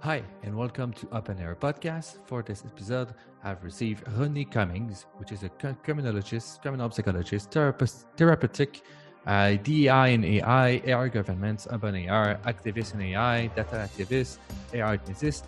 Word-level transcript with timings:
Hi, 0.00 0.22
and 0.44 0.56
welcome 0.56 0.92
to 0.92 1.08
Open 1.10 1.40
Air 1.40 1.56
Podcast. 1.56 2.18
For 2.26 2.40
this 2.40 2.62
episode, 2.64 3.14
I've 3.42 3.64
received 3.64 4.04
Ronnie 4.16 4.44
Cummings, 4.44 5.06
which 5.16 5.32
is 5.32 5.42
a 5.42 5.48
criminologist, 5.48 6.62
criminal 6.62 6.88
psychologist, 6.92 7.50
therapist, 7.50 8.06
therapeutic, 8.16 8.82
uh, 9.26 9.54
DEI 9.54 10.14
and 10.14 10.24
AI, 10.24 10.80
AR 10.86 11.08
governments, 11.08 11.66
urban 11.72 12.08
AR, 12.08 12.38
activist 12.46 12.94
in 12.94 13.00
AI, 13.00 13.48
data 13.48 13.88
activist, 13.90 14.38
AR 14.72 14.98
ethicist, 14.98 15.42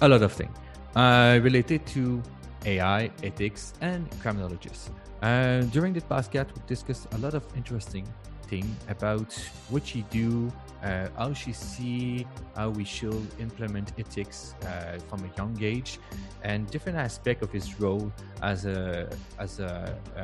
a 0.00 0.08
lot 0.08 0.22
of 0.22 0.32
things 0.32 0.56
uh, 0.96 1.38
related 1.42 1.84
to 1.88 2.22
AI, 2.64 3.10
ethics, 3.22 3.74
and 3.82 4.08
criminologists. 4.20 4.90
Uh, 5.20 5.60
during 5.70 5.92
this 5.92 6.04
podcast, 6.04 6.48
we 6.54 6.62
discussed 6.66 7.08
a 7.12 7.18
lot 7.18 7.34
of 7.34 7.44
interesting 7.54 8.08
things 8.50 8.74
about 8.88 9.32
what 9.70 9.86
she 9.86 10.02
do, 10.10 10.52
uh, 10.82 11.08
how 11.16 11.32
she 11.32 11.52
see 11.52 12.26
how 12.56 12.68
we 12.70 12.84
should 12.84 13.26
implement 13.38 13.92
ethics 13.98 14.54
uh, 14.62 14.98
from 15.08 15.20
a 15.24 15.30
young 15.38 15.56
age, 15.62 15.98
and 16.42 16.68
different 16.70 16.98
aspect 16.98 17.42
of 17.42 17.50
his 17.52 17.80
role 17.80 18.12
as 18.42 18.66
a 18.66 19.08
as 19.38 19.60
a 19.60 19.72
uh, 20.16 20.20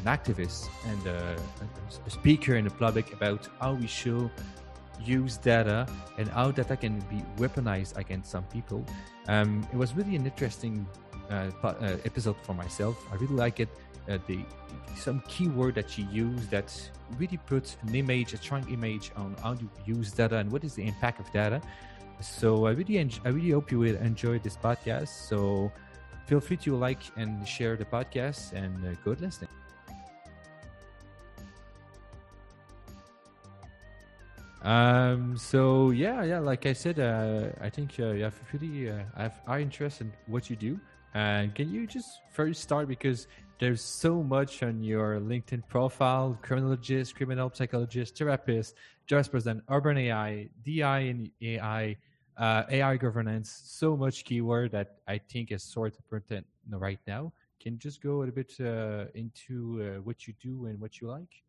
an 0.00 0.06
activist 0.16 0.68
and 0.90 1.06
a, 1.06 1.36
a, 2.06 2.10
speaker 2.10 2.56
in 2.56 2.64
the 2.64 2.70
public 2.84 3.12
about 3.12 3.48
how 3.60 3.74
we 3.74 3.86
should 3.86 4.30
use 5.04 5.36
data 5.36 5.86
and 6.18 6.28
how 6.28 6.50
data 6.50 6.76
can 6.76 6.98
be 7.12 7.22
weaponized 7.36 7.96
against 7.96 8.30
some 8.30 8.44
people. 8.44 8.84
Um, 9.28 9.66
it 9.72 9.76
was 9.76 9.94
really 9.94 10.16
an 10.16 10.24
interesting 10.24 10.86
uh, 11.30 11.50
uh, 11.62 11.96
episode 12.04 12.36
for 12.42 12.54
myself. 12.54 12.96
I 13.12 13.16
really 13.16 13.34
like 13.34 13.60
it. 13.60 13.68
Uh, 14.08 14.18
the 14.26 14.40
some 14.96 15.22
keyword 15.28 15.74
that 15.74 15.98
you 15.98 16.06
use 16.10 16.46
that 16.48 16.72
really 17.18 17.36
puts 17.46 17.76
an 17.82 17.94
image, 17.94 18.32
a 18.32 18.36
strong 18.36 18.66
image 18.70 19.12
on 19.16 19.36
how 19.42 19.52
you 19.52 19.68
use 19.84 20.12
data 20.12 20.36
and 20.36 20.50
what 20.50 20.64
is 20.64 20.74
the 20.74 20.86
impact 20.86 21.20
of 21.20 21.30
data. 21.32 21.60
So 22.20 22.66
I 22.66 22.70
really, 22.70 22.98
en- 22.98 23.10
I 23.24 23.28
really 23.28 23.50
hope 23.50 23.70
you 23.70 23.78
will 23.78 23.96
enjoy 23.96 24.38
this 24.38 24.56
podcast. 24.56 25.08
So 25.28 25.70
feel 26.26 26.40
free 26.40 26.56
to 26.58 26.76
like 26.76 27.02
and 27.16 27.46
share 27.46 27.76
the 27.76 27.84
podcast 27.84 28.52
and 28.52 28.74
uh, 28.86 28.94
good 29.04 29.20
listening. 29.20 29.50
Um. 34.62 35.36
So 35.36 35.90
yeah, 35.90 36.24
yeah. 36.24 36.40
Like 36.40 36.66
I 36.66 36.72
said, 36.72 36.98
uh, 36.98 37.50
I 37.60 37.70
think 37.70 37.94
uh, 38.00 38.10
you 38.10 38.24
have 38.24 38.34
really 38.52 38.90
uh, 38.90 38.98
have 39.16 39.40
high 39.46 39.60
interest 39.60 40.00
in 40.00 40.12
what 40.26 40.50
you 40.50 40.56
do. 40.56 40.80
And 41.14 41.54
can 41.54 41.72
you 41.72 41.86
just 41.86 42.20
first 42.32 42.62
start 42.62 42.88
because 42.88 43.28
there's 43.58 43.80
so 43.80 44.22
much 44.22 44.62
on 44.62 44.82
your 44.82 45.20
LinkedIn 45.20 45.66
profile: 45.68 46.38
criminologist, 46.42 47.14
criminal 47.14 47.50
psychologist, 47.52 48.18
therapist, 48.18 48.74
president, 49.08 49.62
urban 49.68 49.96
AI, 49.98 50.48
DI 50.64 50.98
and 50.98 51.30
AI, 51.40 51.96
uh, 52.36 52.64
AI 52.70 52.96
governance. 52.96 53.62
So 53.64 53.96
much 53.96 54.24
keyword 54.24 54.72
that 54.72 54.96
I 55.08 55.18
think 55.18 55.52
is 55.52 55.62
sort 55.62 55.92
of 55.92 55.98
important 55.98 56.46
right 56.70 57.00
now. 57.06 57.32
Can 57.60 57.74
you 57.74 57.78
just 57.78 58.02
go 58.02 58.22
a 58.22 58.26
bit 58.26 58.52
uh, 58.60 59.06
into 59.14 59.80
uh, 59.80 60.02
what 60.02 60.26
you 60.26 60.34
do 60.40 60.66
and 60.66 60.78
what 60.80 61.00
you 61.00 61.08
like? 61.08 61.42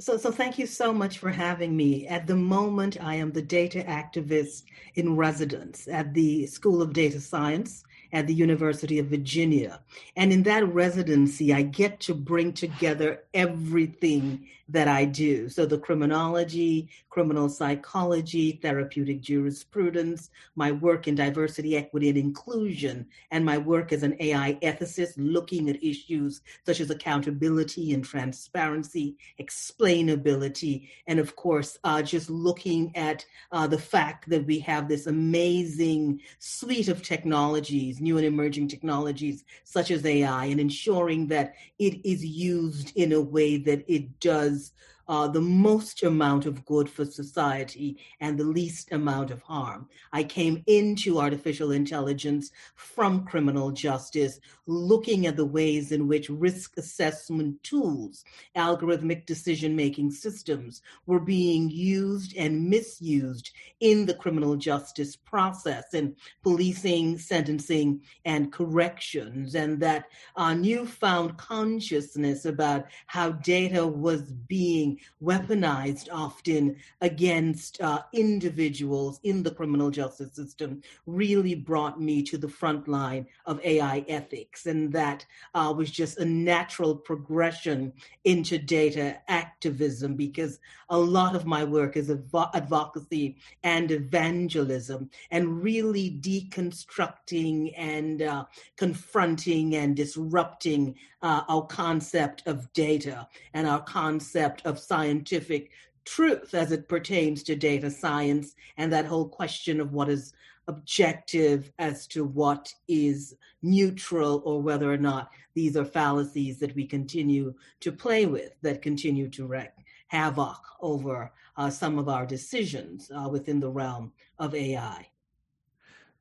So, 0.00 0.16
so 0.16 0.30
thank 0.30 0.58
you 0.58 0.66
so 0.66 0.92
much 0.92 1.18
for 1.18 1.30
having 1.30 1.76
me. 1.76 2.06
At 2.06 2.26
the 2.26 2.36
moment, 2.36 2.98
I 3.02 3.14
am 3.16 3.32
the 3.32 3.42
data 3.42 3.82
activist 3.84 4.64
in 4.94 5.16
residence 5.16 5.88
at 5.88 6.14
the 6.14 6.46
School 6.46 6.82
of 6.82 6.92
Data 6.92 7.20
Science 7.20 7.84
at 8.12 8.26
the 8.26 8.34
University 8.34 8.98
of 8.98 9.06
Virginia. 9.06 9.80
And 10.16 10.32
in 10.32 10.42
that 10.44 10.66
residency, 10.72 11.52
I 11.52 11.62
get 11.62 12.00
to 12.00 12.14
bring 12.14 12.52
together 12.52 13.24
everything 13.34 14.46
that 14.68 14.88
I 14.88 15.04
do. 15.06 15.48
So 15.48 15.64
the 15.64 15.78
criminology, 15.78 16.90
criminal 17.08 17.48
psychology, 17.48 18.52
therapeutic 18.62 19.22
jurisprudence, 19.22 20.30
my 20.56 20.72
work 20.72 21.08
in 21.08 21.14
diversity, 21.14 21.76
equity, 21.76 22.10
and 22.10 22.18
inclusion, 22.18 23.06
and 23.30 23.44
my 23.44 23.56
work 23.56 23.92
as 23.92 24.02
an 24.02 24.16
AI 24.20 24.58
ethicist 24.62 25.14
looking 25.16 25.70
at 25.70 25.82
issues 25.82 26.42
such 26.66 26.80
as 26.80 26.90
accountability 26.90 27.94
and 27.94 28.04
transparency, 28.04 29.16
explainability, 29.40 30.88
and 31.06 31.18
of 31.18 31.34
course, 31.34 31.78
uh, 31.84 32.02
just 32.02 32.28
looking 32.28 32.94
at 32.94 33.24
uh, 33.52 33.66
the 33.66 33.78
fact 33.78 34.28
that 34.28 34.46
we 34.46 34.58
have 34.58 34.86
this 34.86 35.06
amazing 35.06 36.20
suite 36.38 36.88
of 36.88 37.02
technologies, 37.02 37.97
new 38.00 38.16
and 38.16 38.26
emerging 38.26 38.68
technologies 38.68 39.44
such 39.64 39.90
as 39.90 40.04
AI, 40.04 40.46
and 40.46 40.60
ensuring 40.60 41.26
that 41.28 41.54
it 41.78 42.00
is 42.06 42.24
used 42.24 42.96
in 42.96 43.12
a 43.12 43.20
way 43.20 43.56
that 43.58 43.84
it 43.88 44.20
does 44.20 44.72
uh, 45.08 45.26
the 45.26 45.40
most 45.40 46.02
amount 46.02 46.44
of 46.46 46.64
good 46.66 46.88
for 46.88 47.04
society 47.04 47.98
and 48.20 48.38
the 48.38 48.44
least 48.44 48.92
amount 48.92 49.30
of 49.30 49.42
harm. 49.42 49.88
I 50.12 50.22
came 50.22 50.62
into 50.66 51.18
artificial 51.18 51.72
intelligence 51.72 52.50
from 52.74 53.24
criminal 53.24 53.70
justice, 53.70 54.40
looking 54.66 55.26
at 55.26 55.36
the 55.36 55.46
ways 55.46 55.92
in 55.92 56.06
which 56.08 56.28
risk 56.28 56.76
assessment 56.76 57.62
tools, 57.62 58.24
algorithmic 58.56 59.24
decision 59.24 59.74
making 59.74 60.10
systems 60.10 60.82
were 61.06 61.20
being 61.20 61.70
used 61.70 62.36
and 62.36 62.68
misused 62.68 63.50
in 63.80 64.04
the 64.04 64.14
criminal 64.14 64.56
justice 64.56 65.16
process 65.16 65.94
and 65.94 66.14
policing, 66.42 67.16
sentencing, 67.18 68.00
and 68.24 68.52
corrections. 68.52 69.54
And 69.54 69.80
that 69.80 70.06
uh, 70.36 70.54
newfound 70.54 71.36
consciousness 71.38 72.44
about 72.44 72.86
how 73.06 73.30
data 73.32 73.86
was 73.86 74.22
being 74.32 74.97
weaponized 75.22 76.08
often 76.12 76.76
against 77.00 77.80
uh, 77.80 78.02
individuals 78.12 79.20
in 79.22 79.42
the 79.42 79.50
criminal 79.50 79.90
justice 79.90 80.34
system 80.34 80.82
really 81.06 81.54
brought 81.54 82.00
me 82.00 82.22
to 82.22 82.38
the 82.38 82.48
front 82.48 82.88
line 82.88 83.26
of 83.46 83.60
AI 83.64 84.04
ethics. 84.08 84.66
And 84.66 84.92
that 84.92 85.24
uh, 85.54 85.72
was 85.76 85.90
just 85.90 86.18
a 86.18 86.24
natural 86.24 86.94
progression 86.94 87.92
into 88.24 88.58
data 88.58 89.18
activism 89.28 90.14
because 90.14 90.58
a 90.90 90.98
lot 90.98 91.36
of 91.36 91.46
my 91.46 91.64
work 91.64 91.96
is 91.96 92.10
advocacy 92.54 93.36
and 93.62 93.90
evangelism 93.90 95.10
and 95.30 95.62
really 95.62 96.18
deconstructing 96.20 97.72
and 97.76 98.22
uh, 98.22 98.44
confronting 98.76 99.76
and 99.76 99.96
disrupting 99.96 100.94
uh, 101.22 101.42
our 101.48 101.66
concept 101.66 102.42
of 102.46 102.72
data 102.72 103.26
and 103.54 103.66
our 103.66 103.82
concept 103.82 104.64
of 104.64 104.78
scientific 104.88 105.70
truth 106.04 106.54
as 106.54 106.72
it 106.72 106.88
pertains 106.88 107.42
to 107.42 107.54
data 107.54 107.90
science 107.90 108.54
and 108.78 108.90
that 108.92 109.04
whole 109.04 109.28
question 109.28 109.80
of 109.80 109.92
what 109.92 110.08
is 110.08 110.32
objective 110.68 111.70
as 111.78 112.06
to 112.06 112.24
what 112.24 112.72
is 112.88 113.34
neutral 113.62 114.42
or 114.44 114.62
whether 114.62 114.90
or 114.92 114.96
not 114.96 115.30
these 115.54 115.76
are 115.76 115.84
fallacies 115.84 116.58
that 116.58 116.74
we 116.74 116.86
continue 116.86 117.54
to 117.80 117.92
play 117.92 118.26
with 118.26 118.52
that 118.62 118.82
continue 118.82 119.28
to 119.28 119.46
wreak 119.46 119.70
havoc 120.08 120.60
over 120.80 121.32
uh, 121.56 121.68
some 121.68 121.98
of 121.98 122.08
our 122.08 122.24
decisions 122.24 123.10
uh, 123.14 123.28
within 123.28 123.60
the 123.60 123.68
realm 123.68 124.12
of 124.38 124.54
AI. 124.54 125.06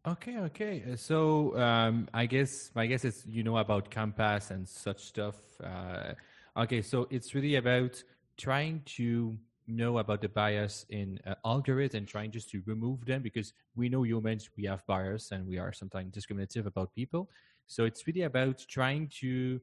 Okay, 0.05 0.37
okay. 0.37 0.83
Uh, 0.91 0.95
so 0.95 1.57
um, 1.57 2.07
I 2.13 2.25
guess 2.25 2.71
my 2.75 2.85
guess 2.85 3.03
is 3.03 3.25
you 3.27 3.43
know 3.43 3.57
about 3.57 3.91
COMPAS 3.91 4.51
and 4.51 4.67
such 4.67 5.03
stuff. 5.03 5.35
Uh, 5.61 6.13
okay, 6.55 6.81
so 6.81 7.07
it's 7.09 7.35
really 7.35 7.55
about 7.55 8.01
trying 8.37 8.81
to 8.85 9.37
know 9.67 9.97
about 9.97 10.21
the 10.21 10.29
bias 10.29 10.85
in 10.89 11.19
uh, 11.27 11.35
algorithm 11.45 11.99
and 11.99 12.07
trying 12.07 12.31
just 12.31 12.49
to 12.49 12.61
remove 12.65 13.05
them 13.05 13.21
because 13.21 13.53
we 13.75 13.89
know 13.89 14.03
humans 14.03 14.49
we 14.57 14.65
have 14.65 14.85
bias 14.87 15.31
and 15.31 15.45
we 15.45 15.57
are 15.57 15.73
sometimes 15.73 16.13
discriminative 16.13 16.65
about 16.65 16.93
people. 16.95 17.29
So 17.67 17.83
it's 17.85 18.07
really 18.07 18.21
about 18.23 18.63
trying 18.69 19.09
to 19.19 19.59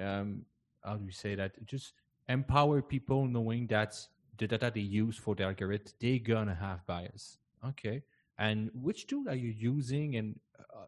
um, 0.00 0.42
how 0.84 0.96
do 0.96 1.04
you 1.04 1.12
say 1.12 1.34
that? 1.34 1.64
Just 1.66 1.92
empower 2.28 2.80
people 2.82 3.26
knowing 3.26 3.66
that 3.68 3.94
the 4.38 4.46
data 4.48 4.72
they 4.74 4.80
use 4.80 5.16
for 5.16 5.34
the 5.34 5.44
algorithm 5.44 5.92
they're 6.00 6.18
gonna 6.18 6.54
have 6.54 6.86
bias. 6.86 7.38
Okay 7.66 8.02
and 8.38 8.70
which 8.74 9.06
tool 9.06 9.28
are 9.28 9.34
you 9.34 9.50
using 9.50 10.16
and 10.16 10.38
uh, 10.58 10.86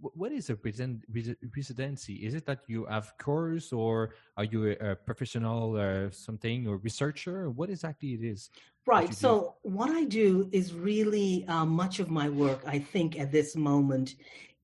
what 0.00 0.32
is 0.32 0.50
a 0.50 0.58
residency? 1.56 2.14
Is 2.14 2.34
it 2.34 2.46
that 2.46 2.60
you 2.66 2.86
have 2.86 3.12
course 3.18 3.72
or 3.72 4.14
are 4.36 4.44
you 4.44 4.76
a, 4.80 4.90
a 4.90 4.96
professional 4.96 5.76
or 5.76 6.10
something 6.10 6.66
or 6.66 6.76
researcher? 6.78 7.50
What 7.50 7.70
exactly 7.70 8.14
it 8.14 8.22
is 8.22 8.50
right 8.88 9.14
so 9.14 9.54
what 9.62 9.90
i 9.90 10.02
do 10.04 10.48
is 10.50 10.72
really 10.72 11.44
uh, 11.46 11.64
much 11.64 12.00
of 12.00 12.10
my 12.10 12.28
work 12.28 12.60
i 12.66 12.78
think 12.78 13.18
at 13.20 13.30
this 13.30 13.54
moment 13.54 14.14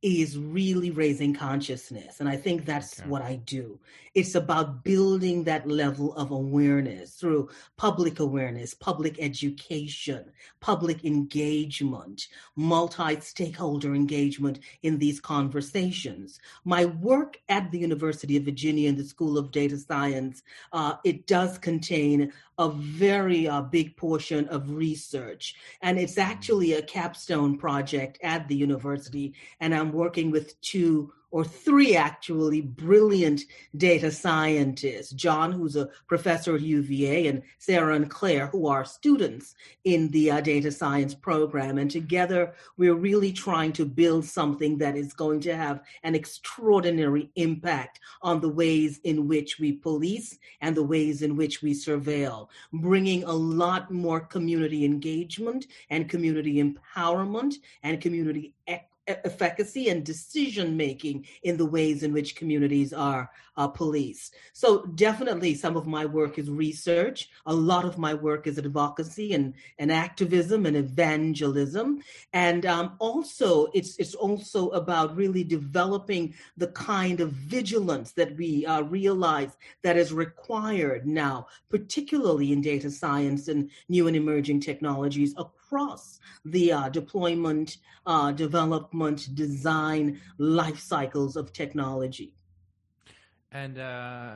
is 0.04 0.36
really 0.36 0.90
raising 0.90 1.32
consciousness. 1.32 2.20
And 2.20 2.28
I 2.28 2.36
think 2.36 2.66
that's 2.66 3.00
okay. 3.00 3.08
what 3.08 3.22
I 3.22 3.36
do. 3.36 3.80
It's 4.14 4.34
about 4.34 4.84
building 4.84 5.44
that 5.44 5.66
level 5.66 6.14
of 6.14 6.30
awareness 6.30 7.14
through 7.14 7.48
public 7.78 8.20
awareness, 8.20 8.74
public 8.74 9.16
education, 9.18 10.30
public 10.60 11.06
engagement, 11.06 12.28
multi 12.54 13.18
stakeholder 13.20 13.94
engagement 13.94 14.58
in 14.82 14.98
these 14.98 15.20
conversations. 15.20 16.38
My 16.66 16.84
work 16.84 17.40
at 17.48 17.70
the 17.70 17.78
University 17.78 18.36
of 18.36 18.44
Virginia 18.44 18.90
in 18.90 18.96
the 18.96 19.04
School 19.04 19.38
of 19.38 19.50
Data 19.50 19.78
Science, 19.78 20.42
uh, 20.74 20.96
it 21.04 21.26
does 21.26 21.56
contain 21.56 22.30
a 22.58 22.68
very 22.70 23.48
uh, 23.48 23.62
big 23.62 23.96
portion 23.96 24.46
of 24.48 24.70
research. 24.70 25.56
And 25.82 25.98
it's 25.98 26.18
actually 26.18 26.74
a 26.74 26.82
capstone 26.82 27.58
project 27.58 28.18
at 28.22 28.48
the 28.48 28.54
university. 28.56 29.34
And 29.60 29.74
I'm 29.74 29.92
working 29.92 30.30
with 30.30 30.60
two 30.60 31.12
or 31.34 31.44
three 31.44 31.96
actually 31.96 32.60
brilliant 32.60 33.42
data 33.76 34.08
scientists 34.08 35.10
John, 35.10 35.50
who's 35.50 35.75
a 35.75 35.88
professor 36.06 36.54
at 36.54 36.60
UVA, 36.60 37.26
and 37.26 37.42
Sarah 37.58 37.96
and 37.96 38.08
Claire, 38.08 38.46
who 38.46 38.69
are 38.69 38.84
students 38.84 39.56
in 39.82 40.12
the 40.12 40.31
uh, 40.31 40.40
data 40.40 40.70
science 40.70 41.12
program. 41.12 41.78
And 41.78 41.90
together, 41.90 42.54
we're 42.76 42.94
really 42.94 43.32
trying 43.32 43.72
to 43.72 43.84
build 43.84 44.25
something 44.25 44.78
that 44.78 44.96
is 44.96 45.12
going 45.12 45.40
to 45.40 45.56
have 45.56 45.82
an 46.04 46.14
extraordinary 46.14 47.28
impact 47.34 47.98
on 48.22 48.40
the 48.40 48.48
ways 48.48 49.00
in 49.02 49.26
which 49.26 49.58
we 49.58 49.72
police 49.72 50.38
and 50.60 50.76
the 50.76 50.84
ways 50.84 51.22
in 51.22 51.34
which 51.34 51.62
we 51.62 51.72
surveil, 51.72 52.46
bringing 52.72 53.25
a 53.25 53.32
lot 53.32 53.90
more 53.90 54.20
community 54.20 54.84
engagement 54.84 55.66
and 55.90 56.08
community 56.08 56.62
empowerment 56.62 57.54
and 57.82 58.00
community 58.00 58.54
equity 58.69 58.94
efficacy 59.06 59.88
and 59.88 60.04
decision 60.04 60.76
making 60.76 61.26
in 61.42 61.56
the 61.56 61.66
ways 61.66 62.02
in 62.02 62.12
which 62.12 62.36
communities 62.36 62.92
are 62.92 63.30
uh, 63.56 63.68
policed. 63.68 64.34
So 64.52 64.84
definitely 64.86 65.54
some 65.54 65.76
of 65.76 65.86
my 65.86 66.04
work 66.06 66.38
is 66.38 66.50
research. 66.50 67.30
A 67.46 67.54
lot 67.54 67.84
of 67.84 67.98
my 67.98 68.14
work 68.14 68.46
is 68.46 68.58
advocacy 68.58 69.34
and, 69.34 69.54
and 69.78 69.92
activism 69.92 70.66
and 70.66 70.76
evangelism. 70.76 72.02
And 72.32 72.66
um, 72.66 72.96
also 72.98 73.66
it's, 73.74 73.96
it's 73.98 74.14
also 74.14 74.70
about 74.70 75.16
really 75.16 75.44
developing 75.44 76.34
the 76.56 76.68
kind 76.68 77.20
of 77.20 77.32
vigilance 77.32 78.12
that 78.12 78.36
we 78.36 78.66
uh, 78.66 78.82
realize 78.82 79.56
that 79.82 79.96
is 79.96 80.12
required 80.12 81.06
now, 81.06 81.46
particularly 81.68 82.52
in 82.52 82.60
data 82.60 82.90
science 82.90 83.48
and 83.48 83.70
new 83.88 84.08
and 84.08 84.16
emerging 84.16 84.60
technologies 84.60 85.32
across 85.32 85.63
the 86.44 86.72
uh, 86.72 86.88
deployment, 86.88 87.78
uh, 88.06 88.32
development, 88.32 89.34
design 89.34 90.20
life 90.38 90.78
cycles 90.78 91.37
of 91.37 91.52
technology. 91.52 92.34
And 93.52 93.78
uh, 93.78 94.34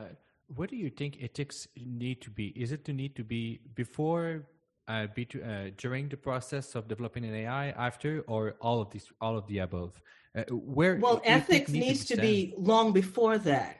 what 0.54 0.70
do 0.70 0.76
you 0.76 0.90
think 0.90 1.18
ethics 1.20 1.68
need 1.76 2.20
to 2.22 2.30
be? 2.30 2.48
Is 2.56 2.72
it 2.72 2.84
to 2.86 2.92
need 2.92 3.14
to 3.16 3.24
be 3.24 3.60
before, 3.74 4.46
uh, 4.86 5.06
be 5.14 5.24
to, 5.26 5.42
uh, 5.42 5.70
during 5.76 6.08
the 6.08 6.16
process 6.16 6.74
of 6.74 6.88
developing 6.88 7.24
an 7.24 7.34
AI, 7.34 7.70
after, 7.70 8.24
or 8.26 8.56
all 8.60 8.80
of 8.80 8.90
these, 8.90 9.06
all 9.20 9.36
of 9.36 9.46
the 9.48 9.58
above? 9.58 10.00
Uh, 10.36 10.44
where 10.50 10.96
well, 10.96 11.20
ethics 11.24 11.70
needs 11.70 12.04
to 12.04 12.16
be 12.16 12.54
long 12.56 12.92
before 12.92 13.38
that 13.38 13.77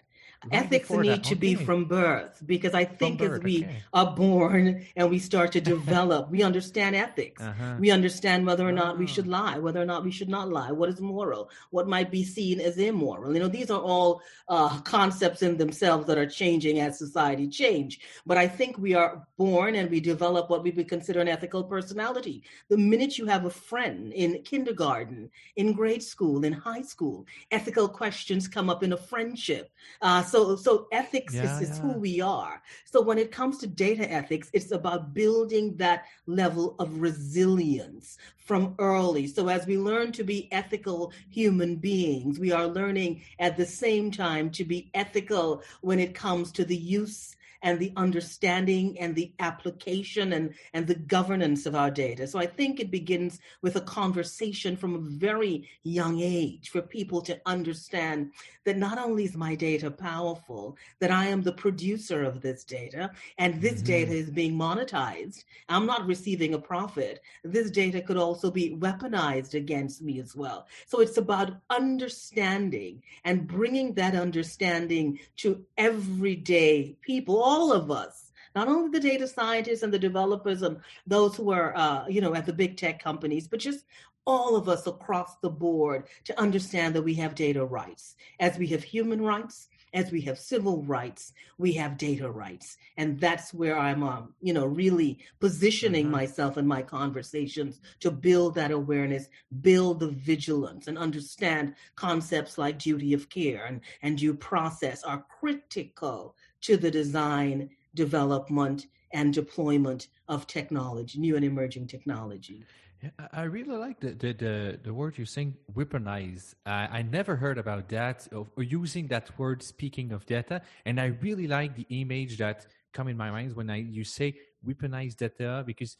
ethics 0.52 0.90
need 0.90 1.08
that. 1.08 1.24
to 1.24 1.34
okay. 1.34 1.34
be 1.34 1.54
from 1.54 1.84
birth 1.84 2.42
because 2.46 2.74
I 2.74 2.84
think 2.84 3.18
birth, 3.18 3.38
as 3.38 3.42
we 3.42 3.64
okay. 3.64 3.82
are 3.92 4.14
born 4.14 4.86
and 4.96 5.10
we 5.10 5.18
start 5.18 5.52
to 5.52 5.60
develop, 5.60 6.30
we 6.30 6.42
understand 6.42 6.94
ethics. 6.94 7.42
Uh-huh. 7.42 7.76
We 7.78 7.90
understand 7.90 8.46
whether 8.46 8.66
or 8.66 8.72
not 8.72 8.94
oh. 8.94 8.98
we 8.98 9.06
should 9.06 9.26
lie, 9.26 9.58
whether 9.58 9.80
or 9.80 9.84
not 9.84 10.04
we 10.04 10.10
should 10.10 10.28
not 10.28 10.48
lie, 10.48 10.70
what 10.70 10.88
is 10.88 11.00
moral, 11.00 11.50
what 11.70 11.88
might 11.88 12.10
be 12.10 12.24
seen 12.24 12.60
as 12.60 12.78
immoral. 12.78 13.34
You 13.34 13.40
know, 13.40 13.48
these 13.48 13.70
are 13.70 13.80
all 13.80 14.22
uh, 14.48 14.80
concepts 14.80 15.42
in 15.42 15.56
themselves 15.56 16.06
that 16.06 16.18
are 16.18 16.26
changing 16.26 16.80
as 16.80 16.98
society 16.98 17.48
change. 17.48 18.00
But 18.24 18.38
I 18.38 18.46
think 18.46 18.78
we 18.78 18.94
are 18.94 19.26
born 19.36 19.74
and 19.74 19.90
we 19.90 20.00
develop 20.00 20.50
what 20.50 20.62
we 20.62 20.70
would 20.70 20.88
consider 20.88 21.20
an 21.20 21.28
ethical 21.28 21.64
personality. 21.64 22.44
The 22.68 22.78
minute 22.78 23.18
you 23.18 23.26
have 23.26 23.44
a 23.44 23.50
friend 23.50 24.12
in 24.12 24.42
kindergarten, 24.42 25.30
in 25.56 25.72
grade 25.72 26.02
school, 26.02 26.44
in 26.44 26.52
high 26.52 26.82
school, 26.82 27.26
ethical 27.50 27.88
questions 27.88 28.46
come 28.46 28.70
up 28.70 28.82
in 28.82 28.92
a 28.92 28.96
friendship. 28.96 29.70
Uh, 30.00 30.22
so 30.28 30.56
so 30.56 30.86
ethics 30.92 31.34
yeah, 31.34 31.56
is, 31.56 31.70
is 31.70 31.76
yeah. 31.76 31.82
who 31.82 31.92
we 31.98 32.20
are 32.20 32.62
so 32.84 33.00
when 33.00 33.18
it 33.18 33.32
comes 33.32 33.58
to 33.58 33.66
data 33.66 34.10
ethics 34.10 34.50
it's 34.52 34.72
about 34.72 35.14
building 35.14 35.76
that 35.76 36.04
level 36.26 36.74
of 36.78 37.00
resilience 37.00 38.18
from 38.36 38.74
early 38.78 39.26
so 39.26 39.48
as 39.48 39.66
we 39.66 39.78
learn 39.78 40.12
to 40.12 40.24
be 40.24 40.48
ethical 40.52 41.12
human 41.30 41.76
beings 41.76 42.38
we 42.38 42.52
are 42.52 42.66
learning 42.66 43.22
at 43.38 43.56
the 43.56 43.66
same 43.66 44.10
time 44.10 44.50
to 44.50 44.64
be 44.64 44.90
ethical 44.94 45.62
when 45.80 45.98
it 45.98 46.14
comes 46.14 46.52
to 46.52 46.64
the 46.64 46.76
use 46.76 47.36
and 47.62 47.78
the 47.78 47.92
understanding 47.96 48.98
and 48.98 49.14
the 49.14 49.32
application 49.38 50.32
and, 50.32 50.54
and 50.72 50.86
the 50.86 50.94
governance 50.94 51.66
of 51.66 51.74
our 51.74 51.90
data. 51.90 52.26
So 52.26 52.38
I 52.38 52.46
think 52.46 52.80
it 52.80 52.90
begins 52.90 53.40
with 53.62 53.76
a 53.76 53.80
conversation 53.80 54.76
from 54.76 54.94
a 54.94 54.98
very 54.98 55.68
young 55.82 56.20
age 56.20 56.70
for 56.70 56.82
people 56.82 57.20
to 57.22 57.40
understand 57.46 58.32
that 58.64 58.76
not 58.76 58.98
only 58.98 59.24
is 59.24 59.36
my 59.36 59.54
data 59.54 59.90
powerful, 59.90 60.76
that 61.00 61.10
I 61.10 61.26
am 61.26 61.42
the 61.42 61.52
producer 61.52 62.22
of 62.22 62.40
this 62.40 62.64
data, 62.64 63.10
and 63.38 63.60
this 63.60 63.76
mm-hmm. 63.76 63.86
data 63.86 64.12
is 64.12 64.30
being 64.30 64.54
monetized. 64.54 65.44
I'm 65.68 65.86
not 65.86 66.06
receiving 66.06 66.54
a 66.54 66.58
profit. 66.58 67.20
This 67.44 67.70
data 67.70 68.00
could 68.00 68.16
also 68.16 68.50
be 68.50 68.76
weaponized 68.76 69.54
against 69.54 70.02
me 70.02 70.20
as 70.20 70.36
well. 70.36 70.66
So 70.86 71.00
it's 71.00 71.16
about 71.16 71.60
understanding 71.70 73.02
and 73.24 73.46
bringing 73.46 73.94
that 73.94 74.14
understanding 74.14 75.18
to 75.36 75.64
everyday 75.76 76.96
people 77.00 77.42
all 77.48 77.72
of 77.72 77.90
us 77.90 78.16
not 78.54 78.68
only 78.68 78.90
the 78.90 79.08
data 79.10 79.26
scientists 79.26 79.82
and 79.82 79.92
the 79.92 79.98
developers 79.98 80.62
and 80.62 80.78
those 81.06 81.34
who 81.36 81.50
are 81.50 81.70
uh, 81.76 82.06
you 82.08 82.20
know 82.20 82.34
at 82.34 82.46
the 82.46 82.52
big 82.52 82.76
tech 82.76 83.02
companies 83.02 83.48
but 83.48 83.60
just 83.60 83.84
all 84.26 84.56
of 84.56 84.68
us 84.68 84.86
across 84.86 85.36
the 85.38 85.48
board 85.48 86.04
to 86.24 86.38
understand 86.38 86.94
that 86.94 87.08
we 87.08 87.14
have 87.14 87.34
data 87.34 87.64
rights 87.64 88.16
as 88.40 88.58
we 88.58 88.66
have 88.66 88.84
human 88.84 89.22
rights 89.22 89.68
as 89.94 90.12
we 90.12 90.20
have 90.20 90.38
civil 90.38 90.82
rights 90.82 91.32
we 91.56 91.72
have 91.72 91.96
data 91.96 92.30
rights 92.30 92.76
and 92.98 93.18
that's 93.18 93.54
where 93.54 93.78
i'm 93.78 94.02
um, 94.02 94.34
you 94.42 94.52
know 94.52 94.66
really 94.66 95.18
positioning 95.40 96.04
mm-hmm. 96.04 96.20
myself 96.20 96.58
in 96.58 96.66
my 96.66 96.82
conversations 96.82 97.80
to 98.00 98.10
build 98.10 98.54
that 98.54 98.70
awareness 98.70 99.28
build 99.62 100.00
the 100.00 100.10
vigilance 100.10 100.88
and 100.88 100.98
understand 100.98 101.74
concepts 101.96 102.58
like 102.58 102.78
duty 102.78 103.14
of 103.14 103.30
care 103.30 103.64
and, 103.64 103.80
and 104.02 104.18
due 104.18 104.34
process 104.34 105.02
are 105.04 105.24
critical 105.40 106.34
to 106.62 106.76
the 106.76 106.90
design, 106.90 107.70
development, 107.94 108.86
and 109.12 109.32
deployment 109.32 110.08
of 110.28 110.46
technology, 110.46 111.18
new 111.18 111.36
and 111.36 111.44
emerging 111.44 111.86
technology. 111.86 112.64
Yeah, 113.02 113.10
I 113.32 113.42
really 113.42 113.76
like 113.76 114.00
the, 114.00 114.10
the, 114.10 114.32
the, 114.32 114.80
the 114.82 114.92
word 114.92 115.16
you're 115.16 115.26
saying, 115.26 115.54
weaponize. 115.72 116.54
Uh, 116.66 116.88
I 116.90 117.02
never 117.02 117.36
heard 117.36 117.56
about 117.56 117.88
that 117.90 118.26
or 118.32 118.62
using 118.62 119.06
that 119.08 119.30
word 119.38 119.62
speaking 119.62 120.10
of 120.10 120.26
data. 120.26 120.62
And 120.84 121.00
I 121.00 121.06
really 121.20 121.46
like 121.46 121.76
the 121.76 121.86
image 121.90 122.38
that 122.38 122.66
come 122.92 123.06
in 123.06 123.16
my 123.16 123.30
mind 123.30 123.54
when 123.54 123.70
I 123.70 123.76
you 123.76 124.02
say 124.02 124.34
weaponize 124.66 125.16
data 125.16 125.62
because 125.64 125.96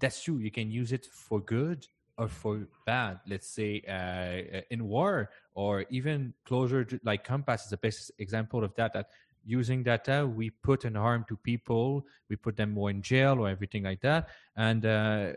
that's 0.00 0.22
true. 0.22 0.38
You 0.38 0.50
can 0.50 0.70
use 0.70 0.92
it 0.92 1.04
for 1.04 1.40
good 1.40 1.86
or 2.16 2.28
for 2.28 2.66
bad. 2.86 3.20
Let's 3.28 3.48
say 3.48 3.82
uh, 3.86 4.62
in 4.70 4.88
war 4.88 5.30
or 5.54 5.84
even 5.90 6.32
closer 6.46 6.84
to 6.84 6.98
like 7.04 7.26
COMPAS 7.26 7.64
is 7.64 7.70
the 7.70 7.76
best 7.76 8.10
example 8.18 8.64
of 8.64 8.74
that. 8.76 8.94
That 8.94 9.10
using 9.44 9.82
data 9.82 10.26
we 10.26 10.50
put 10.50 10.84
an 10.84 10.94
harm 10.94 11.24
to 11.28 11.36
people 11.36 12.04
we 12.28 12.36
put 12.36 12.56
them 12.56 12.70
more 12.70 12.90
in 12.90 13.02
jail 13.02 13.38
or 13.38 13.48
everything 13.48 13.82
like 13.84 14.00
that. 14.00 14.28
And 14.56 14.84
uh, 14.86 15.32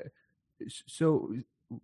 so 0.68 1.34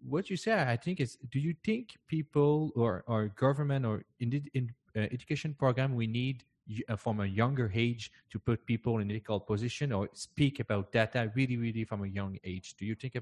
what 0.05 0.29
you 0.29 0.35
say 0.35 0.51
i 0.53 0.75
think 0.75 0.99
is 0.99 1.17
do 1.31 1.39
you 1.39 1.55
think 1.63 1.95
people 2.07 2.71
or, 2.75 3.05
or 3.07 3.27
government 3.35 3.85
or 3.85 4.03
in 4.19 4.43
in, 4.53 4.69
uh, 4.97 4.99
education 5.11 5.53
program 5.53 5.95
we 5.95 6.07
need 6.07 6.43
uh, 6.89 6.95
from 6.95 7.21
a 7.21 7.25
younger 7.25 7.71
age 7.73 8.11
to 8.29 8.39
put 8.39 8.65
people 8.65 8.99
in 8.99 9.09
ethical 9.09 9.39
position 9.39 9.91
or 9.91 10.09
speak 10.13 10.59
about 10.59 10.91
data 10.91 11.31
really 11.35 11.57
really 11.57 11.85
from 11.85 12.03
a 12.03 12.07
young 12.07 12.37
age? 12.43 12.75
Do 12.77 12.85
you 12.85 12.95
think 12.95 13.15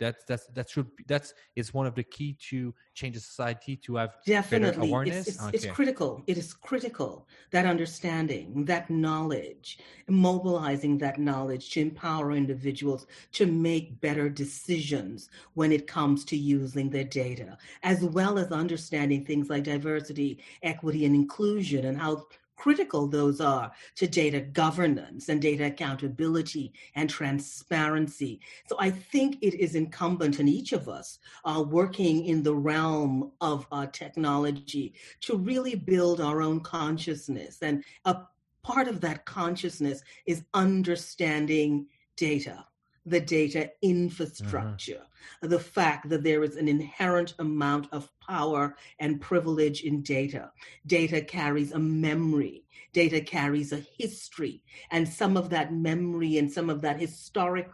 that's 0.00 0.24
that's 0.24 0.46
that 0.46 0.68
should 0.68 0.96
be, 0.96 1.04
that's 1.06 1.34
is 1.54 1.72
one 1.72 1.86
of 1.86 1.94
the 1.94 2.02
key 2.02 2.36
to 2.48 2.74
change 2.94 3.14
the 3.14 3.20
society 3.20 3.76
to 3.76 3.96
have 3.96 4.16
definitely 4.26 4.88
awareness. 4.88 5.28
It's, 5.28 5.36
it's, 5.36 5.44
okay. 5.44 5.56
it's, 5.56 5.66
critical. 5.66 6.24
It 6.26 6.38
is 6.38 6.52
critical 6.52 7.28
that 7.52 7.66
understanding, 7.66 8.64
that 8.64 8.90
knowledge, 8.90 9.78
mobilizing 10.08 10.98
that 10.98 11.20
knowledge 11.20 11.70
to 11.70 11.80
empower 11.80 12.32
individuals 12.32 13.06
to 13.32 13.46
make 13.46 14.00
better 14.00 14.28
decisions 14.28 15.28
when 15.54 15.70
it 15.70 15.86
comes 15.86 16.24
to 16.24 16.36
using 16.36 16.90
their 16.90 17.04
data, 17.04 17.58
as 17.82 18.02
well 18.02 18.38
as 18.38 18.50
understanding 18.50 19.24
things 19.24 19.50
like 19.50 19.64
diversity, 19.64 20.42
equity, 20.62 21.04
and 21.04 21.14
inclusion, 21.14 21.84
and 21.84 21.98
how 21.98 22.26
critical 22.60 23.06
those 23.06 23.40
are 23.40 23.72
to 23.96 24.06
data 24.06 24.38
governance 24.38 25.30
and 25.30 25.40
data 25.40 25.64
accountability 25.64 26.74
and 26.94 27.08
transparency. 27.08 28.38
So 28.68 28.76
I 28.78 28.90
think 28.90 29.38
it 29.40 29.54
is 29.54 29.74
incumbent 29.76 30.38
on 30.40 30.46
each 30.46 30.72
of 30.72 30.86
us 30.86 31.20
uh, 31.46 31.64
working 31.66 32.26
in 32.26 32.42
the 32.42 32.54
realm 32.54 33.32
of 33.40 33.66
uh, 33.72 33.86
technology 33.86 34.92
to 35.22 35.38
really 35.38 35.74
build 35.74 36.20
our 36.20 36.42
own 36.42 36.60
consciousness. 36.60 37.56
And 37.62 37.82
a 38.04 38.18
part 38.62 38.88
of 38.88 39.00
that 39.00 39.24
consciousness 39.24 40.02
is 40.26 40.44
understanding 40.52 41.86
data 42.16 42.66
the 43.10 43.20
data 43.20 43.70
infrastructure, 43.82 45.02
uh-huh. 45.02 45.48
the 45.48 45.58
fact 45.58 46.08
that 46.08 46.22
there 46.22 46.42
is 46.42 46.56
an 46.56 46.68
inherent 46.68 47.34
amount 47.38 47.88
of 47.92 48.08
power 48.20 48.76
and 48.98 49.20
privilege 49.20 49.82
in 49.82 50.02
data. 50.02 50.50
Data 50.86 51.20
carries 51.20 51.72
a 51.72 51.78
memory, 51.78 52.64
data 52.92 53.20
carries 53.20 53.72
a 53.72 53.84
history, 53.98 54.62
and 54.90 55.08
some 55.08 55.36
of 55.36 55.50
that 55.50 55.74
memory 55.74 56.38
and 56.38 56.50
some 56.50 56.70
of 56.70 56.80
that 56.82 57.00
historic 57.00 57.68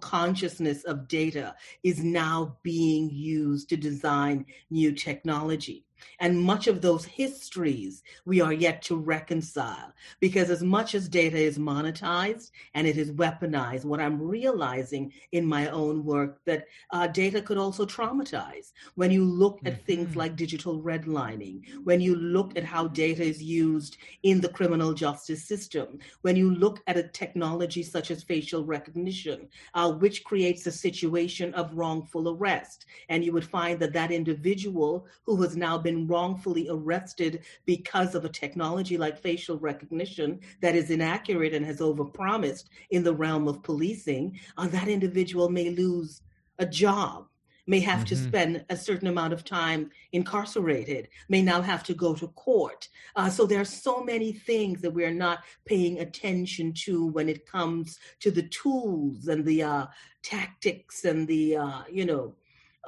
consciousness 0.00 0.82
of 0.84 1.06
data 1.06 1.54
is 1.84 2.02
now 2.02 2.56
being 2.62 3.10
used 3.10 3.68
to 3.68 3.76
design 3.76 4.44
new 4.70 4.92
technology. 4.92 5.84
And 6.20 6.40
much 6.40 6.66
of 6.66 6.80
those 6.80 7.04
histories 7.04 8.02
we 8.24 8.40
are 8.40 8.52
yet 8.52 8.82
to 8.82 8.96
reconcile 8.96 9.92
because, 10.20 10.50
as 10.50 10.62
much 10.62 10.94
as 10.94 11.08
data 11.08 11.38
is 11.38 11.58
monetized 11.58 12.50
and 12.74 12.86
it 12.86 12.96
is 12.96 13.12
weaponized, 13.12 13.84
what 13.84 14.00
I'm 14.00 14.20
realizing 14.20 15.12
in 15.32 15.44
my 15.44 15.68
own 15.68 16.04
work 16.04 16.40
that 16.44 16.66
uh, 16.90 17.06
data 17.06 17.40
could 17.40 17.58
also 17.58 17.86
traumatize. 17.86 18.72
When 18.94 19.10
you 19.10 19.24
look 19.24 19.60
at 19.64 19.74
mm-hmm. 19.74 19.84
things 19.84 20.16
like 20.16 20.36
digital 20.36 20.82
redlining, 20.82 21.62
when 21.84 22.00
you 22.00 22.16
look 22.16 22.56
at 22.56 22.64
how 22.64 22.88
data 22.88 23.22
is 23.22 23.42
used 23.42 23.96
in 24.22 24.40
the 24.40 24.48
criminal 24.48 24.92
justice 24.92 25.44
system, 25.44 25.98
when 26.22 26.36
you 26.36 26.54
look 26.54 26.80
at 26.86 26.96
a 26.96 27.08
technology 27.08 27.82
such 27.82 28.10
as 28.10 28.22
facial 28.22 28.64
recognition, 28.64 29.48
uh, 29.74 29.90
which 29.92 30.24
creates 30.24 30.66
a 30.66 30.72
situation 30.72 31.54
of 31.54 31.74
wrongful 31.74 32.28
arrest, 32.28 32.86
and 33.08 33.24
you 33.24 33.32
would 33.32 33.44
find 33.44 33.78
that 33.80 33.92
that 33.92 34.10
individual 34.10 35.06
who 35.24 35.40
has 35.42 35.56
now 35.56 35.78
been 35.78 35.87
wrongfully 35.96 36.68
arrested 36.70 37.44
because 37.64 38.14
of 38.14 38.24
a 38.24 38.28
technology 38.28 38.96
like 38.98 39.18
facial 39.18 39.58
recognition 39.58 40.40
that 40.60 40.74
is 40.74 40.90
inaccurate 40.90 41.54
and 41.54 41.64
has 41.64 41.80
overpromised 41.80 42.64
in 42.90 43.02
the 43.02 43.14
realm 43.14 43.48
of 43.48 43.62
policing, 43.62 44.38
uh, 44.56 44.66
that 44.68 44.88
individual 44.88 45.48
may 45.48 45.70
lose 45.70 46.22
a 46.58 46.66
job 46.66 47.26
may 47.68 47.78
have 47.80 48.00
mm-hmm. 48.00 48.06
to 48.06 48.16
spend 48.16 48.64
a 48.70 48.76
certain 48.76 49.06
amount 49.08 49.32
of 49.32 49.44
time 49.44 49.90
incarcerated, 50.12 51.06
may 51.28 51.42
now 51.42 51.60
have 51.60 51.84
to 51.84 51.94
go 51.94 52.14
to 52.14 52.26
court. 52.28 52.88
Uh, 53.14 53.28
so 53.28 53.46
there 53.46 53.60
are 53.60 53.64
so 53.64 54.02
many 54.02 54.32
things 54.32 54.80
that 54.80 54.90
we're 54.90 55.12
not 55.12 55.40
paying 55.66 56.00
attention 56.00 56.72
to 56.72 57.06
when 57.08 57.28
it 57.28 57.46
comes 57.46 58.00
to 58.20 58.30
the 58.30 58.42
tools 58.48 59.28
and 59.28 59.44
the 59.44 59.62
uh, 59.62 59.86
tactics 60.22 61.04
and 61.04 61.28
the, 61.28 61.56
uh, 61.56 61.82
you 61.92 62.06
know, 62.06 62.34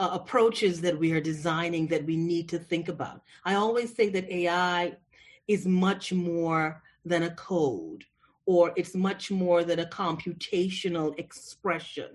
uh, 0.01 0.09
approaches 0.13 0.81
that 0.81 0.99
we 0.99 1.13
are 1.13 1.21
designing 1.21 1.87
that 1.87 2.07
we 2.07 2.17
need 2.17 2.49
to 2.49 2.59
think 2.59 2.89
about. 2.89 3.23
I 3.45 3.55
always 3.55 3.95
say 3.95 4.09
that 4.09 4.33
AI 4.33 4.97
is 5.47 5.67
much 5.67 6.11
more 6.13 6.83
than 7.05 7.25
a 7.25 7.35
code 7.35 8.05
or 8.47 8.73
it's 8.77 8.95
much 8.95 9.31
more 9.31 9.63
than 9.63 9.81
a 9.81 9.87
computational 9.87 11.17
expression. 11.19 12.09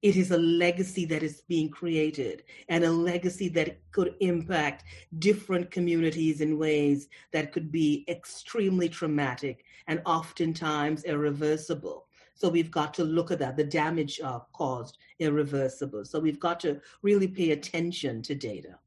It 0.00 0.16
is 0.16 0.30
a 0.30 0.38
legacy 0.38 1.04
that 1.04 1.22
is 1.22 1.42
being 1.42 1.68
created 1.68 2.44
and 2.70 2.84
a 2.84 2.90
legacy 2.90 3.50
that 3.50 3.78
could 3.92 4.14
impact 4.20 4.84
different 5.18 5.70
communities 5.70 6.40
in 6.40 6.58
ways 6.58 7.08
that 7.32 7.52
could 7.52 7.70
be 7.70 8.06
extremely 8.08 8.88
traumatic 8.88 9.66
and 9.88 10.00
oftentimes 10.06 11.04
irreversible. 11.04 12.06
So 12.34 12.48
we've 12.48 12.70
got 12.70 12.94
to 12.94 13.04
look 13.04 13.30
at 13.30 13.38
that, 13.40 13.56
the 13.56 13.64
damage 13.64 14.20
uh, 14.22 14.40
caused 14.52 14.98
irreversible. 15.18 16.04
So 16.04 16.18
we've 16.18 16.40
got 16.40 16.60
to 16.60 16.80
really 17.02 17.28
pay 17.28 17.50
attention 17.50 18.22
to 18.22 18.34
data. 18.34 18.78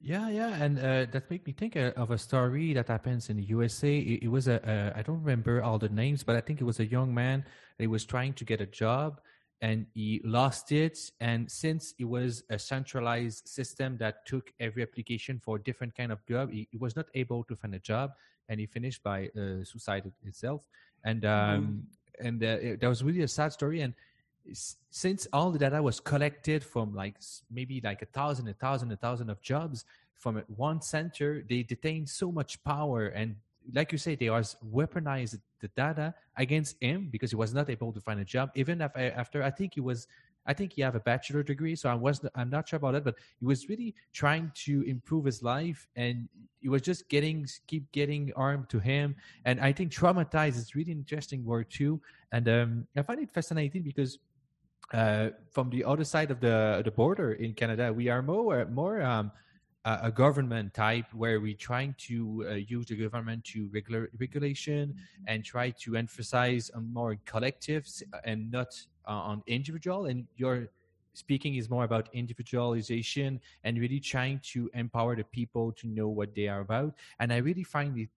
Yeah, 0.00 0.28
yeah, 0.28 0.62
and 0.62 0.78
uh, 0.78 1.06
that 1.10 1.30
made 1.30 1.46
me 1.46 1.52
think 1.52 1.76
uh, 1.76 1.92
of 1.96 2.10
a 2.10 2.18
story 2.18 2.74
that 2.74 2.88
happens 2.88 3.30
in 3.30 3.38
the 3.38 3.42
USA. 3.44 3.96
It, 3.96 4.24
it 4.24 4.28
was 4.28 4.46
a 4.46 4.60
uh, 4.96 5.02
don't 5.02 5.22
remember 5.22 5.62
all 5.62 5.78
the 5.78 5.88
names, 5.88 6.22
but 6.22 6.36
I 6.36 6.40
think 6.40 6.60
it 6.60 6.64
was 6.64 6.80
a 6.80 6.86
young 6.86 7.14
man. 7.14 7.44
He 7.78 7.86
was 7.86 8.04
trying 8.04 8.34
to 8.34 8.44
get 8.44 8.60
a 8.60 8.66
job, 8.66 9.20
and 9.62 9.86
he 9.94 10.20
lost 10.22 10.70
it. 10.70 10.98
And 11.20 11.50
since 11.50 11.94
it 11.98 12.04
was 12.04 12.44
a 12.50 12.58
centralized 12.58 13.48
system 13.48 13.96
that 13.98 14.26
took 14.26 14.52
every 14.60 14.82
application 14.82 15.40
for 15.42 15.56
a 15.56 15.62
different 15.62 15.96
kind 15.96 16.12
of 16.12 16.24
job, 16.26 16.52
he, 16.52 16.68
he 16.70 16.76
was 16.76 16.94
not 16.94 17.06
able 17.14 17.42
to 17.44 17.56
find 17.56 17.74
a 17.74 17.80
job, 17.80 18.12
and 18.50 18.60
he 18.60 18.66
finished 18.66 19.02
by 19.02 19.28
uh, 19.28 19.64
suicide 19.64 20.12
itself. 20.24 20.62
And 21.04 21.24
um, 21.24 21.62
mm 21.62 21.96
and 22.20 22.42
uh, 22.42 22.46
it, 22.46 22.80
that 22.80 22.88
was 22.88 23.02
really 23.02 23.22
a 23.22 23.28
sad 23.28 23.52
story. 23.52 23.80
And 23.80 23.94
since 24.90 25.26
all 25.32 25.50
the 25.50 25.58
data 25.58 25.82
was 25.82 26.00
collected 26.00 26.62
from 26.64 26.94
like 26.94 27.16
maybe 27.50 27.80
like 27.82 28.02
a 28.02 28.06
thousand, 28.06 28.48
a 28.48 28.54
thousand, 28.54 28.92
a 28.92 28.96
thousand 28.96 29.30
of 29.30 29.40
jobs 29.42 29.84
from 30.14 30.42
one 30.48 30.80
center, 30.80 31.44
they 31.48 31.62
detained 31.62 32.08
so 32.08 32.30
much 32.30 32.62
power 32.64 33.08
and 33.08 33.36
like 33.74 33.92
you 33.92 33.98
say, 33.98 34.14
they 34.14 34.30
was 34.30 34.56
weaponized 34.72 35.40
the 35.60 35.68
data 35.68 36.14
against 36.36 36.76
him 36.80 37.08
because 37.10 37.30
he 37.30 37.36
was 37.36 37.52
not 37.52 37.68
able 37.70 37.92
to 37.92 38.00
find 38.00 38.20
a 38.20 38.24
job. 38.24 38.50
Even 38.54 38.80
after, 38.80 39.12
after 39.16 39.42
I 39.42 39.50
think 39.50 39.74
he 39.74 39.80
was 39.80 40.06
I 40.46 40.52
think 40.54 40.72
he 40.72 40.82
have 40.82 40.94
a 40.94 41.00
bachelor 41.00 41.42
degree, 41.42 41.74
so 41.76 41.88
I 41.88 41.94
wasn't. 41.94 42.32
I'm 42.34 42.50
not 42.50 42.68
sure 42.68 42.76
about 42.76 42.92
that, 42.92 43.04
but 43.04 43.16
he 43.38 43.44
was 43.44 43.68
really 43.68 43.94
trying 44.12 44.52
to 44.66 44.82
improve 44.82 45.24
his 45.24 45.42
life, 45.42 45.88
and 45.96 46.28
he 46.60 46.68
was 46.68 46.82
just 46.82 47.08
getting 47.08 47.46
keep 47.66 47.90
getting 47.92 48.32
armed 48.36 48.68
to 48.70 48.78
him, 48.78 49.16
and 49.44 49.60
I 49.60 49.72
think 49.72 49.92
traumatized 49.92 50.56
is 50.56 50.74
really 50.74 50.92
interesting 50.92 51.44
word 51.44 51.70
too, 51.70 52.00
and 52.32 52.48
um, 52.48 52.86
I 52.96 53.02
find 53.02 53.20
it 53.20 53.30
fascinating 53.30 53.82
because 53.82 54.18
uh, 54.92 55.30
from 55.50 55.70
the 55.70 55.84
other 55.84 56.04
side 56.04 56.30
of 56.30 56.40
the 56.40 56.82
the 56.84 56.90
border 56.90 57.32
in 57.32 57.54
Canada, 57.54 57.92
we 57.92 58.08
are 58.08 58.22
more 58.22 58.64
more 58.66 59.02
um, 59.02 59.32
a 59.86 60.10
government 60.10 60.74
type 60.74 61.06
where 61.14 61.38
we're 61.40 61.54
trying 61.54 61.94
to 61.96 62.44
uh, 62.50 62.54
use 62.54 62.86
the 62.86 62.96
government 62.96 63.44
to 63.44 63.70
regular 63.72 64.10
regulation 64.18 64.92
and 65.28 65.44
try 65.44 65.70
to 65.70 65.96
emphasize 65.96 66.70
on 66.74 66.92
more 66.92 67.16
collectives 67.24 68.02
and 68.24 68.50
not 68.50 68.66
uh, 69.06 69.12
on 69.12 69.42
individual 69.46 70.06
and 70.06 70.26
your 70.36 70.68
speaking 71.14 71.54
is 71.56 71.70
more 71.70 71.84
about 71.84 72.08
individualization 72.12 73.40
and 73.64 73.78
really 73.78 74.00
trying 74.00 74.38
to 74.44 74.70
empower 74.74 75.16
the 75.16 75.24
people 75.24 75.72
to 75.72 75.86
know 75.86 76.08
what 76.08 76.34
they 76.34 76.46
are 76.48 76.60
about. 76.60 76.94
And 77.18 77.32
i 77.32 77.38
really 77.38 77.64
find 77.64 77.98
it 77.98 78.08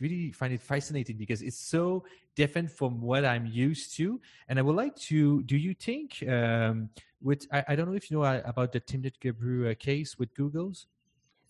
really 0.00 0.32
find 0.32 0.52
it 0.52 0.60
fascinating 0.60 1.16
because 1.16 1.40
it's 1.40 1.56
so 1.56 2.04
different 2.34 2.68
from 2.68 3.00
what 3.00 3.24
i'm 3.24 3.46
used 3.46 3.96
to. 3.96 4.20
And 4.48 4.58
i 4.58 4.62
would 4.62 4.76
like 4.76 4.96
to 5.10 5.42
do 5.44 5.56
you 5.56 5.74
think 5.74 6.22
um, 6.28 6.90
with 7.22 7.46
I, 7.52 7.64
I, 7.68 7.76
don't 7.76 7.88
know 7.88 7.94
if 7.94 8.10
you 8.10 8.18
know 8.18 8.24
uh, 8.24 8.42
about 8.44 8.72
the 8.72 8.80
Timnit 8.80 9.14
Gebru 9.22 9.70
uh, 9.70 9.74
case 9.74 10.18
with 10.18 10.34
google's? 10.34 10.86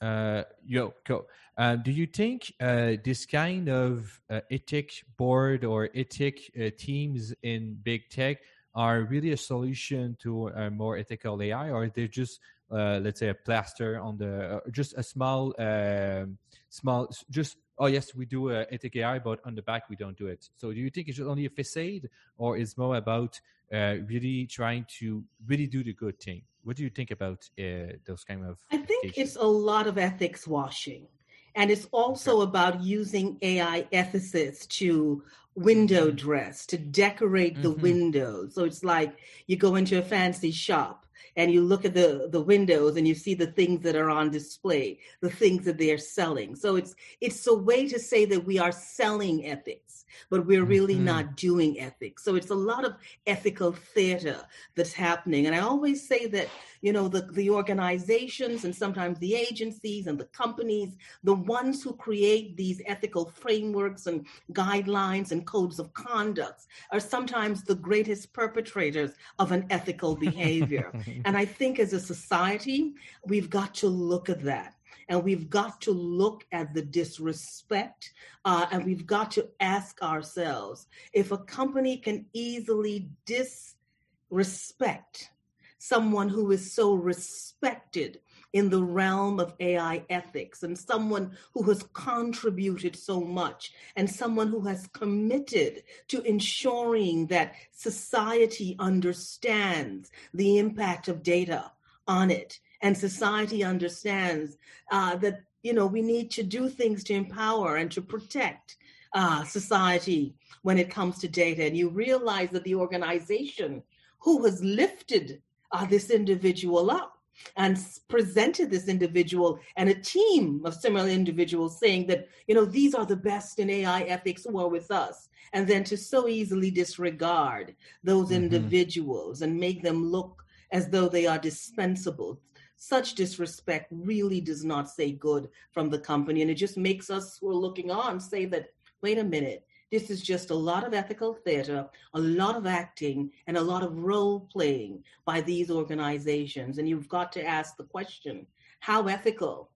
Uh, 0.00 0.42
yo, 0.66 0.92
go. 1.04 1.26
Uh, 1.56 1.76
do 1.76 1.90
you 1.90 2.06
think 2.06 2.52
uh, 2.60 2.92
this 3.04 3.24
kind 3.24 3.68
of 3.68 4.20
uh, 4.28 4.40
ethic 4.50 5.02
board 5.16 5.64
or 5.64 5.88
ethic 5.94 6.50
uh, 6.60 6.68
teams 6.76 7.32
in 7.42 7.78
big 7.82 8.08
tech 8.10 8.38
are 8.74 9.02
really 9.02 9.32
a 9.32 9.36
solution 9.36 10.16
to 10.22 10.48
a 10.48 10.70
more 10.70 10.98
ethical 10.98 11.40
AI, 11.40 11.70
or 11.70 11.88
they're 11.88 12.08
just 12.08 12.40
uh, 12.70 12.98
let's 13.02 13.20
say 13.20 13.28
a 13.28 13.34
plaster 13.34 14.00
on 14.00 14.16
the 14.16 14.56
uh, 14.56 14.60
just 14.70 14.94
a 14.96 15.02
small 15.02 15.54
um, 15.58 16.38
small 16.70 17.08
just 17.30 17.56
oh 17.78 17.86
yes 17.86 18.14
we 18.14 18.26
do 18.26 18.50
uh, 18.50 18.64
ethic 18.70 18.96
AI, 18.96 19.18
but 19.18 19.40
on 19.44 19.54
the 19.54 19.62
back 19.62 19.88
we 19.88 19.96
don't 19.96 20.16
do 20.16 20.26
it. 20.26 20.48
So 20.56 20.72
do 20.72 20.80
you 20.80 20.90
think 20.90 21.08
it's 21.08 21.20
only 21.20 21.46
a 21.46 21.50
facade, 21.50 22.08
or 22.36 22.56
is 22.56 22.76
more 22.76 22.96
about 22.96 23.40
uh, 23.72 23.96
really 24.06 24.46
trying 24.46 24.86
to 24.98 25.24
really 25.46 25.66
do 25.66 25.84
the 25.84 25.92
good 25.92 26.18
thing? 26.18 26.42
What 26.64 26.76
do 26.76 26.82
you 26.82 26.90
think 26.90 27.10
about 27.10 27.48
uh, 27.58 27.94
those 28.06 28.24
kind 28.24 28.44
of? 28.44 28.58
I 28.72 28.78
think 28.78 29.16
it's 29.16 29.36
a 29.36 29.44
lot 29.44 29.86
of 29.86 29.98
ethics 29.98 30.46
washing. 30.46 31.06
And 31.54 31.70
it's 31.70 31.86
also 31.92 32.40
about 32.40 32.82
using 32.82 33.38
AI 33.42 33.86
ethicists 33.92 34.66
to 34.78 35.22
window 35.54 36.08
mm-hmm. 36.08 36.16
dress, 36.16 36.66
to 36.66 36.78
decorate 36.78 37.62
the 37.62 37.70
mm-hmm. 37.70 37.82
windows. 37.82 38.54
So 38.54 38.64
it's 38.64 38.82
like 38.82 39.16
you 39.46 39.56
go 39.56 39.76
into 39.76 39.98
a 39.98 40.02
fancy 40.02 40.50
shop 40.50 41.03
and 41.36 41.52
you 41.52 41.62
look 41.62 41.84
at 41.84 41.94
the 41.94 42.28
the 42.30 42.40
windows 42.40 42.96
and 42.96 43.06
you 43.06 43.14
see 43.14 43.34
the 43.34 43.46
things 43.46 43.82
that 43.82 43.96
are 43.96 44.10
on 44.10 44.30
display 44.30 44.98
the 45.20 45.30
things 45.30 45.64
that 45.64 45.78
they're 45.78 45.98
selling. 45.98 46.54
So 46.54 46.76
it's 46.76 46.94
it's 47.20 47.46
a 47.46 47.54
way 47.54 47.88
to 47.88 47.98
say 47.98 48.24
that 48.26 48.44
we 48.44 48.58
are 48.58 48.72
selling 48.72 49.46
ethics 49.46 50.04
but 50.30 50.46
we're 50.46 50.64
really 50.64 50.94
mm-hmm. 50.94 51.06
not 51.06 51.36
doing 51.36 51.80
ethics. 51.80 52.22
So 52.24 52.36
it's 52.36 52.50
a 52.50 52.54
lot 52.54 52.84
of 52.84 52.94
ethical 53.26 53.72
theater 53.72 54.40
that's 54.76 54.92
happening. 54.92 55.46
And 55.46 55.54
i 55.54 55.60
always 55.60 56.06
say 56.06 56.26
that 56.26 56.48
you 56.84 56.92
know 56.92 57.08
the, 57.08 57.22
the 57.32 57.48
organizations 57.48 58.64
and 58.64 58.74
sometimes 58.74 59.18
the 59.18 59.34
agencies 59.34 60.06
and 60.06 60.18
the 60.18 60.26
companies 60.26 60.96
the 61.22 61.34
ones 61.34 61.82
who 61.82 61.94
create 61.94 62.58
these 62.58 62.82
ethical 62.86 63.24
frameworks 63.24 64.06
and 64.06 64.26
guidelines 64.52 65.32
and 65.32 65.46
codes 65.46 65.78
of 65.78 65.92
conduct 65.94 66.66
are 66.92 67.00
sometimes 67.00 67.62
the 67.62 67.74
greatest 67.74 68.32
perpetrators 68.34 69.12
of 69.38 69.50
an 69.50 69.64
ethical 69.70 70.14
behavior 70.28 70.92
and 71.24 71.36
I 71.36 71.44
think 71.44 71.78
as 71.78 71.92
a 71.92 72.00
society, 72.00 72.94
we've 73.26 73.50
got 73.50 73.74
to 73.76 73.88
look 73.88 74.28
at 74.28 74.42
that. 74.42 74.74
And 75.08 75.22
we've 75.22 75.50
got 75.50 75.82
to 75.82 75.90
look 75.90 76.46
at 76.50 76.72
the 76.72 76.80
disrespect 76.80 78.14
uh, 78.46 78.66
and 78.72 78.86
we've 78.86 79.06
got 79.06 79.30
to 79.32 79.48
ask 79.60 80.02
ourselves 80.02 80.86
if 81.12 81.30
a 81.30 81.38
company 81.38 81.98
can 81.98 82.24
easily 82.32 83.10
disrespect 83.26 85.30
someone 85.78 86.30
who 86.30 86.52
is 86.52 86.72
so 86.72 86.94
respected 86.94 88.20
in 88.54 88.70
the 88.70 88.82
realm 88.82 89.40
of 89.40 89.52
AI 89.60 90.02
ethics 90.08 90.62
and 90.62 90.78
someone 90.78 91.36
who 91.52 91.62
has 91.64 91.82
contributed 91.92 92.96
so 92.96 93.20
much 93.20 93.72
and 93.96 94.08
someone 94.08 94.48
who 94.48 94.60
has 94.60 94.86
committed 94.88 95.82
to 96.08 96.22
ensuring 96.22 97.26
that 97.26 97.54
society 97.72 98.76
understands 98.78 100.10
the 100.32 100.58
impact 100.58 101.08
of 101.08 101.22
data 101.22 101.70
on 102.06 102.30
it 102.30 102.60
and 102.80 102.96
society 102.96 103.64
understands 103.64 104.56
uh, 104.90 105.16
that 105.16 105.40
you 105.62 105.72
know 105.72 105.86
we 105.86 106.00
need 106.00 106.30
to 106.30 106.42
do 106.42 106.68
things 106.68 107.02
to 107.02 107.14
empower 107.14 107.76
and 107.76 107.90
to 107.90 108.00
protect 108.00 108.76
uh, 109.14 109.42
society 109.44 110.34
when 110.62 110.78
it 110.78 110.90
comes 110.90 111.18
to 111.18 111.28
data. 111.28 111.64
And 111.64 111.76
you 111.76 111.88
realize 111.88 112.50
that 112.50 112.64
the 112.64 112.74
organization 112.74 113.82
who 114.18 114.44
has 114.44 114.62
lifted 114.62 115.40
uh, 115.72 115.86
this 115.86 116.10
individual 116.10 116.90
up 116.90 117.13
and 117.56 117.78
presented 118.08 118.70
this 118.70 118.88
individual 118.88 119.58
and 119.76 119.88
a 119.88 119.94
team 119.94 120.62
of 120.64 120.74
similar 120.74 121.08
individuals 121.08 121.78
saying 121.78 122.06
that 122.06 122.28
you 122.46 122.54
know 122.54 122.64
these 122.64 122.94
are 122.94 123.06
the 123.06 123.16
best 123.16 123.58
in 123.58 123.70
ai 123.70 124.02
ethics 124.02 124.44
who 124.44 124.58
are 124.58 124.68
with 124.68 124.90
us. 124.90 125.28
And 125.52 125.68
then 125.68 125.84
to 125.84 125.96
so 125.96 126.26
easily 126.26 126.70
disregard 126.70 127.76
those 128.02 128.26
mm-hmm. 128.26 128.44
individuals 128.44 129.42
and 129.42 129.56
make 129.56 129.82
them 129.82 130.04
look 130.10 130.44
as 130.72 130.88
though 130.88 131.08
they 131.08 131.26
are 131.26 131.38
dispensable. 131.38 132.40
Such 132.76 133.14
disrespect 133.14 133.86
really 133.92 134.40
does 134.40 134.64
not 134.64 134.90
say 134.90 135.12
good 135.12 135.48
from 135.70 135.90
the 135.90 135.98
company. 135.98 136.42
And 136.42 136.50
it 136.50 136.54
just 136.54 136.76
makes 136.76 137.08
us 137.08 137.38
who 137.38 137.50
are 137.50 137.54
looking 137.54 137.90
on 137.90 138.18
say 138.18 138.46
that 138.46 138.70
wait 139.00 139.18
a 139.18 139.24
minute 139.24 139.64
this 139.94 140.10
is 140.10 140.20
just 140.20 140.50
a 140.50 140.54
lot 140.70 140.84
of 140.84 140.92
ethical 140.92 141.32
theater, 141.32 141.88
a 142.14 142.18
lot 142.18 142.56
of 142.56 142.66
acting, 142.66 143.30
and 143.46 143.56
a 143.56 143.62
lot 143.72 143.84
of 143.84 143.96
role 143.96 144.40
playing 144.52 145.04
by 145.24 145.40
these 145.40 145.70
organizations. 145.70 146.78
And 146.78 146.88
you've 146.88 147.08
got 147.08 147.30
to 147.34 147.46
ask 147.46 147.76
the 147.76 147.84
question 147.84 148.44
how 148.80 149.06
ethical 149.06 149.70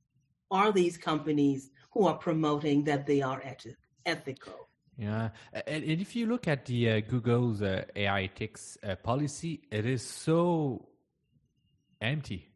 are 0.51 0.73
these 0.73 0.97
companies 0.99 1.71
who 1.93 2.09
are 2.09 2.17
promoting 2.17 2.83
that 2.85 3.07
they 3.07 3.23
are 3.23 3.41
ethical? 4.07 4.59
Yeah, 4.99 5.29
and 5.69 5.85
if 5.85 6.17
you 6.17 6.27
look 6.27 6.49
at 6.49 6.67
the 6.67 6.91
uh, 6.91 7.01
Google's 7.01 7.63
uh, 7.63 7.85
AI 7.95 8.23
ethics 8.25 8.77
uh, 8.83 8.97
policy, 8.97 9.63
it 9.71 9.87
is 9.87 10.03
so 10.03 10.89
empty. 12.01 12.51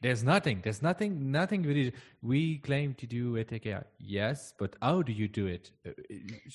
There's 0.00 0.22
nothing. 0.22 0.60
There's 0.62 0.82
nothing. 0.82 1.30
Nothing 1.30 1.62
really. 1.62 1.92
We 2.22 2.58
claim 2.58 2.94
to 2.94 3.06
do 3.06 3.38
ethic 3.38 3.66
AI. 3.66 3.82
Yes, 3.98 4.52
but 4.58 4.76
how 4.82 5.02
do 5.02 5.12
you 5.12 5.26
do 5.26 5.46
it? 5.46 5.70
Uh, 5.86 5.92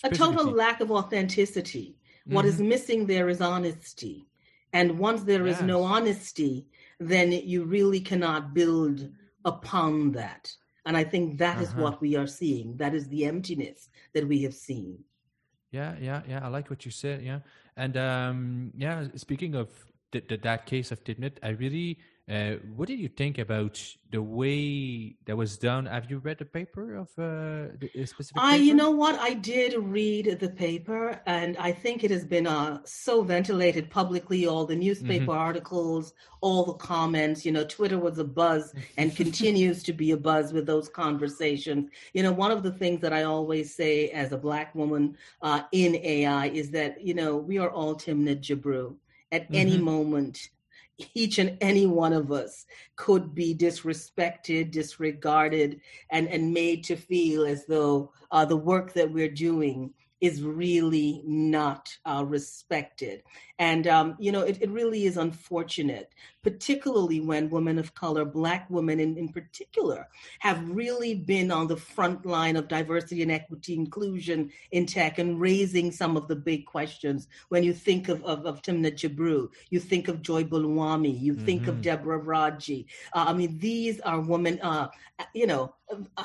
a 0.03 0.09
total 0.09 0.45
lack 0.45 0.79
of 0.79 0.91
authenticity. 0.91 1.97
Mm-hmm. 1.97 2.35
What 2.35 2.45
is 2.45 2.55
mm-hmm. 2.55 2.69
missing 2.69 3.05
there 3.07 3.29
is 3.29 3.41
honesty, 3.41 4.27
and 4.73 4.99
once 4.99 5.23
there 5.23 5.47
is 5.47 5.57
yes. 5.57 5.63
no 5.63 5.83
honesty, 5.83 6.67
then 6.99 7.31
you 7.31 7.63
really 7.63 7.99
cannot 7.99 8.53
build 8.53 9.09
upon 9.43 10.11
that. 10.11 10.53
And 10.85 10.95
I 10.95 11.03
think 11.03 11.39
that 11.39 11.55
uh-huh. 11.55 11.63
is 11.63 11.75
what 11.75 11.99
we 11.99 12.15
are 12.15 12.27
seeing. 12.27 12.77
That 12.77 12.93
is 12.93 13.07
the 13.07 13.25
emptiness 13.25 13.89
that 14.13 14.27
we 14.27 14.43
have 14.43 14.53
seen. 14.53 14.99
Yeah, 15.71 15.95
yeah, 15.99 16.21
yeah. 16.27 16.41
I 16.43 16.47
like 16.47 16.69
what 16.69 16.85
you 16.85 16.91
said. 16.91 17.23
Yeah, 17.23 17.39
and 17.75 17.97
um, 17.97 18.71
yeah. 18.77 19.07
Speaking 19.15 19.55
of 19.55 19.69
th- 20.11 20.27
th- 20.27 20.41
that 20.41 20.67
case 20.67 20.91
of 20.91 21.03
Timnit, 21.03 21.37
I 21.41 21.49
really 21.49 21.97
uh, 22.29 22.53
what 22.75 22.87
did 22.87 22.99
you 22.99 23.09
think 23.09 23.39
about 23.39 23.83
the 24.11 24.21
way 24.21 25.15
that 25.25 25.35
was 25.35 25.57
done? 25.57 25.85
Have 25.85 26.09
you 26.09 26.19
read 26.19 26.37
the 26.37 26.45
paper 26.45 26.95
of 26.95 27.07
uh, 27.17 27.73
the 27.79 28.05
specific? 28.05 28.37
I, 28.37 28.55
you 28.55 28.73
know 28.73 28.91
what, 28.91 29.19
I 29.19 29.33
did 29.33 29.73
read 29.77 30.39
the 30.39 30.49
paper, 30.49 31.19
and 31.25 31.57
I 31.57 31.71
think 31.71 32.03
it 32.03 32.11
has 32.11 32.23
been 32.23 32.47
uh, 32.47 32.79
so 32.85 33.23
ventilated 33.23 33.89
publicly. 33.89 34.45
All 34.45 34.65
the 34.65 34.75
newspaper 34.75 35.23
mm-hmm. 35.23 35.31
articles, 35.31 36.13
all 36.41 36.63
the 36.63 36.73
comments. 36.73 37.45
You 37.45 37.53
know, 37.53 37.65
Twitter 37.65 37.97
was 37.97 38.17
a 38.19 38.23
buzz 38.23 38.73
and 38.97 39.15
continues 39.23 39.83
to 39.83 39.93
be 39.93 40.11
a 40.11 40.17
buzz 40.17 40.53
with 40.53 40.65
those 40.65 40.87
conversations. 40.87 41.89
You 42.13 42.23
know, 42.23 42.31
one 42.31 42.51
of 42.51 42.63
the 42.63 42.71
things 42.71 43.01
that 43.01 43.13
I 43.13 43.23
always 43.23 43.75
say 43.75 44.09
as 44.09 44.31
a 44.31 44.37
black 44.37 44.73
woman 44.75 45.17
uh, 45.41 45.63
in 45.71 45.95
AI 45.95 46.47
is 46.47 46.71
that 46.71 47.01
you 47.01 47.13
know 47.13 47.35
we 47.35 47.57
are 47.57 47.71
all 47.71 47.95
Timnit 47.95 48.41
Gebru. 48.41 48.95
At 49.33 49.43
mm-hmm. 49.43 49.55
any 49.55 49.77
moment, 49.77 50.49
each 51.13 51.39
and 51.39 51.57
any 51.61 51.85
one 51.85 52.13
of 52.13 52.31
us 52.31 52.65
could 52.95 53.33
be 53.33 53.55
disrespected, 53.55 54.71
disregarded, 54.71 55.81
and, 56.09 56.27
and 56.27 56.53
made 56.53 56.83
to 56.85 56.95
feel 56.95 57.45
as 57.45 57.65
though 57.65 58.11
uh, 58.31 58.45
the 58.45 58.57
work 58.57 58.93
that 58.93 59.11
we're 59.11 59.29
doing 59.29 59.93
is 60.21 60.43
really 60.43 61.23
not 61.25 61.89
uh, 62.05 62.23
respected. 62.25 63.23
And, 63.57 63.87
um, 63.87 64.15
you 64.19 64.31
know, 64.31 64.41
it, 64.41 64.59
it, 64.61 64.69
really 64.69 65.05
is 65.05 65.17
unfortunate, 65.17 66.13
particularly 66.43 67.19
when 67.19 67.49
women 67.49 67.77
of 67.77 67.93
color, 67.93 68.25
Black 68.25 68.69
women 68.69 68.99
in, 68.99 69.17
in 69.17 69.29
particular, 69.29 70.07
have 70.39 70.67
really 70.69 71.13
been 71.13 71.51
on 71.51 71.67
the 71.67 71.77
front 71.77 72.25
line 72.25 72.55
of 72.55 72.67
diversity 72.67 73.21
and 73.21 73.31
equity 73.31 73.73
inclusion 73.73 74.51
in 74.71 74.85
tech 74.85 75.19
and 75.19 75.39
raising 75.39 75.91
some 75.91 76.17
of 76.17 76.27
the 76.27 76.35
big 76.35 76.65
questions. 76.65 77.27
When 77.49 77.63
you 77.63 77.73
think 77.73 78.09
of, 78.09 78.23
of, 78.23 78.45
of 78.45 78.61
Timnit 78.61 78.95
Gebru, 78.95 79.49
you 79.69 79.79
think 79.79 80.07
of 80.07 80.21
Joy 80.21 80.43
Buolamwini, 80.43 81.19
you 81.19 81.33
mm-hmm. 81.33 81.45
think 81.45 81.67
of 81.67 81.75
mm-hmm. 81.75 81.81
Deborah 81.81 82.17
Raji. 82.17 82.87
Uh, 83.13 83.25
I 83.27 83.33
mean, 83.33 83.57
these 83.59 83.99
are 84.01 84.19
women, 84.19 84.59
uh, 84.61 84.87
you 85.33 85.47
know, 85.47 85.75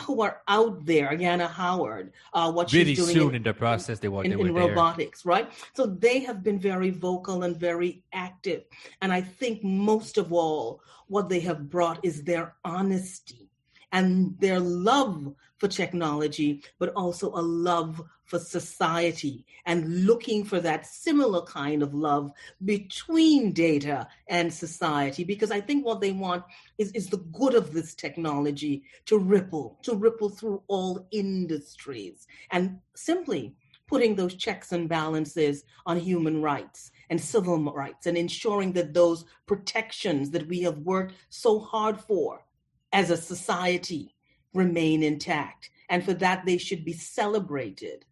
who 0.02 0.22
are 0.22 0.42
out 0.48 0.85
there, 0.87 1.09
Ayanna 1.09 1.50
Howard, 1.50 2.12
uh, 2.33 2.50
what 2.52 2.72
really 2.72 2.94
she's 2.94 3.05
doing 3.05 3.16
soon 3.16 3.29
in, 3.31 3.37
in 3.37 3.42
the 3.42 3.55
process 3.55 3.98
they 3.98 4.09
were 4.09 4.24
in, 4.24 4.31
they 4.31 4.37
were 4.37 4.46
in 4.46 4.55
robotics, 4.55 5.24
right? 5.26 5.50
So 5.74 5.87
they 5.87 6.20
have 6.20 6.42
been 6.42 6.59
very 6.59 6.90
vocal 6.90 7.42
and 7.42 7.57
very 7.57 8.05
active, 8.12 8.64
and 9.02 9.12
I 9.12 9.20
think 9.20 9.64
most 9.64 10.06
of 10.16 10.33
all, 10.33 10.83
what 11.09 11.29
they 11.29 11.40
have 11.40 11.71
brought 11.71 12.05
is 12.05 12.23
their 12.23 12.55
honesty 12.64 13.51
and 13.92 14.38
their 14.40 14.61
love 14.61 15.35
for 15.59 15.69
technology, 15.69 16.62
but 16.79 16.92
also 16.95 17.29
a 17.31 17.40
love 17.40 18.03
for 18.25 18.38
society 18.38 19.47
and 19.64 20.05
looking 20.05 20.45
for 20.45 20.61
that 20.61 20.87
similar 20.87 21.42
kind 21.42 21.83
of 21.83 21.95
love 21.95 22.31
between 22.64 23.53
data 23.53 24.07
and 24.29 24.53
society. 24.53 25.25
Because 25.25 25.51
I 25.51 25.61
think 25.61 25.87
what 25.87 26.01
they 26.01 26.12
want 26.12 26.45
is, 26.77 26.90
is 26.92 27.09
the 27.09 27.19
good 27.19 27.55
of 27.55 27.73
this 27.73 27.95
technology 27.95 28.83
to 29.07 29.19
ripple, 29.19 29.79
to 29.83 29.95
ripple 29.95 30.29
through 30.29 30.62
all 30.66 31.07
industries 31.12 32.27
and 32.51 32.79
simply 32.95 33.55
putting 33.87 34.16
those 34.16 34.35
checks 34.35 34.73
and 34.73 34.88
balances 34.88 35.64
on 35.87 35.99
human 35.99 36.42
rights 36.42 36.90
and 37.11 37.21
civil 37.21 37.59
rights 37.73 38.07
and 38.07 38.16
ensuring 38.16 38.73
that 38.73 38.95
those 38.95 39.25
protections 39.47 40.31
that 40.31 40.47
we 40.49 40.61
have 40.61 40.79
worked 40.79 41.14
so 41.29 41.59
hard 41.59 42.01
for 42.01 42.45
as 42.92 43.11
a 43.11 43.16
society 43.16 44.14
remain 44.55 45.03
intact. 45.03 45.71
And 45.88 46.05
for 46.05 46.14
that, 46.14 46.45
they 46.45 46.59
should 46.59 46.85
be 46.85 46.92
celebrated, 46.92 48.05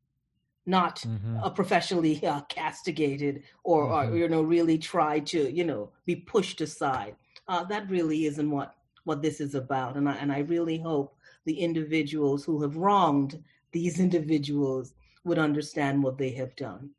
not 0.67 1.01
mm-hmm. 1.01 1.39
uh, 1.43 1.51
professionally 1.51 2.25
uh, 2.25 2.43
castigated 2.43 3.43
or, 3.65 3.87
mm-hmm. 3.87 4.13
or, 4.13 4.17
you 4.17 4.29
know, 4.29 4.43
really 4.43 4.79
try 4.79 5.19
to, 5.21 5.51
you 5.51 5.65
know, 5.65 5.91
be 6.07 6.17
pushed 6.17 6.61
aside. 6.61 7.17
Uh, 7.49 7.65
that 7.65 7.89
really 7.91 8.27
isn't 8.27 8.51
what, 8.51 8.75
what 9.05 9.23
this 9.23 9.41
is 9.41 9.55
about. 9.55 9.97
And 9.97 10.09
I, 10.09 10.15
and 10.15 10.33
I 10.33 10.41
really 10.41 10.79
hope 10.79 11.17
the 11.45 11.59
individuals 11.59 12.45
who 12.45 12.63
have 12.63 12.77
wronged 12.77 13.43
these 13.73 13.99
individuals 14.07 14.95
would 15.25 15.39
understand 15.39 16.03
what 16.03 16.19
they 16.19 16.31
have 16.31 16.55
done. 16.55 16.91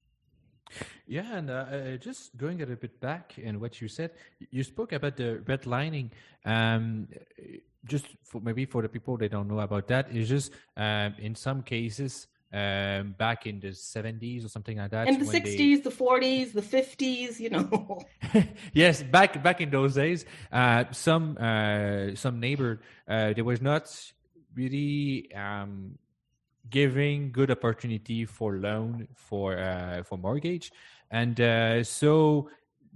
Yeah, 1.07 1.35
and 1.35 1.49
uh, 1.49 1.53
uh, 1.53 1.97
just 1.97 2.35
going 2.35 2.57
a 2.57 2.65
little 2.65 2.75
bit 2.75 2.99
back 2.99 3.37
in 3.37 3.59
what 3.59 3.79
you 3.81 3.87
said, 3.87 4.11
you 4.51 4.63
spoke 4.63 4.91
about 4.91 5.15
the 5.17 5.41
redlining. 5.45 6.09
Um, 6.43 7.07
just 7.85 8.07
for 8.23 8.41
maybe 8.41 8.65
for 8.65 8.81
the 8.81 8.89
people 8.89 9.17
they 9.17 9.27
don't 9.27 9.47
know 9.47 9.59
about 9.59 9.87
that, 9.87 10.07
it's 10.11 10.29
just 10.29 10.51
um, 10.75 11.13
in 11.19 11.35
some 11.35 11.61
cases 11.61 12.27
um, 12.51 13.13
back 13.17 13.45
in 13.45 13.59
the 13.59 13.69
70s 13.69 14.45
or 14.45 14.47
something 14.47 14.77
like 14.77 14.91
that. 14.91 15.07
In 15.07 15.19
the 15.19 15.25
60s, 15.25 15.57
they... 15.57 15.75
the 15.75 15.89
40s, 15.89 16.53
the 16.53 16.61
50s, 16.61 17.39
you 17.39 17.49
know. 17.49 18.01
yes, 18.73 19.03
back 19.03 19.43
back 19.43 19.61
in 19.61 19.69
those 19.69 19.95
days, 19.95 20.25
uh, 20.51 20.85
some 20.91 21.37
uh, 21.37 22.15
some 22.15 22.39
neighbor 22.39 22.81
uh, 23.07 23.33
there 23.33 23.43
was 23.43 23.61
not 23.61 23.93
really 24.55 25.31
um, 25.35 25.97
giving 26.69 27.31
good 27.31 27.51
opportunity 27.51 28.25
for 28.25 28.57
loan 28.57 29.07
for 29.13 29.57
uh, 29.57 30.03
for 30.03 30.17
mortgage. 30.17 30.71
And 31.11 31.39
uh, 31.39 31.83
so 31.83 32.49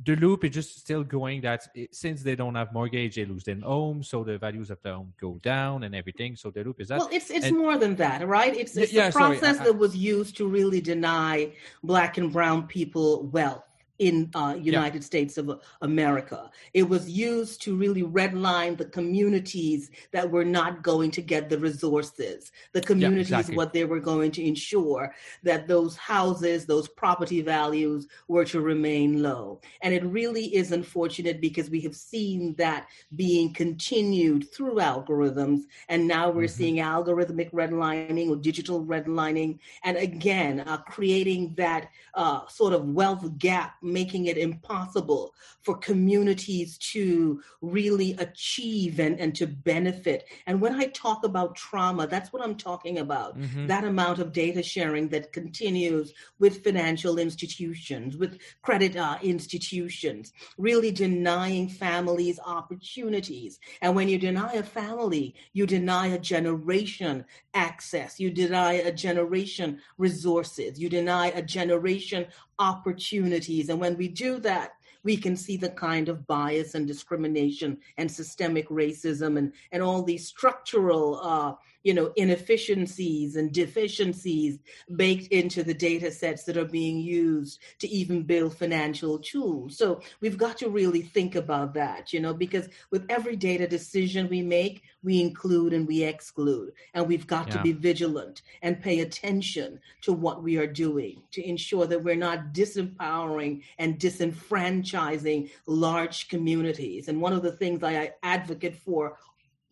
the 0.06 0.16
loop 0.16 0.46
is 0.46 0.52
just 0.52 0.80
still 0.80 1.04
going 1.04 1.42
that 1.42 1.68
it, 1.76 1.94
since 1.94 2.24
they 2.24 2.36
don't 2.36 2.56
have 2.56 2.72
mortgage 2.72 3.16
they 3.16 3.26
lose 3.26 3.44
their 3.44 3.60
home 3.60 4.02
so 4.02 4.24
the 4.24 4.38
values 4.38 4.70
of 4.70 4.82
the 4.82 4.94
home 4.94 5.14
go 5.20 5.40
down 5.44 5.84
and 5.84 5.94
everything. 5.94 6.36
So 6.36 6.52
the 6.52 6.64
loop 6.64 6.80
is 6.80 6.88
that. 6.88 7.00
Well 7.00 7.10
it's 7.12 7.30
it's 7.30 7.48
and, 7.48 7.58
more 7.58 7.78
than 7.78 7.96
that 7.98 8.28
right? 8.28 8.56
It's, 8.56 8.76
it's 8.78 8.94
yeah, 8.94 9.10
a 9.10 9.12
process 9.12 9.58
sorry, 9.58 9.60
I, 9.60 9.64
that 9.66 9.78
was 9.78 9.96
used 9.96 10.38
to 10.38 10.48
really 10.48 10.82
deny 10.82 11.52
black 11.84 12.18
and 12.18 12.32
brown 12.32 12.68
people 12.68 13.24
wealth 13.28 13.69
in 14.00 14.30
uh, 14.34 14.56
United 14.60 15.02
yeah. 15.02 15.06
States 15.06 15.38
of 15.38 15.62
America. 15.82 16.50
It 16.74 16.88
was 16.88 17.10
used 17.10 17.62
to 17.64 17.76
really 17.76 18.04
redline 18.04 18.78
the 18.78 18.86
communities 18.86 19.92
that 20.12 20.30
were 20.30 20.46
not 20.46 20.82
going 20.82 21.12
to 21.12 21.22
get 21.22 21.50
the 21.50 21.60
resources. 21.60 22.52
The 22.72 22.82
communities, 22.82 23.30
yeah, 23.30 23.40
exactly. 23.40 23.58
what 23.58 23.74
they 23.74 23.84
were 23.84 24.00
going 24.00 24.32
to 24.32 24.46
ensure 24.46 25.14
that 25.44 25.68
those 25.68 25.98
houses, 25.98 26.66
those 26.66 26.88
property 26.88 27.42
values 27.42 28.08
were 28.28 28.46
to 28.46 28.62
remain 28.62 29.22
low. 29.22 29.60
And 29.82 29.94
it 29.94 30.04
really 30.06 30.46
is 30.56 30.72
unfortunate 30.72 31.42
because 31.42 31.70
we 31.70 31.82
have 31.82 31.96
seen 31.96 32.56
that 32.56 32.88
being 33.16 33.54
continued 33.54 34.52
through 34.54 34.76
algorithms. 34.76 35.64
And 35.90 36.08
now 36.08 36.30
we're 36.30 36.46
mm-hmm. 36.46 36.58
seeing 36.58 36.76
algorithmic 36.78 37.52
redlining 37.52 38.30
or 38.30 38.38
digital 38.38 38.86
redlining. 38.86 39.60
And 39.84 39.98
again, 39.98 40.62
uh, 40.62 40.78
creating 40.78 41.56
that 41.56 41.90
uh, 42.14 42.48
sort 42.48 42.74
of 42.74 42.86
wealth 42.86 43.38
gap 43.38 43.76
making 43.92 44.28
it 44.28 44.38
impossible 44.38 45.34
for 45.62 45.78
communities 45.78 46.78
to 46.78 47.42
really 47.62 48.14
achieve 48.14 49.00
and, 49.00 49.20
and 49.20 49.36
to 49.36 49.48
benefit. 49.48 50.26
And 50.48 50.62
when 50.62 50.76
I 50.76 50.86
talk 50.88 51.24
about 51.24 51.56
trauma, 51.56 52.08
that's 52.08 52.32
what 52.32 52.44
I'm 52.44 52.56
talking 52.56 53.00
about 53.00 53.38
mm-hmm. 53.38 53.68
that 53.68 53.84
amount 53.84 54.20
of 54.20 54.32
data 54.32 54.64
sharing 54.64 55.10
that 55.10 55.34
continues 55.34 56.14
with 56.40 56.64
financial 56.64 57.20
institutions, 57.20 58.18
with 58.18 58.40
credit 58.62 58.96
uh, 58.96 59.18
institutions, 59.22 60.34
really 60.58 60.92
denying 60.92 61.68
families 61.68 62.40
opportunities. 62.46 63.60
And 63.82 63.96
when 63.96 64.10
you 64.10 64.18
deny 64.18 64.54
a 64.54 64.64
family, 64.64 65.36
you 65.54 65.66
deny 65.66 66.08
a 66.08 66.20
generation 66.20 67.26
access, 67.54 68.20
you 68.20 68.30
deny 68.30 68.74
a 68.74 68.92
generation 68.92 69.80
resources, 69.98 70.80
you 70.80 70.90
deny 70.90 71.28
a 71.28 71.42
generation 71.42 72.28
opportunities. 72.60 73.70
And 73.70 73.80
when 73.80 73.98
we 73.98 74.08
do 74.08 74.40
that, 74.40 74.72
we 75.04 75.16
can 75.16 75.36
see 75.36 75.56
the 75.56 75.70
kind 75.70 76.10
of 76.10 76.28
bias 76.28 76.76
and 76.76 76.86
discrimination 76.86 77.78
and 77.98 78.12
systemic 78.12 78.68
racism 78.70 79.38
and, 79.38 79.54
and 79.72 79.82
all 79.82 80.04
these 80.04 80.28
structural 80.28 81.20
uh, 81.22 81.54
you 81.84 81.94
know 81.94 82.12
inefficiencies 82.16 83.36
and 83.36 83.52
deficiencies 83.52 84.60
baked 84.96 85.28
into 85.32 85.64
the 85.64 85.74
data 85.74 86.12
sets 86.12 86.44
that 86.44 86.58
are 86.58 86.66
being 86.66 87.00
used 87.00 87.60
to 87.80 87.88
even 87.88 88.24
build 88.24 88.56
financial 88.56 89.18
tools 89.20 89.78
so 89.78 90.02
we've 90.22 90.38
got 90.38 90.58
to 90.58 90.70
really 90.70 91.02
think 91.02 91.36
about 91.36 91.74
that 91.74 92.12
you 92.12 92.20
know 92.20 92.34
because 92.34 92.68
with 92.92 93.06
every 93.10 93.36
data 93.36 93.68
decision 93.68 94.28
we 94.30 94.42
make 94.42 94.84
we 95.04 95.22
include 95.22 95.74
and 95.74 95.88
we 95.88 96.04
exclude 96.04 96.74
and 96.94 97.08
we've 97.08 97.28
got 97.28 97.48
yeah. 97.48 97.54
to 97.54 97.62
be 97.62 97.72
vigilant 97.72 98.42
and 98.62 98.82
pay 98.82 99.00
attention 99.00 99.80
to 100.02 100.12
what 100.12 100.44
we 100.44 100.58
are 100.58 100.68
doing 100.68 101.22
to 101.32 101.42
ensure 101.48 101.88
that 101.88 102.04
we're 102.04 102.16
not 102.16 102.54
disempowering 102.54 103.62
and 103.78 104.00
disenfranchising 104.00 105.50
large 105.66 106.28
communities 106.28 107.08
and 107.08 107.22
one 107.22 107.34
of 107.34 107.42
the 107.42 107.52
things 107.52 107.84
i 107.84 108.12
advocate 108.24 108.76
for 108.76 109.18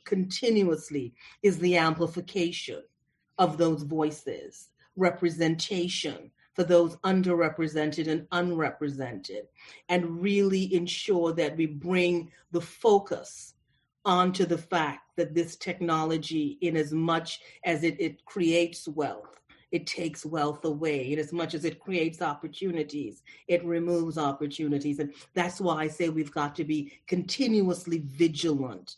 continuously 0.07 1.13
is 1.43 1.59
the 1.59 1.77
amplification 1.77 2.81
of 3.37 3.59
those 3.59 3.83
voices, 3.83 4.69
representation 4.95 6.31
for 6.55 6.63
those 6.63 6.95
underrepresented 6.97 8.07
and 8.07 8.25
unrepresented, 8.31 9.43
and 9.89 10.19
really 10.19 10.73
ensure 10.73 11.31
that 11.33 11.55
we 11.55 11.67
bring 11.67 12.31
the 12.51 12.61
focus 12.61 13.53
onto 14.05 14.45
the 14.45 14.57
fact 14.57 15.01
that 15.17 15.35
this 15.35 15.55
technology, 15.55 16.57
in 16.61 16.75
as 16.75 16.91
much 16.91 17.41
as 17.63 17.83
it, 17.83 17.99
it 17.99 18.25
creates 18.25 18.87
wealth, 18.87 19.39
it 19.71 19.85
takes 19.85 20.25
wealth 20.25 20.63
away. 20.65 21.11
In 21.11 21.19
as 21.19 21.33
much 21.33 21.53
as 21.53 21.65
it 21.65 21.79
creates 21.79 22.21
opportunities, 22.21 23.21
it 23.47 23.63
removes 23.65 24.17
opportunities. 24.17 24.99
And 24.99 25.13
that's 25.35 25.59
why 25.61 25.75
I 25.75 25.87
say 25.89 26.09
we've 26.09 26.31
got 26.31 26.55
to 26.55 26.63
be 26.63 26.93
continuously 27.05 27.99
vigilant 28.05 28.95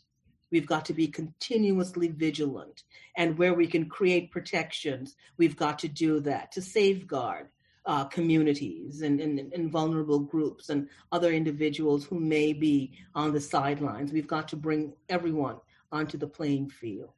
We've 0.50 0.66
got 0.66 0.84
to 0.86 0.94
be 0.94 1.06
continuously 1.06 2.08
vigilant. 2.08 2.82
And 3.16 3.38
where 3.38 3.54
we 3.54 3.66
can 3.66 3.88
create 3.88 4.30
protections, 4.30 5.16
we've 5.36 5.56
got 5.56 5.78
to 5.80 5.88
do 5.88 6.20
that 6.20 6.52
to 6.52 6.62
safeguard 6.62 7.48
uh, 7.86 8.04
communities 8.04 9.02
and, 9.02 9.20
and, 9.20 9.52
and, 9.52 9.70
vulnerable 9.70 10.18
groups 10.18 10.68
and 10.68 10.88
other 11.12 11.32
individuals 11.32 12.04
who 12.04 12.20
may 12.20 12.52
be 12.52 12.92
on 13.14 13.32
the 13.32 13.40
sidelines. 13.40 14.12
We've 14.12 14.26
got 14.26 14.48
to 14.48 14.56
bring 14.56 14.92
everyone 15.08 15.56
onto 15.90 16.18
the 16.18 16.26
playing 16.26 16.68
field. 16.68 17.10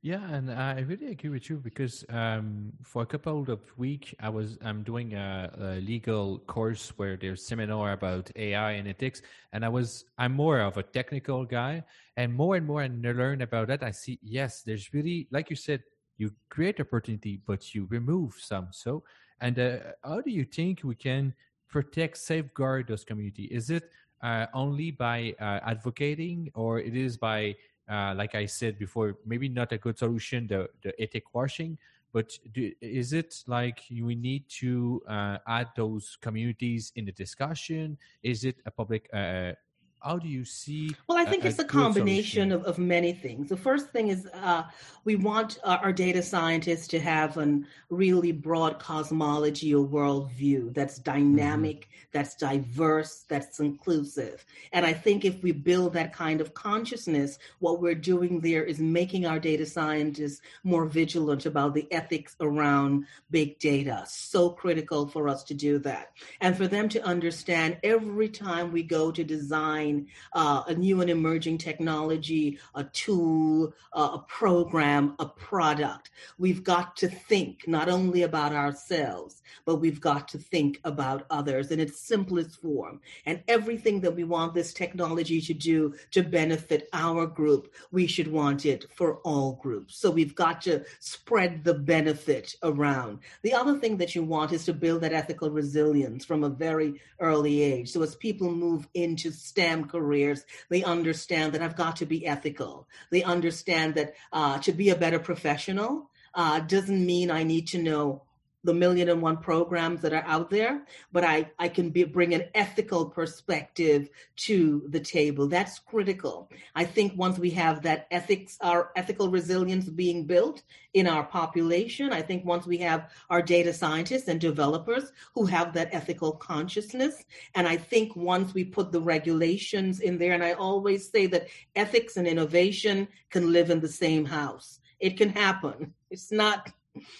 Yeah, 0.00 0.22
and 0.30 0.48
I 0.52 0.78
really 0.80 1.08
agree 1.08 1.30
with 1.30 1.50
you 1.50 1.56
because 1.56 2.04
um, 2.08 2.72
for 2.84 3.02
a 3.02 3.06
couple 3.06 3.50
of 3.50 3.60
weeks 3.76 4.14
I 4.20 4.28
was 4.28 4.56
I'm 4.64 4.84
doing 4.84 5.14
a, 5.14 5.50
a, 5.58 5.80
legal 5.80 6.38
course 6.38 6.92
where 6.96 7.16
there's 7.16 7.44
seminar 7.44 7.92
about 7.92 8.30
AI 8.36 8.72
and 8.72 8.86
ethics, 8.86 9.22
and 9.52 9.64
I 9.64 9.68
was 9.68 10.04
I'm 10.16 10.32
more 10.34 10.60
of 10.60 10.76
a 10.76 10.84
technical 10.84 11.44
guy, 11.44 11.82
and 12.16 12.32
more 12.32 12.54
and 12.54 12.64
more 12.64 12.82
and 12.82 13.04
I 13.04 13.10
learn 13.10 13.42
about 13.42 13.66
that. 13.68 13.82
I 13.82 13.90
see 13.90 14.20
yes, 14.22 14.62
there's 14.62 14.94
really 14.94 15.26
like 15.32 15.50
you 15.50 15.56
said, 15.56 15.82
you 16.16 16.30
create 16.48 16.78
opportunity, 16.78 17.40
but 17.44 17.74
you 17.74 17.86
remove 17.90 18.34
some. 18.38 18.68
So, 18.70 19.02
and 19.40 19.58
uh, 19.58 19.78
how 20.04 20.20
do 20.20 20.30
you 20.30 20.44
think 20.44 20.82
we 20.84 20.94
can 20.94 21.34
protect, 21.68 22.18
safeguard 22.18 22.86
those 22.86 23.04
community? 23.04 23.46
Is 23.50 23.68
it 23.68 23.90
uh, 24.22 24.46
only 24.54 24.92
by 24.92 25.34
uh, 25.40 25.58
advocating, 25.66 26.50
or 26.54 26.78
it 26.78 26.94
is 26.94 27.16
by 27.16 27.56
uh, 27.88 28.14
like 28.16 28.34
I 28.34 28.46
said 28.46 28.78
before, 28.78 29.16
maybe 29.24 29.48
not 29.48 29.72
a 29.72 29.78
good 29.78 29.98
solution, 29.98 30.46
the, 30.46 30.68
the 30.82 31.00
ethic 31.00 31.34
washing, 31.34 31.78
but 32.12 32.38
do, 32.52 32.72
is 32.80 33.12
it 33.12 33.42
like 33.46 33.80
we 33.90 34.14
need 34.14 34.48
to 34.60 35.02
uh, 35.08 35.38
add 35.46 35.68
those 35.76 36.16
communities 36.20 36.92
in 36.96 37.04
the 37.04 37.12
discussion? 37.12 37.98
Is 38.22 38.44
it 38.44 38.56
a 38.66 38.70
public 38.70 39.08
uh, 39.12 39.52
how 40.00 40.16
do 40.16 40.28
you 40.28 40.44
see 40.44 40.94
well 41.06 41.18
i 41.18 41.24
think 41.24 41.44
a, 41.44 41.48
it's 41.48 41.58
a, 41.58 41.64
combination 41.64 42.52
of, 42.52 42.64
of, 42.64 42.78
many 42.78 43.12
things 43.12 43.48
the 43.48 43.56
first 43.56 43.90
thing 43.90 44.08
is 44.08 44.28
uh, 44.34 44.62
we 45.04 45.16
want 45.16 45.58
our, 45.64 45.78
our, 45.78 45.92
data 45.92 46.22
scientists 46.22 46.86
to 46.88 47.00
have 47.00 47.36
a 47.36 47.60
really 47.90 48.32
broad 48.32 48.78
cosmology 48.78 49.74
or 49.74 49.86
worldview 49.86 50.72
that's 50.74 51.00
mm-hmm. 51.00 51.12
dynamic 51.12 51.80
mm-hmm. 51.80 52.08
that's 52.12 52.36
diverse 52.36 53.24
that's 53.28 53.58
inclusive 53.60 54.44
and 54.72 54.86
i 54.86 54.92
think 54.92 55.24
if 55.24 55.42
we 55.42 55.52
build 55.52 55.92
that 55.92 56.12
kind 56.12 56.40
of 56.40 56.54
consciousness 56.54 57.38
what 57.58 57.80
we're 57.80 57.94
doing 57.94 58.40
there 58.40 58.64
is 58.64 58.78
making 58.78 59.26
our 59.26 59.38
data 59.38 59.66
scientists 59.66 60.40
more 60.62 60.84
vigilant 60.84 61.46
about 61.46 61.74
the 61.74 61.90
ethics 61.92 62.36
around 62.40 63.04
big 63.30 63.58
data 63.58 64.04
so 64.06 64.50
critical 64.50 65.06
for 65.08 65.28
us 65.28 65.42
to 65.42 65.54
do 65.54 65.78
that 65.78 66.12
and 66.40 66.56
for 66.56 66.68
them 66.68 66.88
to 66.88 67.02
understand 67.02 67.76
every 67.82 68.28
time 68.28 68.70
we 68.70 68.82
go 68.82 69.10
to 69.10 69.24
design 69.24 69.87
uh, 70.32 70.62
a 70.66 70.74
new 70.74 71.00
and 71.00 71.10
emerging 71.10 71.58
technology, 71.58 72.58
a 72.74 72.84
tool, 72.84 73.72
uh, 73.92 74.10
a 74.14 74.18
program, 74.28 75.14
a 75.18 75.26
product. 75.26 76.10
We've 76.38 76.62
got 76.62 76.96
to 76.98 77.08
think 77.08 77.66
not 77.66 77.88
only 77.88 78.22
about 78.22 78.52
ourselves, 78.52 79.42
but 79.64 79.76
we've 79.76 80.00
got 80.00 80.28
to 80.28 80.38
think 80.38 80.80
about 80.84 81.26
others 81.30 81.70
in 81.70 81.80
its 81.80 82.00
simplest 82.00 82.60
form. 82.60 83.00
And 83.26 83.42
everything 83.48 84.00
that 84.00 84.14
we 84.14 84.24
want 84.24 84.54
this 84.54 84.72
technology 84.72 85.40
to 85.40 85.54
do 85.54 85.94
to 86.12 86.22
benefit 86.22 86.88
our 86.92 87.26
group, 87.26 87.74
we 87.90 88.06
should 88.06 88.30
want 88.30 88.66
it 88.66 88.86
for 88.94 89.16
all 89.18 89.52
groups. 89.62 89.98
So 89.98 90.10
we've 90.10 90.34
got 90.34 90.62
to 90.62 90.84
spread 91.00 91.64
the 91.64 91.74
benefit 91.74 92.54
around. 92.62 93.20
The 93.42 93.54
other 93.54 93.78
thing 93.78 93.96
that 93.98 94.14
you 94.14 94.22
want 94.22 94.52
is 94.52 94.64
to 94.66 94.72
build 94.72 95.02
that 95.02 95.12
ethical 95.12 95.50
resilience 95.50 96.24
from 96.24 96.44
a 96.44 96.48
very 96.48 97.00
early 97.20 97.62
age. 97.62 97.90
So 97.90 98.02
as 98.02 98.14
people 98.16 98.50
move 98.50 98.88
into 98.94 99.30
STEM 99.30 99.77
STEM 99.78 99.88
careers, 99.88 100.44
they 100.68 100.82
understand 100.82 101.52
that 101.52 101.62
I've 101.62 101.76
got 101.76 101.96
to 101.96 102.06
be 102.06 102.26
ethical. 102.26 102.88
They 103.10 103.22
understand 103.22 103.94
that 103.94 104.14
uh, 104.32 104.58
to 104.58 104.72
be 104.72 104.90
a 104.90 104.96
better 104.96 105.18
professional 105.18 106.10
uh, 106.34 106.60
doesn't 106.60 107.06
mean 107.06 107.30
I 107.30 107.42
need 107.42 107.68
to 107.68 107.82
know 107.82 108.22
the 108.64 108.74
million 108.74 109.08
and 109.08 109.22
one 109.22 109.36
programs 109.36 110.00
that 110.02 110.12
are 110.12 110.24
out 110.26 110.50
there, 110.50 110.84
but 111.12 111.22
I, 111.22 111.50
I 111.58 111.68
can 111.68 111.90
be, 111.90 112.04
bring 112.04 112.34
an 112.34 112.44
ethical 112.54 113.06
perspective 113.06 114.10
to 114.36 114.84
the 114.88 115.00
table. 115.00 115.46
That's 115.46 115.78
critical. 115.78 116.50
I 116.74 116.84
think 116.84 117.12
once 117.16 117.38
we 117.38 117.50
have 117.50 117.82
that 117.82 118.08
ethics, 118.10 118.58
our 118.60 118.90
ethical 118.96 119.30
resilience 119.30 119.88
being 119.88 120.24
built 120.24 120.62
in 120.94 121.06
our 121.06 121.22
population, 121.22 122.12
I 122.12 122.20
think 122.20 122.44
once 122.44 122.66
we 122.66 122.78
have 122.78 123.10
our 123.30 123.42
data 123.42 123.72
scientists 123.72 124.26
and 124.26 124.40
developers 124.40 125.12
who 125.34 125.46
have 125.46 125.72
that 125.74 125.90
ethical 125.92 126.32
consciousness, 126.32 127.24
and 127.54 127.68
I 127.68 127.76
think 127.76 128.16
once 128.16 128.54
we 128.54 128.64
put 128.64 128.90
the 128.90 129.00
regulations 129.00 130.00
in 130.00 130.18
there, 130.18 130.32
and 130.32 130.42
I 130.42 130.52
always 130.52 131.08
say 131.08 131.26
that 131.26 131.46
ethics 131.76 132.16
and 132.16 132.26
innovation 132.26 133.06
can 133.30 133.52
live 133.52 133.70
in 133.70 133.80
the 133.80 133.88
same 133.88 134.24
house. 134.24 134.80
It 134.98 135.16
can 135.16 135.28
happen. 135.28 135.94
It's 136.10 136.32
not 136.32 136.72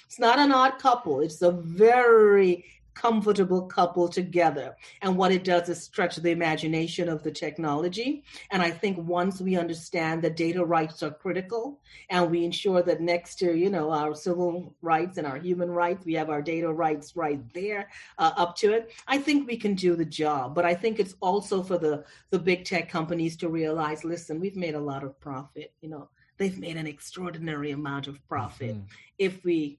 it's 0.05 0.19
not 0.19 0.39
an 0.39 0.53
odd 0.53 0.79
couple. 0.79 1.21
It's 1.21 1.43
a 1.43 1.53
very 1.53 2.65
comfortable 2.99 3.63
couple 3.63 4.09
together. 4.09 4.77
And 5.03 5.17
what 5.17 5.31
it 5.31 5.45
does 5.45 5.69
is 5.69 5.83
stretch 5.83 6.17
the 6.17 6.31
imagination 6.31 7.09
of 7.09 7.23
the 7.23 7.31
technology. 7.31 8.25
And 8.51 8.61
I 8.61 8.71
think 8.71 8.99
once 8.99 9.41
we 9.41 9.57
understand 9.57 10.23
that 10.23 10.37
data 10.37 10.65
rights 10.65 11.03
are 11.05 11.13
critical 11.13 11.81
and 12.11 12.29
we 12.29 12.45
ensure 12.45 12.83
that 12.83 13.01
next 13.01 13.37
to, 13.37 13.57
you 13.57 13.71
know, 13.71 13.93
our 13.93 14.15
civil 14.17 14.75
rights 14.83 15.17
and 15.17 15.27
our 15.27 15.39
human 15.39 15.71
rights, 15.71 16.05
we 16.05 16.15
have 16.15 16.29
our 16.29 16.43
data 16.43 16.73
rights 16.73 17.15
right 17.15 17.41
there 17.55 17.89
uh, 18.19 18.33
up 18.37 18.57
to 18.57 18.73
it, 18.73 18.91
I 19.07 19.19
think 19.19 19.47
we 19.47 19.57
can 19.57 19.75
do 19.75 19.95
the 19.95 20.05
job. 20.05 20.57
But 20.57 20.65
I 20.65 20.75
think 20.75 20.99
it's 20.99 21.15
also 21.21 21.63
for 21.63 21.79
the, 21.79 22.05
the 22.31 22.39
big 22.39 22.65
tech 22.65 22.91
companies 22.91 23.37
to 23.39 23.49
realize, 23.49 24.05
listen, 24.05 24.41
we've 24.41 24.57
made 24.57 24.75
a 24.75 24.81
lot 24.81 25.05
of 25.05 25.19
profit, 25.21 25.73
you 25.81 25.89
know, 25.89 26.09
they've 26.39 26.59
made 26.59 26.77
an 26.77 26.87
extraordinary 26.87 27.73
amount 27.73 28.07
of 28.07 28.27
profit. 28.29 28.77
Mm-hmm. 28.77 28.87
If 29.19 29.45
we, 29.45 29.79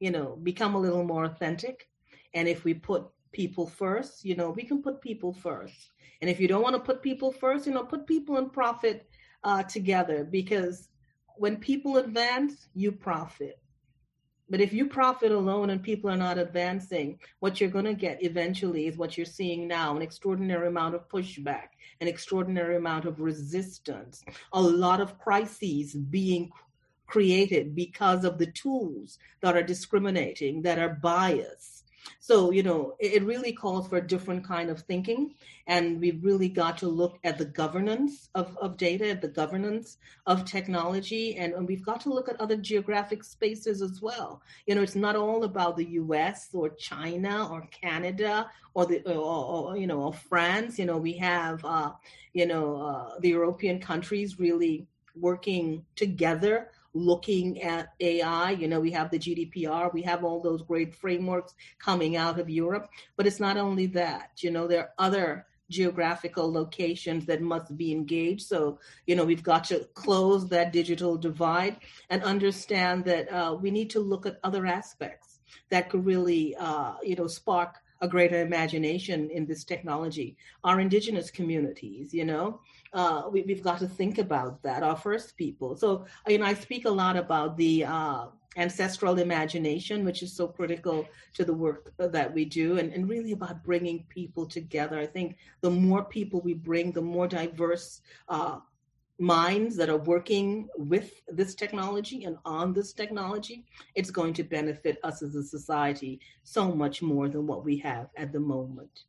you 0.00 0.10
know, 0.10 0.36
become 0.42 0.74
a 0.74 0.80
little 0.80 1.04
more 1.04 1.24
authentic 1.24 1.88
and 2.34 2.48
if 2.48 2.64
we 2.64 2.74
put 2.74 3.06
people 3.32 3.66
first, 3.66 4.24
you 4.24 4.34
know, 4.34 4.50
we 4.50 4.64
can 4.64 4.82
put 4.82 5.00
people 5.00 5.32
first. 5.32 5.90
And 6.20 6.28
if 6.28 6.38
you 6.38 6.48
don't 6.48 6.62
want 6.62 6.76
to 6.76 6.80
put 6.80 7.02
people 7.02 7.32
first, 7.32 7.66
you 7.66 7.72
know, 7.72 7.84
put 7.84 8.06
people 8.06 8.36
and 8.36 8.52
profit 8.52 9.08
uh, 9.44 9.62
together 9.62 10.24
because 10.24 10.88
when 11.36 11.56
people 11.56 11.96
advance, 11.96 12.68
you 12.74 12.92
profit. 12.92 13.58
But 14.50 14.60
if 14.60 14.72
you 14.72 14.88
profit 14.88 15.32
alone 15.32 15.70
and 15.70 15.82
people 15.82 16.10
are 16.10 16.16
not 16.16 16.36
advancing, 16.38 17.18
what 17.40 17.60
you're 17.60 17.70
going 17.70 17.86
to 17.86 17.94
get 17.94 18.22
eventually 18.22 18.86
is 18.86 18.96
what 18.96 19.16
you're 19.16 19.24
seeing 19.24 19.66
now 19.66 19.96
an 19.96 20.02
extraordinary 20.02 20.68
amount 20.68 20.94
of 20.94 21.08
pushback, 21.08 21.68
an 22.00 22.08
extraordinary 22.08 22.76
amount 22.76 23.06
of 23.06 23.20
resistance, 23.20 24.22
a 24.52 24.60
lot 24.60 25.00
of 25.00 25.18
crises 25.18 25.94
being 25.94 26.50
created 27.06 27.74
because 27.74 28.24
of 28.24 28.38
the 28.38 28.50
tools 28.52 29.18
that 29.40 29.56
are 29.56 29.62
discriminating, 29.62 30.62
that 30.62 30.78
are 30.78 30.98
biased 31.02 31.81
so, 32.20 32.50
you 32.50 32.62
know, 32.62 32.94
it, 32.98 33.14
it 33.14 33.24
really 33.24 33.52
calls 33.52 33.88
for 33.88 33.96
a 33.96 34.06
different 34.06 34.44
kind 34.44 34.70
of 34.70 34.80
thinking. 34.80 35.34
And 35.66 36.00
we've 36.00 36.22
really 36.24 36.48
got 36.48 36.78
to 36.78 36.88
look 36.88 37.18
at 37.24 37.38
the 37.38 37.44
governance 37.44 38.28
of, 38.34 38.56
of 38.58 38.76
data, 38.76 39.18
the 39.20 39.28
governance 39.28 39.98
of 40.26 40.44
technology, 40.44 41.36
and, 41.36 41.52
and 41.54 41.66
we've 41.66 41.84
got 41.84 42.00
to 42.02 42.12
look 42.12 42.28
at 42.28 42.40
other 42.40 42.56
geographic 42.56 43.24
spaces 43.24 43.82
as 43.82 44.00
well. 44.02 44.42
You 44.66 44.74
know, 44.74 44.82
it's 44.82 44.96
not 44.96 45.16
all 45.16 45.44
about 45.44 45.76
the 45.76 45.84
US 45.84 46.48
or 46.52 46.70
China 46.70 47.48
or 47.50 47.68
Canada 47.70 48.50
or 48.74 48.86
the, 48.86 49.02
or, 49.08 49.72
or 49.72 49.76
you 49.76 49.86
know, 49.86 50.02
or 50.02 50.12
France. 50.12 50.78
You 50.78 50.86
know, 50.86 50.98
we 50.98 51.14
have, 51.14 51.64
uh, 51.64 51.92
you 52.32 52.46
know, 52.46 52.76
uh, 52.76 53.18
the 53.20 53.30
European 53.30 53.78
countries 53.80 54.38
really 54.38 54.86
working 55.14 55.84
together 55.96 56.70
looking 56.94 57.62
at 57.62 57.92
AI. 58.00 58.50
You 58.52 58.68
know, 58.68 58.80
we 58.80 58.90
have 58.92 59.10
the 59.10 59.18
GDPR, 59.18 59.92
we 59.92 60.02
have 60.02 60.24
all 60.24 60.40
those 60.40 60.62
great 60.62 60.94
frameworks 60.94 61.54
coming 61.78 62.16
out 62.16 62.38
of 62.38 62.50
Europe. 62.50 62.88
But 63.16 63.26
it's 63.26 63.40
not 63.40 63.56
only 63.56 63.86
that, 63.88 64.30
you 64.38 64.50
know, 64.50 64.66
there 64.66 64.80
are 64.80 64.92
other 64.98 65.46
geographical 65.70 66.52
locations 66.52 67.26
that 67.26 67.40
must 67.40 67.76
be 67.76 67.92
engaged. 67.92 68.42
So, 68.42 68.78
you 69.06 69.16
know, 69.16 69.24
we've 69.24 69.42
got 69.42 69.64
to 69.64 69.88
close 69.94 70.48
that 70.50 70.72
digital 70.72 71.16
divide 71.16 71.78
and 72.10 72.22
understand 72.22 73.04
that 73.06 73.32
uh, 73.32 73.56
we 73.60 73.70
need 73.70 73.90
to 73.90 74.00
look 74.00 74.26
at 74.26 74.38
other 74.44 74.66
aspects 74.66 75.40
that 75.70 75.88
could 75.88 76.04
really, 76.04 76.54
uh, 76.56 76.94
you 77.02 77.16
know, 77.16 77.26
spark 77.26 77.78
a 78.02 78.08
greater 78.08 78.40
imagination 78.42 79.30
in 79.30 79.46
this 79.46 79.64
technology. 79.64 80.36
Our 80.64 80.80
indigenous 80.80 81.30
communities, 81.30 82.12
you 82.12 82.24
know, 82.24 82.60
uh, 82.92 83.22
we, 83.30 83.42
have 83.48 83.62
got 83.62 83.78
to 83.78 83.88
think 83.88 84.18
about 84.18 84.62
that, 84.62 84.82
our 84.82 84.96
first 84.96 85.36
people. 85.36 85.76
So, 85.76 86.04
you 86.28 86.38
know, 86.38 86.44
I 86.44 86.54
speak 86.54 86.84
a 86.84 86.90
lot 86.90 87.16
about 87.16 87.56
the 87.56 87.84
uh, 87.84 88.26
ancestral 88.56 89.18
imagination, 89.18 90.04
which 90.04 90.22
is 90.22 90.34
so 90.34 90.46
critical 90.46 91.06
to 91.34 91.44
the 91.44 91.54
work 91.54 91.92
that 91.96 92.32
we 92.32 92.44
do, 92.44 92.78
and, 92.78 92.92
and 92.92 93.08
really 93.08 93.32
about 93.32 93.64
bringing 93.64 94.04
people 94.08 94.46
together. 94.46 94.98
I 94.98 95.06
think 95.06 95.36
the 95.62 95.70
more 95.70 96.04
people 96.04 96.40
we 96.40 96.54
bring, 96.54 96.92
the 96.92 97.00
more 97.00 97.26
diverse 97.26 98.02
uh, 98.28 98.58
minds 99.18 99.76
that 99.76 99.88
are 99.88 99.98
working 99.98 100.68
with 100.76 101.22
this 101.28 101.54
technology 101.54 102.24
and 102.24 102.36
on 102.44 102.72
this 102.72 102.92
technology, 102.92 103.64
it's 103.94 104.10
going 104.10 104.34
to 104.34 104.42
benefit 104.42 104.98
us 105.02 105.22
as 105.22 105.34
a 105.34 105.42
society 105.42 106.20
so 106.42 106.72
much 106.72 107.00
more 107.00 107.28
than 107.28 107.46
what 107.46 107.64
we 107.64 107.78
have 107.78 108.08
at 108.16 108.32
the 108.32 108.40
moment. 108.40 109.04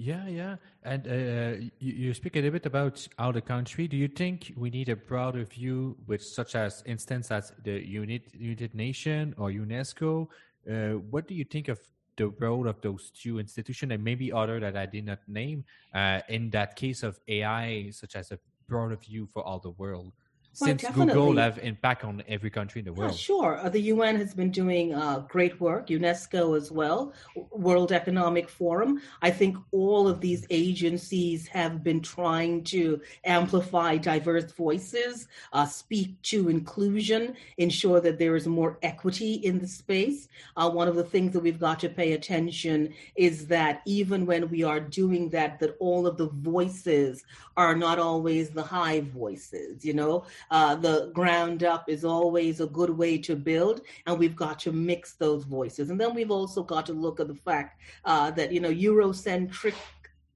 Yeah, 0.00 0.28
yeah. 0.28 0.56
And 0.84 1.08
uh, 1.08 1.66
you, 1.80 1.92
you, 1.92 2.14
speak 2.14 2.36
a 2.36 2.38
little 2.38 2.52
bit 2.52 2.66
about 2.66 3.06
our 3.18 3.40
country. 3.40 3.88
Do 3.88 3.96
you 3.96 4.06
think 4.06 4.52
we 4.56 4.70
need 4.70 4.88
a 4.90 4.94
broader 4.94 5.42
view, 5.42 5.96
with 6.06 6.22
such 6.22 6.54
as 6.54 6.84
instance 6.86 7.32
as 7.32 7.52
the 7.64 7.84
United 7.84 8.76
Nation 8.76 9.34
or 9.36 9.50
UNESCO? 9.50 10.28
Uh, 10.70 11.00
what 11.10 11.26
do 11.26 11.34
you 11.34 11.44
think 11.44 11.66
of 11.66 11.80
the 12.16 12.28
role 12.38 12.68
of 12.68 12.80
those 12.80 13.10
two 13.10 13.40
institutions 13.40 13.90
and 13.90 14.04
maybe 14.04 14.32
other 14.32 14.60
that 14.60 14.76
I 14.76 14.86
did 14.86 15.04
not 15.04 15.18
name 15.26 15.64
uh, 15.92 16.20
in 16.28 16.50
that 16.50 16.76
case 16.76 17.02
of 17.02 17.18
AI, 17.26 17.90
such 17.90 18.14
as 18.14 18.30
a 18.30 18.38
broader 18.68 18.96
view 18.96 19.26
for 19.26 19.42
all 19.42 19.58
the 19.58 19.70
world? 19.70 20.12
Since 20.52 20.84
Google 20.88 21.36
have 21.36 21.58
impact 21.58 22.04
on 22.04 22.22
every 22.26 22.50
country 22.50 22.80
in 22.80 22.84
the 22.84 22.92
world. 22.92 23.12
Yeah, 23.12 23.16
sure. 23.16 23.58
Uh, 23.58 23.68
the 23.68 23.80
UN 23.92 24.16
has 24.16 24.34
been 24.34 24.50
doing 24.50 24.94
uh, 24.94 25.20
great 25.20 25.60
work, 25.60 25.88
UNESCO 25.88 26.56
as 26.56 26.72
well, 26.72 27.12
World 27.50 27.92
Economic 27.92 28.48
Forum. 28.48 29.00
I 29.22 29.30
think 29.30 29.56
all 29.70 30.08
of 30.08 30.20
these 30.20 30.46
agencies 30.50 31.46
have 31.48 31.84
been 31.84 32.00
trying 32.00 32.64
to 32.64 33.00
amplify 33.24 33.98
diverse 33.98 34.50
voices, 34.52 35.28
uh, 35.52 35.66
speak 35.66 36.20
to 36.22 36.48
inclusion, 36.48 37.36
ensure 37.58 38.00
that 38.00 38.18
there 38.18 38.34
is 38.34 38.48
more 38.48 38.78
equity 38.82 39.34
in 39.34 39.58
the 39.60 39.68
space. 39.68 40.28
Uh, 40.56 40.68
one 40.68 40.88
of 40.88 40.96
the 40.96 41.04
things 41.04 41.32
that 41.32 41.40
we've 41.40 41.60
got 41.60 41.78
to 41.80 41.88
pay 41.88 42.14
attention 42.14 42.92
is 43.14 43.46
that 43.46 43.82
even 43.86 44.26
when 44.26 44.48
we 44.48 44.64
are 44.64 44.80
doing 44.80 45.28
that, 45.30 45.60
that 45.60 45.76
all 45.78 46.06
of 46.06 46.16
the 46.16 46.28
voices 46.28 47.24
are 47.56 47.76
not 47.76 47.98
always 47.98 48.50
the 48.50 48.62
high 48.62 49.00
voices, 49.00 49.84
you 49.84 49.92
know 49.92 50.24
uh, 50.50 50.74
the 50.74 51.10
ground 51.14 51.64
up 51.64 51.88
is 51.88 52.04
always 52.04 52.60
a 52.60 52.66
good 52.66 52.90
way 52.90 53.18
to 53.18 53.36
build, 53.36 53.82
and 54.06 54.18
we've 54.18 54.36
got 54.36 54.58
to 54.60 54.72
mix 54.72 55.14
those 55.14 55.44
voices. 55.44 55.90
And 55.90 56.00
then 56.00 56.14
we've 56.14 56.30
also 56.30 56.62
got 56.62 56.86
to 56.86 56.92
look 56.92 57.20
at 57.20 57.28
the 57.28 57.34
fact 57.34 57.80
uh, 58.04 58.30
that 58.32 58.52
you 58.52 58.60
know 58.60 58.72
Eurocentric 58.72 59.74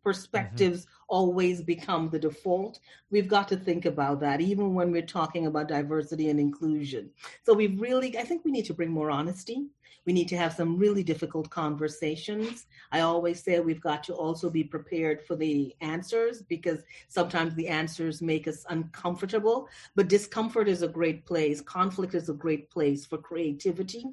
perspectives 0.02 0.80
mm-hmm. 0.80 1.04
always 1.08 1.62
become 1.62 2.08
the 2.10 2.18
default. 2.18 2.80
We've 3.10 3.28
got 3.28 3.48
to 3.48 3.56
think 3.56 3.84
about 3.84 4.20
that, 4.20 4.40
even 4.40 4.74
when 4.74 4.90
we're 4.90 5.02
talking 5.02 5.46
about 5.46 5.68
diversity 5.68 6.30
and 6.30 6.40
inclusion. 6.40 7.10
So 7.44 7.54
we 7.54 7.68
really, 7.68 8.16
I 8.18 8.22
think 8.22 8.44
we 8.44 8.50
need 8.50 8.66
to 8.66 8.74
bring 8.74 8.90
more 8.90 9.10
honesty 9.10 9.66
we 10.04 10.12
need 10.12 10.28
to 10.28 10.36
have 10.36 10.52
some 10.52 10.78
really 10.78 11.02
difficult 11.02 11.50
conversations. 11.50 12.66
I 12.90 13.00
always 13.00 13.42
say 13.42 13.60
we've 13.60 13.80
got 13.80 14.02
to 14.04 14.14
also 14.14 14.50
be 14.50 14.64
prepared 14.64 15.24
for 15.26 15.36
the 15.36 15.74
answers 15.80 16.42
because 16.42 16.80
sometimes 17.08 17.54
the 17.54 17.68
answers 17.68 18.22
make 18.22 18.48
us 18.48 18.64
uncomfortable. 18.68 19.68
But 19.94 20.08
discomfort 20.08 20.68
is 20.68 20.82
a 20.82 20.88
great 20.88 21.24
place, 21.26 21.60
conflict 21.60 22.14
is 22.14 22.28
a 22.28 22.34
great 22.34 22.70
place 22.70 23.04
for 23.06 23.18
creativity. 23.18 24.04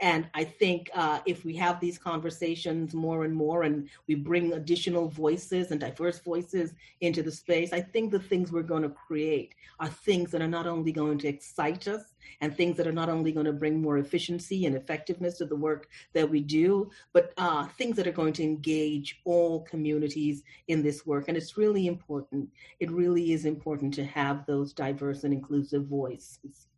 And 0.00 0.28
I 0.34 0.44
think 0.44 0.90
uh, 0.94 1.20
if 1.24 1.44
we 1.44 1.54
have 1.56 1.80
these 1.80 1.96
conversations 1.98 2.92
more 2.92 3.24
and 3.24 3.34
more 3.34 3.62
and 3.62 3.88
we 4.06 4.14
bring 4.14 4.52
additional 4.52 5.08
voices 5.08 5.70
and 5.70 5.80
diverse 5.80 6.18
voices 6.20 6.74
into 7.00 7.22
the 7.22 7.30
space, 7.30 7.72
I 7.72 7.80
think 7.80 8.10
the 8.10 8.18
things 8.18 8.52
we're 8.52 8.62
going 8.62 8.82
to 8.82 8.90
create 8.90 9.54
are 9.80 9.88
things 9.88 10.30
that 10.32 10.42
are 10.42 10.48
not 10.48 10.66
only 10.66 10.92
going 10.92 11.18
to 11.18 11.28
excite 11.28 11.88
us 11.88 12.12
and 12.40 12.54
things 12.54 12.76
that 12.76 12.86
are 12.86 12.92
not 12.92 13.08
only 13.08 13.32
going 13.32 13.46
to 13.46 13.52
bring 13.52 13.80
more 13.80 13.98
efficiency 13.98 14.66
and 14.66 14.76
effectiveness 14.76 15.38
to 15.38 15.46
the 15.46 15.56
work 15.56 15.88
that 16.12 16.28
we 16.28 16.40
do, 16.40 16.90
but 17.12 17.32
uh, 17.36 17.66
things 17.78 17.96
that 17.96 18.06
are 18.06 18.12
going 18.12 18.32
to 18.34 18.42
engage 18.42 19.20
all 19.24 19.62
communities 19.62 20.42
in 20.68 20.82
this 20.82 21.06
work. 21.06 21.28
And 21.28 21.36
it's 21.36 21.56
really 21.56 21.86
important. 21.86 22.48
It 22.80 22.90
really 22.90 23.32
is 23.32 23.44
important 23.44 23.94
to 23.94 24.04
have 24.04 24.46
those 24.46 24.72
diverse 24.72 25.24
and 25.24 25.32
inclusive 25.32 25.86
voices. 25.86 26.68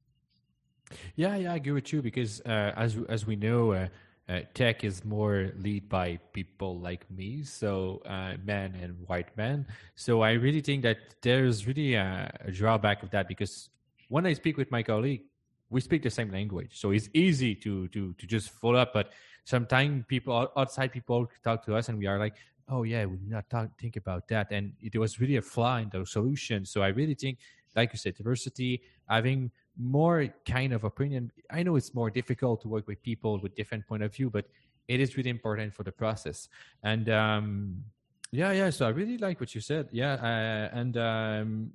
Yeah, 1.16 1.36
yeah, 1.36 1.52
I 1.52 1.56
agree 1.56 1.72
with 1.72 1.92
you 1.92 2.02
because 2.02 2.40
uh, 2.42 2.72
as 2.76 2.96
as 3.08 3.26
we 3.26 3.36
know, 3.36 3.72
uh, 3.72 3.88
uh, 4.28 4.40
tech 4.54 4.84
is 4.84 5.04
more 5.04 5.52
lead 5.58 5.88
by 5.88 6.18
people 6.32 6.78
like 6.78 7.10
me, 7.10 7.42
so 7.42 8.02
uh, 8.06 8.34
men 8.44 8.74
and 8.80 8.94
white 9.06 9.34
men. 9.36 9.66
So 9.96 10.20
I 10.20 10.32
really 10.32 10.60
think 10.60 10.82
that 10.82 10.98
there's 11.22 11.66
really 11.66 11.94
a, 11.94 12.30
a, 12.44 12.52
drawback 12.52 13.02
of 13.02 13.10
that 13.10 13.26
because 13.26 13.70
when 14.08 14.26
I 14.26 14.34
speak 14.34 14.56
with 14.56 14.70
my 14.70 14.82
colleague, 14.82 15.22
we 15.70 15.80
speak 15.80 16.02
the 16.02 16.10
same 16.10 16.30
language, 16.30 16.80
so 16.80 16.90
it's 16.90 17.08
easy 17.12 17.54
to 17.56 17.88
to 17.88 18.14
to 18.14 18.26
just 18.26 18.50
follow 18.50 18.78
up. 18.78 18.92
But 18.92 19.12
sometimes 19.44 20.04
people 20.08 20.50
outside 20.56 20.92
people 20.92 21.30
talk 21.44 21.64
to 21.66 21.76
us, 21.76 21.88
and 21.88 21.98
we 21.98 22.06
are 22.06 22.18
like, 22.18 22.36
"Oh 22.68 22.82
yeah, 22.84 23.04
we 23.04 23.16
did 23.16 23.30
not 23.30 23.48
talk, 23.50 23.68
think 23.78 23.96
about 23.96 24.28
that," 24.28 24.50
and 24.50 24.72
it 24.80 24.96
was 24.98 25.20
really 25.20 25.36
a 25.36 25.42
flaw 25.42 25.76
in 25.78 25.88
the 25.90 26.04
solution. 26.06 26.64
So 26.64 26.82
I 26.82 26.88
really 26.88 27.14
think, 27.14 27.38
like 27.76 27.92
you 27.92 27.98
said, 27.98 28.14
diversity, 28.16 28.82
having 29.08 29.50
more 29.78 30.26
kind 30.44 30.72
of 30.72 30.84
opinion. 30.84 31.30
I 31.50 31.62
know 31.62 31.76
it's 31.76 31.94
more 31.94 32.10
difficult 32.10 32.62
to 32.62 32.68
work 32.68 32.86
with 32.86 33.02
people 33.02 33.40
with 33.40 33.54
different 33.54 33.86
point 33.86 34.02
of 34.02 34.12
view, 34.14 34.28
but 34.28 34.46
it 34.88 35.00
is 35.00 35.16
really 35.16 35.30
important 35.30 35.72
for 35.74 35.84
the 35.84 35.92
process. 35.92 36.48
And 36.82 37.08
um, 37.08 37.84
yeah, 38.32 38.52
yeah. 38.52 38.70
So 38.70 38.86
I 38.86 38.90
really 38.90 39.18
like 39.18 39.40
what 39.40 39.54
you 39.54 39.60
said. 39.60 39.88
Yeah, 39.92 40.14
uh, 40.14 40.76
and 40.76 40.96
um, 40.96 41.70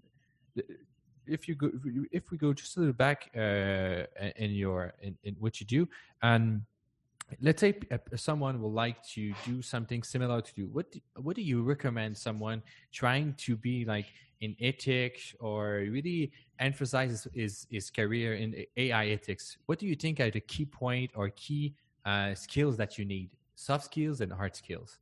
if 1.28 1.48
you 1.48 1.56
go, 1.56 1.72
if 2.12 2.32
we 2.32 2.38
go 2.38 2.54
just 2.54 2.78
a 2.78 2.80
little 2.80 2.94
back 2.94 3.30
uh, 3.36 4.04
in 4.36 4.52
your 4.52 4.94
in, 5.02 5.18
in 5.24 5.36
what 5.40 5.60
you 5.60 5.66
do, 5.66 5.88
and 6.22 6.62
let's 7.42 7.62
say 7.62 7.74
someone 8.16 8.62
will 8.62 8.72
like 8.72 9.02
to 9.04 9.34
do 9.46 9.62
something 9.62 10.04
similar 10.04 10.42
to 10.42 10.52
you 10.56 10.68
what 10.68 10.92
do, 10.92 11.00
what 11.16 11.36
do 11.36 11.42
you 11.42 11.64
recommend 11.64 12.18
someone 12.18 12.62
trying 12.92 13.34
to 13.36 13.56
be 13.56 13.86
like 13.86 14.06
in 14.42 14.56
ethics 14.62 15.34
or 15.40 15.86
really 15.90 16.32
emphasize 16.60 17.28
his, 17.34 17.66
his 17.72 17.90
career 17.90 18.36
in 18.36 18.66
ai 18.78 19.08
ethics? 19.08 19.58
What 19.66 19.80
do 19.80 19.88
you 19.88 19.96
think 19.96 20.20
are 20.20 20.30
the 20.30 20.42
key 20.42 20.66
point 20.66 21.12
or 21.16 21.30
key 21.30 21.74
uh, 22.06 22.36
skills 22.36 22.78
that 22.78 22.98
you 22.98 23.06
need? 23.06 23.30
Soft 23.56 23.86
skills 23.86 24.20
and 24.22 24.32
hard 24.32 24.56
skills. 24.56 25.00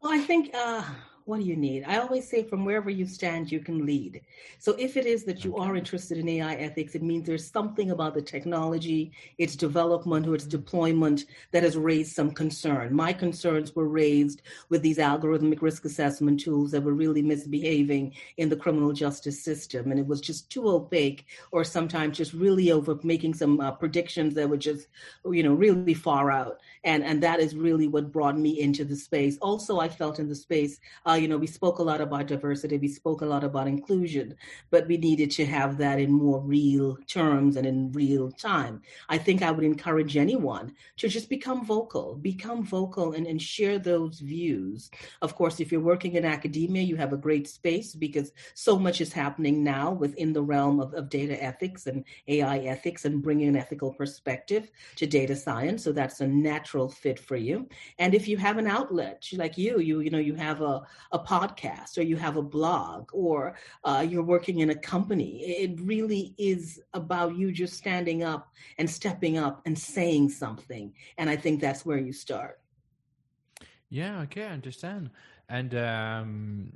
Well 0.00 0.12
i 0.12 0.18
think 0.18 0.54
uh, 0.54 0.84
what 1.26 1.40
do 1.40 1.44
you 1.44 1.56
need? 1.56 1.82
I 1.88 1.98
always 1.98 2.28
say 2.28 2.44
from 2.44 2.64
wherever 2.64 2.88
you 2.88 3.04
stand, 3.04 3.50
you 3.50 3.58
can 3.58 3.84
lead. 3.84 4.20
So 4.60 4.76
if 4.78 4.96
it 4.96 5.06
is 5.06 5.24
that 5.24 5.44
you 5.44 5.56
are 5.56 5.74
interested 5.74 6.18
in 6.18 6.28
AI 6.28 6.54
ethics, 6.54 6.94
it 6.94 7.02
means 7.02 7.26
there's 7.26 7.50
something 7.50 7.90
about 7.90 8.14
the 8.14 8.22
technology, 8.22 9.10
its 9.36 9.56
development, 9.56 10.28
or 10.28 10.36
its 10.36 10.44
deployment 10.44 11.24
that 11.50 11.64
has 11.64 11.76
raised 11.76 12.14
some 12.14 12.30
concern. 12.30 12.94
My 12.94 13.12
concerns 13.12 13.74
were 13.74 13.88
raised 13.88 14.42
with 14.68 14.82
these 14.82 14.98
algorithmic 14.98 15.62
risk 15.62 15.84
assessment 15.84 16.38
tools 16.38 16.70
that 16.70 16.84
were 16.84 16.94
really 16.94 17.22
misbehaving 17.22 18.14
in 18.36 18.48
the 18.48 18.56
criminal 18.56 18.92
justice 18.92 19.42
system. 19.42 19.90
And 19.90 19.98
it 19.98 20.06
was 20.06 20.20
just 20.20 20.48
too 20.48 20.68
opaque, 20.68 21.26
or 21.50 21.64
sometimes 21.64 22.18
just 22.18 22.34
really 22.34 22.70
over 22.70 23.00
making 23.02 23.34
some 23.34 23.58
uh, 23.58 23.72
predictions 23.72 24.32
that 24.34 24.48
were 24.48 24.56
just, 24.56 24.86
you 25.28 25.42
know, 25.42 25.54
really 25.54 25.92
far 25.92 26.30
out. 26.30 26.60
And, 26.84 27.02
and 27.02 27.20
that 27.24 27.40
is 27.40 27.56
really 27.56 27.88
what 27.88 28.12
brought 28.12 28.38
me 28.38 28.60
into 28.60 28.84
the 28.84 28.94
space. 28.94 29.38
Also, 29.38 29.80
I 29.80 29.88
felt 29.88 30.20
in 30.20 30.28
the 30.28 30.34
space, 30.36 30.78
uh, 31.04 31.15
you 31.16 31.28
know, 31.28 31.36
we 31.36 31.46
spoke 31.46 31.78
a 31.78 31.82
lot 31.82 32.00
about 32.00 32.26
diversity, 32.26 32.78
we 32.78 32.88
spoke 32.88 33.22
a 33.22 33.26
lot 33.26 33.44
about 33.44 33.68
inclusion, 33.68 34.36
but 34.70 34.86
we 34.86 34.96
needed 34.96 35.30
to 35.32 35.46
have 35.46 35.78
that 35.78 35.98
in 35.98 36.12
more 36.12 36.40
real 36.40 36.96
terms 37.06 37.56
and 37.56 37.66
in 37.66 37.92
real 37.92 38.30
time. 38.30 38.82
I 39.08 39.18
think 39.18 39.42
I 39.42 39.50
would 39.50 39.64
encourage 39.64 40.16
anyone 40.16 40.72
to 40.98 41.08
just 41.08 41.28
become 41.28 41.64
vocal, 41.64 42.16
become 42.16 42.64
vocal 42.64 43.12
and, 43.12 43.26
and 43.26 43.40
share 43.40 43.78
those 43.78 44.20
views. 44.20 44.90
Of 45.22 45.34
course, 45.34 45.60
if 45.60 45.72
you're 45.72 45.80
working 45.80 46.14
in 46.14 46.24
academia, 46.24 46.82
you 46.82 46.96
have 46.96 47.12
a 47.12 47.16
great 47.16 47.48
space 47.48 47.94
because 47.94 48.32
so 48.54 48.78
much 48.78 49.00
is 49.00 49.12
happening 49.12 49.62
now 49.62 49.92
within 49.92 50.32
the 50.32 50.42
realm 50.42 50.80
of, 50.80 50.94
of 50.94 51.08
data 51.08 51.42
ethics 51.42 51.86
and 51.86 52.04
AI 52.28 52.58
ethics 52.58 53.04
and 53.04 53.22
bringing 53.22 53.48
an 53.48 53.56
ethical 53.56 53.92
perspective 53.92 54.70
to 54.96 55.06
data 55.06 55.36
science. 55.36 55.84
So 55.84 55.92
that's 55.92 56.20
a 56.20 56.26
natural 56.26 56.88
fit 56.88 57.18
for 57.18 57.36
you. 57.36 57.68
And 57.98 58.14
if 58.14 58.28
you 58.28 58.36
have 58.36 58.58
an 58.58 58.66
outlet 58.66 59.26
like 59.32 59.58
you, 59.58 59.78
you, 59.80 60.00
you 60.00 60.10
know, 60.10 60.18
you 60.18 60.34
have 60.34 60.60
a, 60.60 60.82
a 61.12 61.18
podcast 61.18 61.98
or 61.98 62.02
you 62.02 62.16
have 62.16 62.36
a 62.36 62.42
blog 62.42 63.10
or 63.12 63.56
uh, 63.84 64.04
you're 64.08 64.22
working 64.22 64.60
in 64.60 64.70
a 64.70 64.74
company. 64.74 65.42
It 65.42 65.80
really 65.80 66.34
is 66.38 66.80
about 66.94 67.36
you 67.36 67.52
just 67.52 67.74
standing 67.74 68.22
up 68.22 68.52
and 68.78 68.88
stepping 68.88 69.38
up 69.38 69.62
and 69.66 69.78
saying 69.78 70.30
something. 70.30 70.92
And 71.18 71.30
I 71.30 71.36
think 71.36 71.60
that's 71.60 71.84
where 71.84 71.98
you 71.98 72.12
start. 72.12 72.60
Yeah, 73.88 74.20
okay, 74.22 74.44
I 74.44 74.50
understand. 74.50 75.10
And 75.48 75.74
um, 75.76 76.72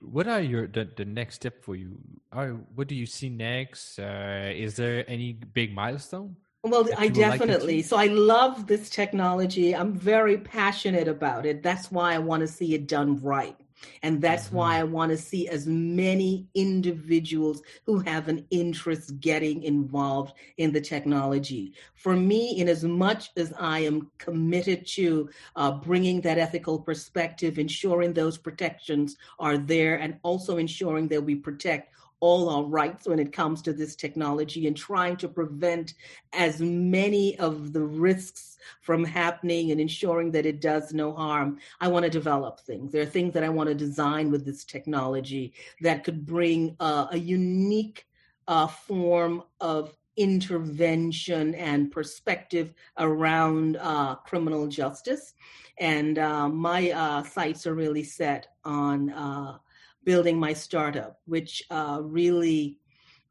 what 0.00 0.26
are 0.26 0.40
your 0.40 0.66
the, 0.66 0.88
the 0.96 1.04
next 1.04 1.36
step 1.36 1.62
for 1.62 1.76
you? 1.76 1.98
Are, 2.32 2.50
what 2.74 2.88
do 2.88 2.94
you 2.94 3.06
see 3.06 3.28
next? 3.28 3.98
Uh, 3.98 4.50
is 4.54 4.76
there 4.76 5.04
any 5.08 5.32
big 5.32 5.74
milestone? 5.74 6.36
Well, 6.62 6.88
I 6.98 7.08
definitely. 7.08 7.76
Like 7.76 7.84
so 7.84 7.96
I 7.96 8.06
love 8.06 8.66
this 8.66 8.90
technology. 8.90 9.74
I'm 9.74 9.94
very 9.94 10.38
passionate 10.38 11.08
about 11.08 11.46
it. 11.46 11.62
That's 11.62 11.92
why 11.92 12.14
I 12.14 12.18
want 12.18 12.40
to 12.40 12.48
see 12.48 12.74
it 12.74 12.88
done 12.88 13.20
right. 13.22 13.56
And 14.02 14.20
that's 14.20 14.46
mm-hmm. 14.46 14.56
why 14.56 14.78
I 14.78 14.84
want 14.84 15.10
to 15.10 15.18
see 15.18 15.48
as 15.48 15.66
many 15.66 16.46
individuals 16.54 17.62
who 17.84 17.98
have 18.00 18.28
an 18.28 18.46
interest 18.50 19.20
getting 19.20 19.62
involved 19.62 20.34
in 20.56 20.72
the 20.72 20.80
technology. 20.80 21.74
For 21.94 22.16
me, 22.16 22.58
in 22.58 22.68
as 22.68 22.84
much 22.84 23.30
as 23.36 23.52
I 23.58 23.80
am 23.80 24.10
committed 24.18 24.86
to 24.88 25.28
uh, 25.56 25.72
bringing 25.72 26.20
that 26.22 26.38
ethical 26.38 26.78
perspective, 26.78 27.58
ensuring 27.58 28.12
those 28.12 28.38
protections 28.38 29.16
are 29.38 29.58
there, 29.58 29.96
and 29.96 30.18
also 30.22 30.58
ensuring 30.58 31.08
that 31.08 31.22
we 31.22 31.34
protect 31.34 31.92
all 32.20 32.48
our 32.48 32.64
rights 32.64 33.06
when 33.06 33.18
it 33.18 33.32
comes 33.32 33.60
to 33.62 33.72
this 33.72 33.94
technology 33.94 34.66
and 34.66 34.76
trying 34.76 35.16
to 35.16 35.28
prevent 35.28 35.94
as 36.32 36.60
many 36.60 37.38
of 37.38 37.72
the 37.72 37.82
risks 37.82 38.56
from 38.80 39.04
happening 39.04 39.70
and 39.70 39.80
ensuring 39.80 40.30
that 40.30 40.46
it 40.46 40.60
does 40.60 40.92
no 40.92 41.12
harm. 41.12 41.58
I 41.80 41.88
want 41.88 42.04
to 42.04 42.10
develop 42.10 42.60
things. 42.60 42.92
There 42.92 43.02
are 43.02 43.06
things 43.06 43.34
that 43.34 43.44
I 43.44 43.48
want 43.48 43.68
to 43.68 43.74
design 43.74 44.30
with 44.30 44.44
this 44.44 44.64
technology 44.64 45.52
that 45.82 46.04
could 46.04 46.24
bring 46.24 46.76
uh, 46.80 47.06
a 47.10 47.18
unique 47.18 48.06
uh, 48.48 48.66
form 48.66 49.42
of 49.60 49.94
intervention 50.16 51.54
and 51.54 51.90
perspective 51.90 52.72
around 52.98 53.76
uh, 53.76 54.14
criminal 54.16 54.66
justice. 54.66 55.34
And 55.78 56.18
uh, 56.18 56.48
my 56.48 56.90
uh, 56.90 57.22
sights 57.22 57.66
are 57.66 57.74
really 57.74 58.04
set 58.04 58.48
on 58.64 59.10
uh, 59.10 59.58
building 60.06 60.38
my 60.38 60.54
startup, 60.54 61.20
which 61.26 61.62
uh, 61.70 61.98
really 62.00 62.78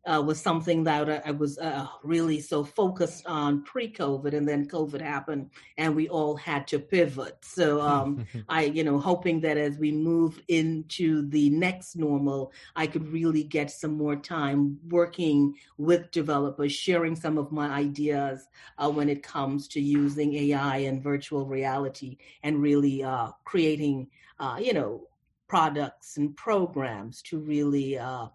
uh, 0.05 0.21
was 0.21 0.39
something 0.39 0.83
that 0.83 1.25
I 1.25 1.31
was 1.31 1.57
uh, 1.57 1.87
really 2.03 2.39
so 2.39 2.63
focused 2.63 3.25
on 3.25 3.63
pre-COVID, 3.63 4.35
and 4.35 4.47
then 4.47 4.67
COVID 4.67 5.01
happened, 5.01 5.49
and 5.77 5.95
we 5.95 6.07
all 6.09 6.35
had 6.35 6.67
to 6.67 6.79
pivot. 6.79 7.37
So 7.41 7.81
um, 7.81 8.27
I, 8.49 8.65
you 8.65 8.83
know, 8.83 8.99
hoping 8.99 9.41
that 9.41 9.57
as 9.57 9.77
we 9.77 9.91
move 9.91 10.39
into 10.47 11.27
the 11.29 11.49
next 11.49 11.95
normal, 11.95 12.51
I 12.75 12.85
could 12.85 13.07
really 13.07 13.43
get 13.43 13.71
some 13.71 13.97
more 13.97 14.15
time 14.15 14.77
working 14.89 15.55
with 15.77 16.11
developers, 16.11 16.71
sharing 16.71 17.15
some 17.15 17.39
of 17.39 17.51
my 17.51 17.69
ideas 17.69 18.47
uh, 18.77 18.91
when 18.91 19.09
it 19.09 19.23
comes 19.23 19.67
to 19.69 19.81
using 19.81 20.35
AI 20.35 20.77
and 20.77 21.01
virtual 21.01 21.47
reality, 21.47 22.17
and 22.43 22.61
really 22.61 23.01
uh, 23.01 23.29
creating, 23.43 24.07
uh, 24.39 24.59
you 24.61 24.73
know 24.73 25.07
products 25.55 26.17
and 26.17 26.35
programs 26.35 27.21
to 27.21 27.39
really 27.39 27.97
uh, 27.97 28.27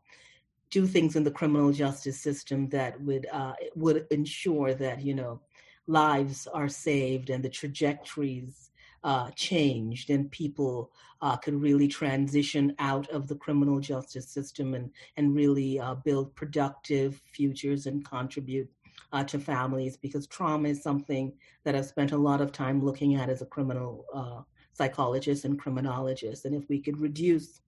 do 0.70 0.86
things 0.86 1.16
in 1.16 1.22
the 1.22 1.30
criminal 1.30 1.70
justice 1.70 2.18
system 2.18 2.66
that 2.70 2.98
would 3.02 3.26
uh, 3.30 3.52
would 3.74 4.06
ensure 4.10 4.72
that 4.72 5.02
you 5.02 5.14
know 5.14 5.38
lives 5.86 6.46
are 6.54 6.66
saved 6.66 7.28
and 7.28 7.44
the 7.44 7.48
trajectories 7.50 8.70
uh, 9.04 9.28
changed 9.32 10.08
and 10.08 10.30
people 10.30 10.90
uh, 11.20 11.36
could 11.36 11.60
really 11.60 11.86
transition 11.86 12.74
out 12.78 13.06
of 13.10 13.28
the 13.28 13.36
criminal 13.36 13.80
justice 13.80 14.30
system 14.30 14.72
and 14.72 14.90
and 15.18 15.34
really 15.34 15.78
uh, 15.78 15.96
build 15.96 16.34
productive 16.34 17.20
futures 17.34 17.84
and 17.84 18.02
contribute 18.02 18.70
uh, 19.12 19.22
to 19.24 19.38
families 19.38 19.98
because 19.98 20.26
trauma 20.26 20.70
is 20.70 20.82
something 20.82 21.34
that 21.64 21.74
I've 21.74 21.84
spent 21.84 22.12
a 22.12 22.24
lot 22.28 22.40
of 22.40 22.50
time 22.50 22.80
looking 22.80 23.16
at 23.16 23.28
as 23.28 23.42
a 23.42 23.52
criminal 23.54 24.06
uh, 24.14 24.40
psychologists 24.80 25.44
and 25.44 25.54
criminologists. 25.62 26.42
And 26.46 26.54
if 26.60 26.64
we 26.72 26.78
could 26.84 26.98
reduce 27.08 27.60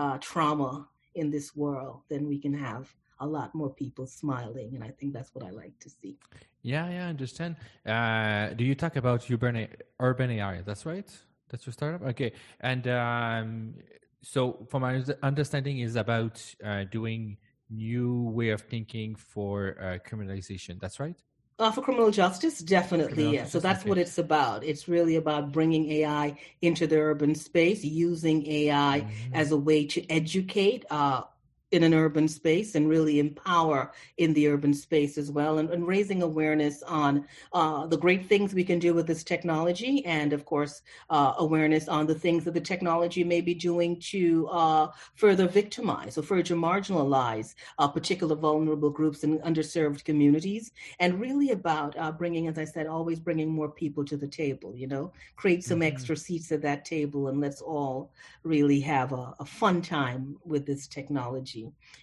uh, 0.00 0.16
trauma 0.28 0.72
in 1.20 1.26
this 1.36 1.56
world, 1.56 1.96
then 2.10 2.22
we 2.32 2.38
can 2.44 2.54
have 2.68 2.84
a 3.18 3.26
lot 3.36 3.48
more 3.60 3.70
people 3.82 4.06
smiling. 4.06 4.68
And 4.74 4.82
I 4.88 4.90
think 4.98 5.12
that's 5.16 5.34
what 5.34 5.44
I 5.44 5.50
like 5.62 5.74
to 5.84 5.88
see. 5.90 6.14
Yeah, 6.62 6.88
yeah, 6.94 7.06
I 7.06 7.08
understand. 7.16 7.52
Uh, 7.94 8.54
do 8.58 8.62
you 8.70 8.76
talk 8.84 8.94
about 9.02 9.18
urban, 9.30 9.56
urban 9.98 10.30
AI? 10.36 10.62
That's 10.68 10.84
right? 10.86 11.10
That's 11.48 11.66
your 11.66 11.72
startup? 11.72 12.02
Okay. 12.12 12.30
And 12.60 12.86
um, 12.88 13.74
so, 14.22 14.40
from 14.70 14.82
my 14.82 15.02
understanding, 15.22 15.76
is 15.86 15.94
about 15.96 16.34
uh, 16.64 16.84
doing 16.98 17.38
new 17.70 18.30
way 18.38 18.50
of 18.50 18.60
thinking 18.74 19.16
for 19.32 19.76
uh, 19.80 19.84
criminalization. 20.08 20.80
That's 20.82 20.98
right? 21.00 21.18
Uh, 21.58 21.70
for 21.70 21.80
criminal 21.80 22.10
justice, 22.10 22.58
definitely, 22.58 23.14
criminal 23.14 23.32
yes. 23.32 23.50
so 23.50 23.58
that's 23.58 23.82
what 23.82 23.96
it's 23.96 24.18
about. 24.18 24.62
It's 24.62 24.88
really 24.88 25.16
about 25.16 25.52
bringing 25.52 25.90
AI 25.90 26.38
into 26.60 26.86
the 26.86 26.98
urban 26.98 27.34
space, 27.34 27.82
using 27.82 28.46
AI 28.46 29.00
mm-hmm. 29.00 29.34
as 29.34 29.52
a 29.52 29.56
way 29.56 29.86
to 29.86 30.06
educate 30.10 30.84
uh, 30.90 31.22
in 31.72 31.82
an 31.82 31.94
urban 31.94 32.28
space 32.28 32.76
and 32.76 32.88
really 32.88 33.18
empower 33.18 33.92
in 34.18 34.32
the 34.34 34.46
urban 34.46 34.72
space 34.72 35.18
as 35.18 35.32
well 35.32 35.58
and, 35.58 35.68
and 35.70 35.86
raising 35.86 36.22
awareness 36.22 36.82
on 36.84 37.26
uh, 37.54 37.84
the 37.86 37.96
great 37.96 38.28
things 38.28 38.54
we 38.54 38.62
can 38.62 38.78
do 38.78 38.94
with 38.94 39.06
this 39.06 39.24
technology 39.24 40.04
and 40.06 40.32
of 40.32 40.44
course 40.44 40.82
uh, 41.10 41.34
awareness 41.38 41.88
on 41.88 42.06
the 42.06 42.14
things 42.14 42.44
that 42.44 42.54
the 42.54 42.60
technology 42.60 43.24
may 43.24 43.40
be 43.40 43.52
doing 43.52 43.98
to 43.98 44.46
uh, 44.48 44.88
further 45.16 45.48
victimize 45.48 46.16
or 46.16 46.22
further 46.22 46.54
marginalize 46.54 47.56
uh, 47.80 47.88
particular 47.88 48.36
vulnerable 48.36 48.90
groups 48.90 49.24
and 49.24 49.40
underserved 49.40 50.04
communities 50.04 50.70
and 51.00 51.20
really 51.20 51.50
about 51.50 51.96
uh, 51.98 52.12
bringing 52.12 52.46
as 52.46 52.58
i 52.58 52.64
said 52.64 52.86
always 52.86 53.18
bringing 53.18 53.48
more 53.48 53.70
people 53.70 54.04
to 54.04 54.16
the 54.16 54.28
table 54.28 54.72
you 54.76 54.86
know 54.86 55.12
create 55.34 55.64
some 55.64 55.80
mm-hmm. 55.80 55.94
extra 55.94 56.16
seats 56.16 56.52
at 56.52 56.62
that 56.62 56.84
table 56.84 57.26
and 57.26 57.40
let's 57.40 57.60
all 57.60 58.12
really 58.44 58.78
have 58.78 59.12
a, 59.12 59.34
a 59.40 59.44
fun 59.44 59.82
time 59.82 60.36
with 60.44 60.64
this 60.64 60.86
technology 60.86 61.55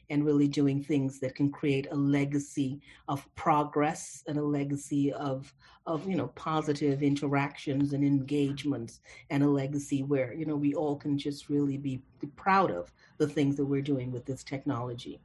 and 0.09 0.25
really 0.25 0.47
doing 0.47 0.81
things 0.81 1.19
that 1.19 1.35
can 1.35 1.49
create 1.51 1.87
a 1.91 1.95
legacy 1.95 2.79
of 3.07 3.19
progress 3.35 4.23
and 4.27 4.37
a 4.37 4.47
legacy 4.59 5.11
of 5.13 5.53
of 5.85 6.07
you 6.09 6.15
know 6.15 6.29
positive 6.49 7.03
interactions 7.03 7.93
and 7.93 8.03
engagements 8.03 9.01
and 9.29 9.43
a 9.43 9.47
legacy 9.47 10.01
where 10.03 10.33
you 10.33 10.45
know 10.45 10.55
we 10.55 10.73
all 10.73 10.95
can 10.95 11.17
just 11.17 11.49
really 11.49 11.77
be 11.77 12.01
proud 12.35 12.71
of 12.71 12.91
the 13.17 13.27
things 13.27 13.55
that 13.57 13.65
we're 13.65 13.89
doing 13.93 14.11
with 14.11 14.25
this 14.25 14.43
technology 14.43 15.19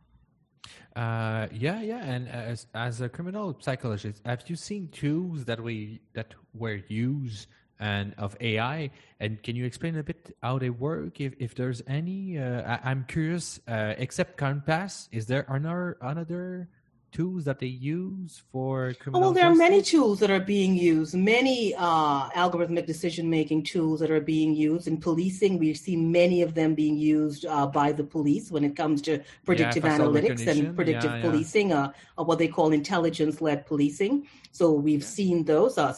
Uh, 0.97 1.47
yeah, 1.67 1.81
yeah. 1.81 2.03
And 2.15 2.29
as 2.29 2.67
as 2.75 3.01
a 3.01 3.09
criminal 3.09 3.57
psychologist, 3.67 4.21
have 4.25 4.43
you 4.51 4.57
seen 4.57 4.89
tools 5.03 5.45
that 5.45 5.61
we 5.61 6.01
that 6.17 6.35
were 6.63 6.81
used 6.89 7.47
and 7.81 8.15
of 8.19 8.37
AI? 8.41 8.91
And 9.21 9.43
can 9.43 9.57
you 9.57 9.65
explain 9.65 9.97
a 9.97 10.03
bit 10.03 10.37
how 10.43 10.59
they 10.59 10.71
work, 10.71 11.21
if 11.21 11.35
if 11.39 11.55
there's 11.55 11.83
any? 11.87 12.39
Uh, 12.39 12.79
I, 12.85 12.91
am 12.91 13.05
curious. 13.09 13.61
Uh, 13.67 13.95
except 13.99 14.37
COMPAS, 14.37 15.09
is 15.13 15.27
there 15.27 15.45
another 15.49 15.97
another 16.01 16.69
tools 17.11 17.45
that 17.45 17.59
they 17.59 17.67
use 17.67 18.43
for 18.53 18.93
criminal 19.01 19.21
oh, 19.21 19.27
well 19.27 19.33
there 19.33 19.45
justice? 19.45 19.59
are 19.59 19.71
many 19.71 19.83
tools 19.83 20.21
that 20.21 20.31
are 20.31 20.41
being 20.41 20.77
used 20.77 21.15
many 21.15 21.75
uh, 21.77 22.29
algorithmic 22.31 22.87
decision 22.87 23.31
making 23.31 23.63
tools 23.63 24.01
that 24.01 24.11
are 24.11 24.21
being 24.21 24.55
used 24.55 24.87
in 24.87 24.97
policing 24.99 25.59
we 25.59 25.73
see 25.73 25.97
many 25.97 26.43
of 26.43 26.55
them 26.55 26.75
being 26.75 26.99
used 26.99 27.47
uh, 27.47 27.67
by 27.67 27.93
the 27.93 28.05
police 28.05 28.51
when 28.51 28.63
it 28.63 28.77
comes 28.77 29.01
to 29.01 29.23
predictive 29.47 29.85
yeah, 29.85 29.99
analytics 29.99 30.47
and 30.47 30.77
predictive 30.77 31.11
yeah, 31.11 31.21
policing 31.23 31.71
yeah. 31.71 31.89
Uh, 32.19 32.25
what 32.25 32.39
they 32.39 32.49
call 32.49 32.73
intelligence 32.73 33.41
led 33.41 33.65
policing 33.65 34.27
so 34.53 34.73
we've 34.73 35.05
seen 35.05 35.45
those 35.45 35.79
uh, 35.79 35.95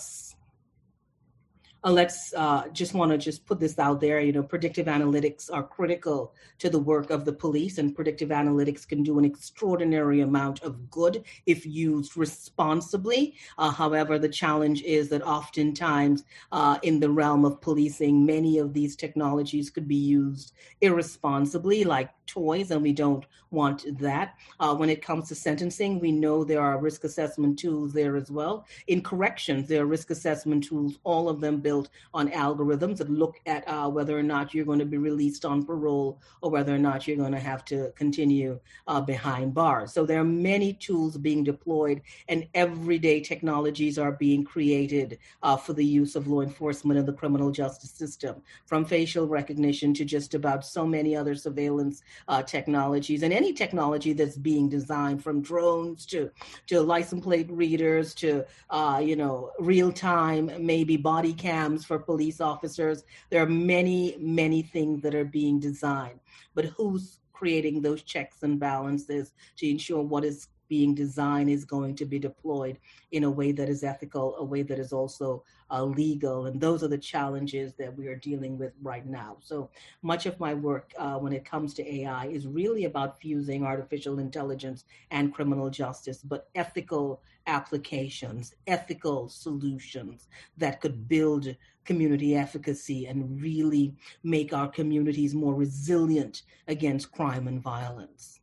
uh, 1.83 1.91
let's 1.91 2.35
uh, 2.35 2.69
just 2.73 2.95
want 2.95 3.11
to 3.11 3.19
just 3.19 3.47
put 3.47 3.59
this 3.59 3.79
out 3.79 4.01
there. 4.01 4.21
You 4.21 4.33
know, 4.33 4.43
predictive 4.43 4.87
analytics 4.87 5.51
are 5.53 5.63
critical 5.63 6.35
to 6.59 6.69
the 6.69 6.79
work 6.79 7.11
of 7.11 7.25
the 7.25 7.33
police, 7.33 7.79
and 7.79 7.95
predictive 7.95 8.29
analytics 8.29 8.87
can 8.87 9.03
do 9.03 9.19
an 9.19 9.25
extraordinary 9.25 10.21
amount 10.21 10.63
of 10.63 10.91
good 10.91 11.25
if 11.47 11.65
used 11.65 12.17
responsibly. 12.17 13.35
Uh, 13.57 13.71
however, 13.71 14.19
the 14.19 14.29
challenge 14.29 14.83
is 14.83 15.09
that 15.09 15.23
oftentimes 15.23 16.25
uh, 16.53 16.79
in 16.83 17.01
the 17.01 17.11
realm 17.11 17.45
of 17.45 17.61
policing, 17.61 18.27
many 18.27 18.59
of 18.59 18.75
these 18.75 18.97
technologies 18.97 19.71
could 19.71 19.89
be 19.89 19.97
used 19.97 20.53
irresponsibly, 20.81 21.85
like 21.85 22.11
toys, 22.33 22.71
and 22.71 22.83
we 22.83 22.93
don't 22.93 23.25
want 23.51 23.99
that. 23.99 24.35
Uh, 24.61 24.75
when 24.75 24.91
it 24.91 25.03
comes 25.03 25.29
to 25.29 25.35
sentencing, 25.35 25.99
we 25.99 26.13
know 26.13 26.45
there 26.45 26.63
are 26.63 26.79
risk 26.79 27.05
assessment 27.05 27.59
tools 27.59 27.93
there 27.93 28.17
as 28.17 28.31
well. 28.31 28.67
In 28.87 29.03
corrections, 29.03 29.69
there 29.69 29.83
are 29.83 29.87
risk 29.87 30.11
assessment 30.11 30.65
tools, 30.65 30.99
all 31.05 31.29
of 31.29 31.41
them 31.41 31.61
built 31.61 31.89
on 32.15 32.31
algorithms 32.31 32.99
that 32.99 33.11
look 33.11 33.37
at 33.47 33.63
uh, 33.69 33.89
whether 33.89 34.17
or 34.17 34.23
not 34.23 34.55
you're 34.55 34.65
going 34.65 34.79
to 34.79 34.85
be 34.85 34.99
released 34.99 35.45
on 35.45 35.65
parole 35.65 36.21
or 36.43 36.51
whether 36.51 36.75
or 36.75 36.79
not 36.79 37.07
you're 37.07 37.17
going 37.25 37.33
to 37.41 37.41
have 37.53 37.65
to 37.65 37.91
continue 37.97 38.59
uh, 38.87 39.01
behind 39.01 39.55
bars. 39.55 39.93
So 39.93 40.07
there 40.07 40.21
are 40.21 40.25
many 40.25 40.75
tools 40.75 41.17
being 41.17 41.43
deployed, 41.43 42.03
and 42.29 42.47
everyday 42.55 43.21
technologies 43.21 43.99
are 43.99 44.13
being 44.13 44.45
created 44.45 45.19
uh, 45.43 45.57
for 45.57 45.73
the 45.73 45.85
use 45.85 46.15
of 46.17 46.29
law 46.29 46.43
enforcement 46.43 46.99
and 46.99 47.09
the 47.09 47.13
criminal 47.13 47.51
justice 47.51 47.91
system, 47.91 48.43
from 48.67 48.85
facial 48.85 49.27
recognition 49.27 49.93
to 49.95 50.05
just 50.05 50.35
about 50.35 50.65
so 50.65 50.87
many 50.87 51.17
other 51.17 51.35
surveillance 51.35 52.03
uh, 52.29 52.43
technologies 52.43 53.23
and 53.23 53.33
any 53.33 53.53
technology 53.53 54.13
that's 54.13 54.37
being 54.37 54.69
designed 54.69 55.23
from 55.23 55.41
drones 55.41 56.07
to 56.07 56.31
to 56.67 56.81
license 56.81 57.25
plate 57.25 57.51
readers 57.51 58.15
to 58.15 58.45
uh, 58.71 59.01
you 59.03 59.17
know 59.17 59.51
real 59.59 59.93
time 59.93 60.51
maybe 60.59 60.97
body 60.97 61.33
cams 61.33 61.85
for 61.85 61.99
police 61.99 62.41
officers. 62.41 63.05
There 63.31 63.43
are 63.43 63.49
many 63.49 64.17
many 64.19 64.63
things 64.63 65.03
that 65.03 65.15
are 65.15 65.25
being 65.25 65.61
designed, 65.61 66.21
but 66.55 66.67
who's 66.67 67.19
creating 67.33 67.81
those 67.81 68.03
checks 68.03 68.43
and 68.43 68.61
balances 68.61 69.33
to 69.57 69.69
ensure 69.69 70.03
what 70.03 70.25
is 70.25 70.49
being 70.71 70.95
designed 70.95 71.51
is 71.51 71.65
going 71.65 71.97
to 71.97 72.07
be 72.07 72.19
deployed 72.19 72.79
in 73.11 73.25
a 73.25 73.31
way 73.31 73.51
that 73.51 73.69
is 73.69 73.83
ethical, 73.83 74.37
a 74.37 74.45
way 74.45 74.63
that 74.63 74.79
is 74.79 74.93
also 74.93 75.45
uh, 75.71 75.83
legal. 75.85 76.47
And 76.47 76.61
those 76.61 76.83
are 76.83 76.89
the 76.89 76.97
challenges 76.97 77.75
that 77.75 77.95
we 77.95 78.07
are 78.07 78.15
dealing 78.15 78.57
with 78.57 78.73
right 78.81 79.05
now. 79.05 79.37
So 79.41 79.69
much 80.03 80.27
of 80.27 80.39
my 80.39 80.55
work 80.55 80.93
uh, 80.97 81.19
when 81.19 81.33
it 81.33 81.45
comes 81.45 81.75
to 81.75 81.95
AI 81.95 82.27
is 82.27 82.47
really 82.47 82.85
about 82.85 83.21
fusing 83.21 83.65
artificial 83.65 84.21
intelligence 84.21 84.85
and 85.11 85.35
criminal 85.35 85.71
justice, 85.71 86.23
but 86.23 86.49
ethical 86.55 87.21
applications, 87.49 88.55
ethical 88.69 89.29
solutions 89.29 90.29
that 90.57 90.81
could 90.81 91.09
build 91.09 91.57
community 91.85 92.37
efficacy 92.37 93.07
and 93.07 93.43
really 93.43 93.93
make 94.23 94.53
our 94.53 94.69
communities 94.69 95.35
more 95.35 95.55
resilient 95.55 96.43
against 96.69 97.11
crime 97.11 97.49
and 97.49 97.61
violence. 97.61 98.40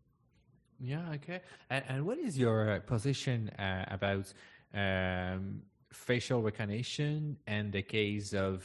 Yeah, 0.80 1.12
okay. 1.16 1.42
And, 1.70 1.84
and 1.88 2.06
what 2.06 2.18
is 2.20 2.38
your 2.38 2.72
uh, 2.72 2.80
position 2.82 3.50
uh, 3.58 3.86
about 3.90 4.32
um, 4.74 5.62
facial 5.92 6.42
recognition 6.42 7.38
and 7.48 7.72
the 7.72 7.82
case 7.82 8.34
of 8.34 8.64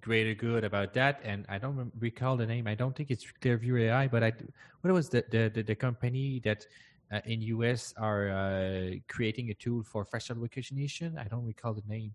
greater 0.00 0.34
good 0.34 0.64
about 0.64 0.92
that? 0.94 1.20
And 1.24 1.46
I 1.48 1.58
don't 1.58 1.92
recall 1.98 2.36
the 2.36 2.46
name. 2.46 2.66
I 2.66 2.74
don't 2.74 2.94
think 2.94 3.10
it's 3.10 3.24
Clearview 3.40 3.80
AI, 3.82 4.08
but 4.08 4.22
I 4.22 4.32
what 4.82 4.92
was 4.92 5.08
the 5.08 5.24
the, 5.30 5.50
the, 5.52 5.62
the 5.62 5.74
company 5.74 6.40
that 6.44 6.66
uh, 7.10 7.20
in 7.24 7.40
US 7.42 7.94
are 7.96 8.28
uh, 8.28 8.96
creating 9.08 9.50
a 9.50 9.54
tool 9.54 9.82
for 9.82 10.04
facial 10.04 10.36
recognition? 10.36 11.16
I 11.18 11.24
don't 11.24 11.46
recall 11.46 11.72
the 11.72 11.82
name. 11.88 12.12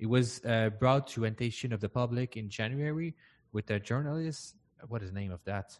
It 0.00 0.06
was 0.06 0.44
uh, 0.44 0.70
brought 0.70 1.06
to 1.08 1.26
attention 1.26 1.72
of 1.72 1.80
the 1.80 1.88
public 1.88 2.36
in 2.36 2.48
January 2.48 3.14
with 3.52 3.70
a 3.70 3.78
journalist. 3.78 4.56
What 4.88 5.02
is 5.02 5.12
the 5.12 5.20
name 5.20 5.30
of 5.30 5.44
that? 5.44 5.78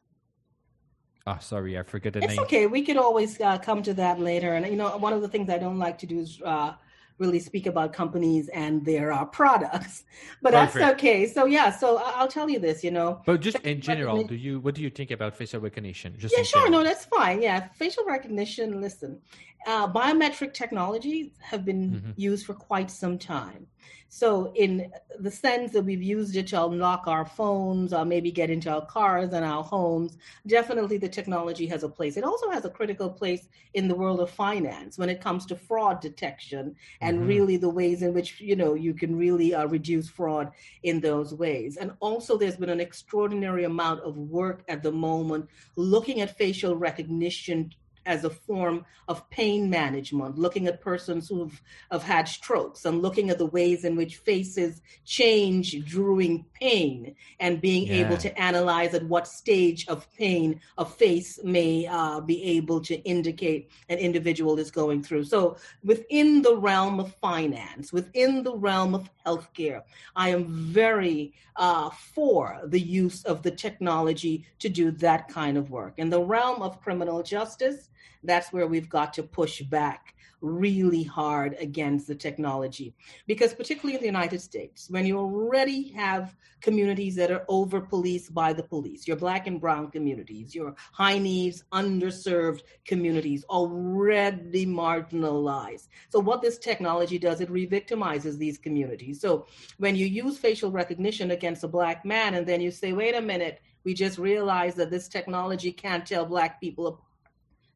Oh, 1.27 1.39
sorry, 1.41 1.79
I 1.79 1.83
forget 1.83 2.13
the 2.13 2.19
it's 2.19 2.29
name. 2.29 2.39
It's 2.39 2.41
okay. 2.47 2.67
We 2.67 2.83
could 2.83 2.97
always 2.97 3.41
uh, 3.41 3.59
come 3.59 3.83
to 3.85 3.95
that 3.95 4.19
later. 4.19 4.55
And 4.55 4.67
you 4.67 4.77
know, 4.77 4.97
one 4.99 5.13
of 5.13 5.23
the 5.23 5.29
things 5.29 5.49
I 5.49 5.59
don't 5.59 5.79
like 5.79 5.99
to 5.99 6.07
do 6.07 6.19
is 6.19 6.41
uh, 6.45 6.73
really 7.19 7.39
speak 7.39 7.67
about 7.67 7.93
companies 7.93 8.49
and 8.49 8.85
their 8.85 9.13
uh, 9.13 9.25
products, 9.25 10.05
but 10.43 10.53
Perfect. 10.53 10.75
that's 10.75 10.93
okay. 10.95 11.27
So 11.27 11.47
yeah, 11.47 11.71
so 11.71 12.03
I'll 12.05 12.29
tell 12.29 12.49
you 12.51 12.59
this. 12.59 12.83
You 12.83 12.91
know, 12.91 13.23
but 13.25 13.41
just 13.41 13.59
in 13.61 13.81
general, 13.81 14.25
do 14.25 14.35
you 14.35 14.61
what 14.61 14.75
do 14.75 14.83
you 14.83 14.91
think 14.91 15.11
about 15.11 15.37
facial 15.37 15.61
recognition? 15.61 16.15
Just 16.19 16.35
yeah, 16.37 16.43
sure. 16.43 16.63
General. 16.63 16.83
No, 16.83 16.89
that's 16.89 17.05
fine. 17.05 17.41
Yeah, 17.43 17.69
facial 17.75 18.05
recognition. 18.05 18.81
Listen, 18.81 19.21
uh, 19.67 19.91
biometric 19.93 20.53
technologies 20.55 21.31
have 21.41 21.65
been 21.65 21.91
mm-hmm. 21.91 22.11
used 22.17 22.47
for 22.47 22.55
quite 22.55 22.91
some 22.91 23.19
time. 23.19 23.67
So, 24.09 24.53
in 24.55 24.93
the 25.19 25.31
sense 25.31 25.73
that 25.73 25.85
we've 25.85 26.03
used 26.03 26.37
it 26.37 26.49
to 26.49 26.65
unlock 26.65 27.07
our 27.07 27.25
phones 27.25 27.95
or 27.95 28.05
maybe 28.05 28.31
get 28.31 28.51
into 28.51 28.71
our 28.71 28.85
cars 28.85 29.33
and 29.33 29.45
our 29.45 29.63
homes, 29.63 30.19
definitely 30.47 30.99
the 30.99 31.09
technology 31.09 31.67
has 31.69 31.83
a 31.83 31.89
place. 31.89 32.19
It 32.19 32.25
also 32.25 32.51
has 32.51 32.67
a 32.67 32.71
critical 32.71 33.09
place 33.09 33.49
in 33.73 33.89
the 33.89 33.95
world 33.95 34.21
of 34.21 34.31
finance 34.31 34.99
when 34.99 35.09
it 35.09 35.23
comes 35.23 35.47
to 35.47 35.57
fraud 35.57 36.03
detection 36.03 36.77
and 37.01 37.21
mm-hmm. 37.21 37.29
really 37.29 37.57
the 37.57 37.71
ways 37.71 38.03
in 38.03 38.13
which 38.13 38.39
you 38.39 38.55
know 38.55 38.75
you 38.75 38.93
can 38.93 39.17
really 39.17 39.55
uh, 39.55 39.67
reduce 39.67 40.09
fraud 40.11 40.53
in 40.83 41.01
those 41.01 41.33
ways. 41.33 41.79
And 41.79 41.93
also, 42.01 42.37
there's 42.37 42.57
been 42.57 42.69
an 42.69 42.81
extraordinary 42.81 43.65
amount 43.65 44.01
of 44.01 44.17
work 44.19 44.63
at 44.69 44.83
the 44.83 44.93
moment 44.93 45.49
looking 45.77 46.21
at 46.21 46.37
facial 46.37 46.77
recognition 46.77 47.73
as 48.07 48.25
a 48.25 48.31
form 48.31 48.85
of 49.09 49.29
pain 49.31 49.69
management, 49.69 50.39
looking 50.39 50.67
at 50.67 50.81
persons 50.81 51.29
who've 51.29 51.61
have 51.91 52.03
had 52.03 52.29
strokes 52.29 52.85
and 52.85 53.03
looking 53.03 53.31
at 53.31 53.39
the 53.39 53.47
ways 53.47 53.85
in 53.85 53.97
which 53.97 54.17
faces 54.17 54.81
change 55.05 55.73
during 55.91 56.45
pain 56.55 57.15
and 57.41 57.61
being 57.61 57.87
yeah. 57.87 58.07
able 58.07 58.17
to 58.17 58.39
analyze 58.41 58.95
at 58.95 59.05
what 59.05 59.27
stage 59.27 59.87
of 59.89 60.07
pain 60.17 60.61
a 60.79 60.85
face 60.85 61.39
may 61.45 61.87
uh, 61.87 62.21
be 62.21 62.43
able 62.43 62.81
to 62.81 62.95
indicate 63.03 63.71
an 63.89 63.99
individual 63.99 64.59
is 64.59 64.71
going 64.71 65.03
through. 65.03 65.25
So 65.25 65.57
within 65.85 66.43
the 66.43 66.57
realm 66.57 67.01
of 67.01 67.15
finance, 67.17 67.93
within 67.93 68.43
the 68.43 68.57
realm 68.57 68.95
of 68.95 69.11
healthcare, 69.27 69.83
I 70.17 70.31
am 70.31 70.47
very 70.49 71.35
uh, 71.57 71.91
for 71.91 72.61
the 72.65 72.81
use 72.81 73.25
of 73.25 73.43
the 73.43 73.51
technology 73.51 74.47
to 74.59 74.69
do 74.69 74.91
that 74.91 75.29
kind 75.29 75.59
of 75.59 75.71
work. 75.71 75.95
In 75.99 76.11
the 76.11 76.21
realm 76.21 76.63
of 76.63 76.81
criminal 76.81 77.23
justice, 77.23 77.91
that's 78.23 78.53
where 78.53 78.67
we've 78.67 78.89
got 78.89 79.15
to 79.15 79.23
push 79.23 79.63
back 79.63 80.15
really 80.43 81.05
hard 81.05 81.57
against 81.59 82.09
the 82.09 82.15
technology. 82.15 82.95
Because, 83.27 83.55
particularly 83.55 83.95
in 83.95 84.01
the 84.01 84.07
United 84.07 84.41
States, 84.41 84.91
when 84.91 85.07
you 85.07 85.19
already 85.19 85.89
have 85.93 86.35
communities 86.61 87.15
that 87.17 87.31
are 87.31 87.45
over 87.49 87.81
policed 87.81 88.35
by 88.35 88.53
the 88.53 88.63
police, 88.63 89.07
your 89.07 89.17
black 89.17 89.47
and 89.47 89.61
brown 89.61 89.91
communities, 89.91 90.55
your 90.55 90.75
high 90.93 91.19
needs, 91.19 91.65
underserved 91.73 92.63
communities, 92.85 93.45
already 93.49 94.67
marginalized. 94.67 95.89
So, 96.11 96.19
what 96.21 96.43
this 96.43 96.59
technology 96.59 97.19
does, 97.19 97.41
it 97.41 97.51
re 97.51 97.67
victimizes 97.67 98.37
these 98.37 98.59
communities. 98.59 99.21
So, 99.21 99.47
when 99.79 99.97
you 99.97 100.07
use 100.07 100.39
facial 100.39 100.71
recognition 100.71 101.31
against 101.31 101.65
a 101.65 101.69
black 101.69 102.05
man 102.05 102.35
and 102.35 102.47
then 102.47 102.61
you 102.61 102.71
say, 102.71 102.93
wait 102.93 103.15
a 103.15 103.23
minute, 103.23 103.61
we 103.85 103.95
just 103.95 104.19
realized 104.19 104.77
that 104.77 104.91
this 104.91 105.09
technology 105.09 105.73
can't 105.73 106.07
tell 106.07 106.25
black 106.25 106.61
people 106.61 106.87
apart 106.89 107.07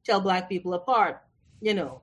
tell 0.07 0.21
black 0.21 0.49
people 0.49 0.75
apart, 0.75 1.23
you 1.61 1.75
know. 1.75 2.03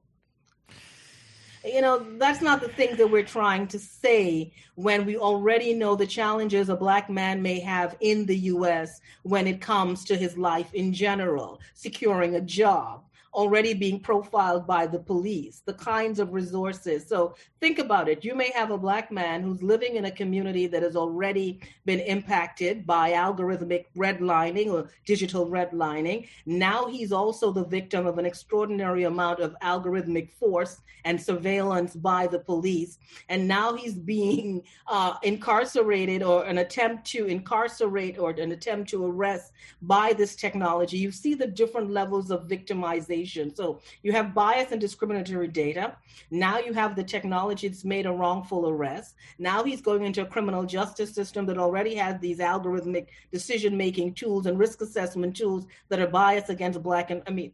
You 1.65 1.79
know, 1.79 2.05
that's 2.17 2.41
not 2.41 2.59
the 2.59 2.67
thing 2.67 2.97
that 2.97 3.09
we're 3.09 3.23
trying 3.23 3.67
to 3.67 3.79
say 3.79 4.51
when 4.75 5.05
we 5.05 5.15
already 5.15 5.73
know 5.73 5.95
the 5.95 6.05
challenges 6.05 6.67
a 6.67 6.75
black 6.75 7.09
man 7.09 7.41
may 7.41 7.61
have 7.61 7.95
in 8.01 8.25
the 8.25 8.37
US 8.37 8.99
when 9.23 9.47
it 9.47 9.61
comes 9.61 10.03
to 10.05 10.17
his 10.17 10.37
life 10.37 10.73
in 10.73 10.91
general, 10.91 11.61
securing 11.73 12.35
a 12.35 12.41
job, 12.41 13.05
already 13.33 13.73
being 13.73 13.99
profiled 13.99 14.67
by 14.67 14.85
the 14.85 14.99
police, 14.99 15.61
the 15.65 15.73
kinds 15.73 16.19
of 16.19 16.33
resources. 16.33 17.07
So 17.07 17.35
think 17.59 17.79
about 17.79 18.07
it. 18.07 18.23
You 18.23 18.35
may 18.35 18.51
have 18.51 18.71
a 18.71 18.77
black 18.77 19.11
man 19.11 19.41
who's 19.41 19.63
living 19.63 19.95
in 19.95 20.05
a 20.05 20.11
community 20.11 20.67
that 20.67 20.83
has 20.83 20.95
already 20.95 21.59
been 21.85 21.99
impacted 21.99 22.85
by 22.85 23.11
algorithmic 23.11 23.85
redlining 23.97 24.71
or 24.71 24.89
digital 25.05 25.47
redlining. 25.47 26.27
Now 26.45 26.85
he's 26.85 27.11
also 27.11 27.51
the 27.51 27.65
victim 27.65 28.05
of 28.05 28.17
an 28.17 28.25
extraordinary 28.25 29.03
amount 29.03 29.39
of 29.39 29.55
algorithmic 29.63 30.31
force 30.31 30.81
and 31.05 31.21
surveillance 31.21 31.95
by 31.95 32.27
the 32.27 32.39
police. 32.39 32.99
And 33.29 33.47
now 33.47 33.73
he's 33.73 33.95
being 33.95 34.63
uh, 34.87 35.15
incarcerated 35.23 36.23
or 36.23 36.45
an 36.45 36.59
attempt 36.59 37.05
to 37.07 37.25
incarcerate 37.25 38.17
or 38.17 38.31
an 38.31 38.51
attempt 38.51 38.89
to 38.91 39.05
arrest 39.05 39.51
by 39.81 40.13
this 40.13 40.35
technology. 40.35 40.97
You 40.97 41.11
see 41.11 41.33
the 41.33 41.47
different 41.47 41.89
levels 41.89 42.31
of 42.31 42.47
victimization. 42.47 43.22
So 43.55 43.81
you 44.01 44.11
have 44.11 44.33
bias 44.33 44.71
and 44.71 44.81
discriminatory 44.81 45.47
data. 45.47 45.95
Now 46.31 46.59
you 46.59 46.73
have 46.73 46.95
the 46.95 47.03
technology 47.03 47.67
that's 47.67 47.85
made 47.85 48.05
a 48.05 48.11
wrongful 48.11 48.67
arrest. 48.67 49.15
Now 49.39 49.63
he's 49.63 49.81
going 49.81 50.03
into 50.03 50.21
a 50.21 50.25
criminal 50.25 50.65
justice 50.65 51.13
system 51.13 51.45
that 51.47 51.57
already 51.57 51.95
has 51.95 52.19
these 52.19 52.39
algorithmic 52.39 53.07
decision 53.31 53.77
making 53.77 54.13
tools 54.13 54.45
and 54.45 54.59
risk 54.59 54.81
assessment 54.81 55.35
tools 55.35 55.65
that 55.89 55.99
are 55.99 56.07
biased 56.07 56.49
against 56.49 56.83
Black 56.83 57.11
and, 57.11 57.21
I 57.27 57.31
mean, 57.31 57.53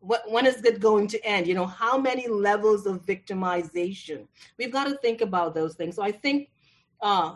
what, 0.00 0.30
when 0.30 0.46
is 0.46 0.64
it 0.64 0.80
going 0.80 1.08
to 1.08 1.24
end? 1.24 1.46
You 1.46 1.54
know, 1.54 1.66
how 1.66 1.98
many 1.98 2.28
levels 2.28 2.86
of 2.86 3.04
victimization? 3.04 4.28
We've 4.56 4.72
got 4.72 4.84
to 4.84 4.94
think 4.98 5.20
about 5.20 5.54
those 5.54 5.74
things. 5.74 5.96
So 5.96 6.02
I 6.02 6.12
think 6.12 6.50
uh, 7.00 7.34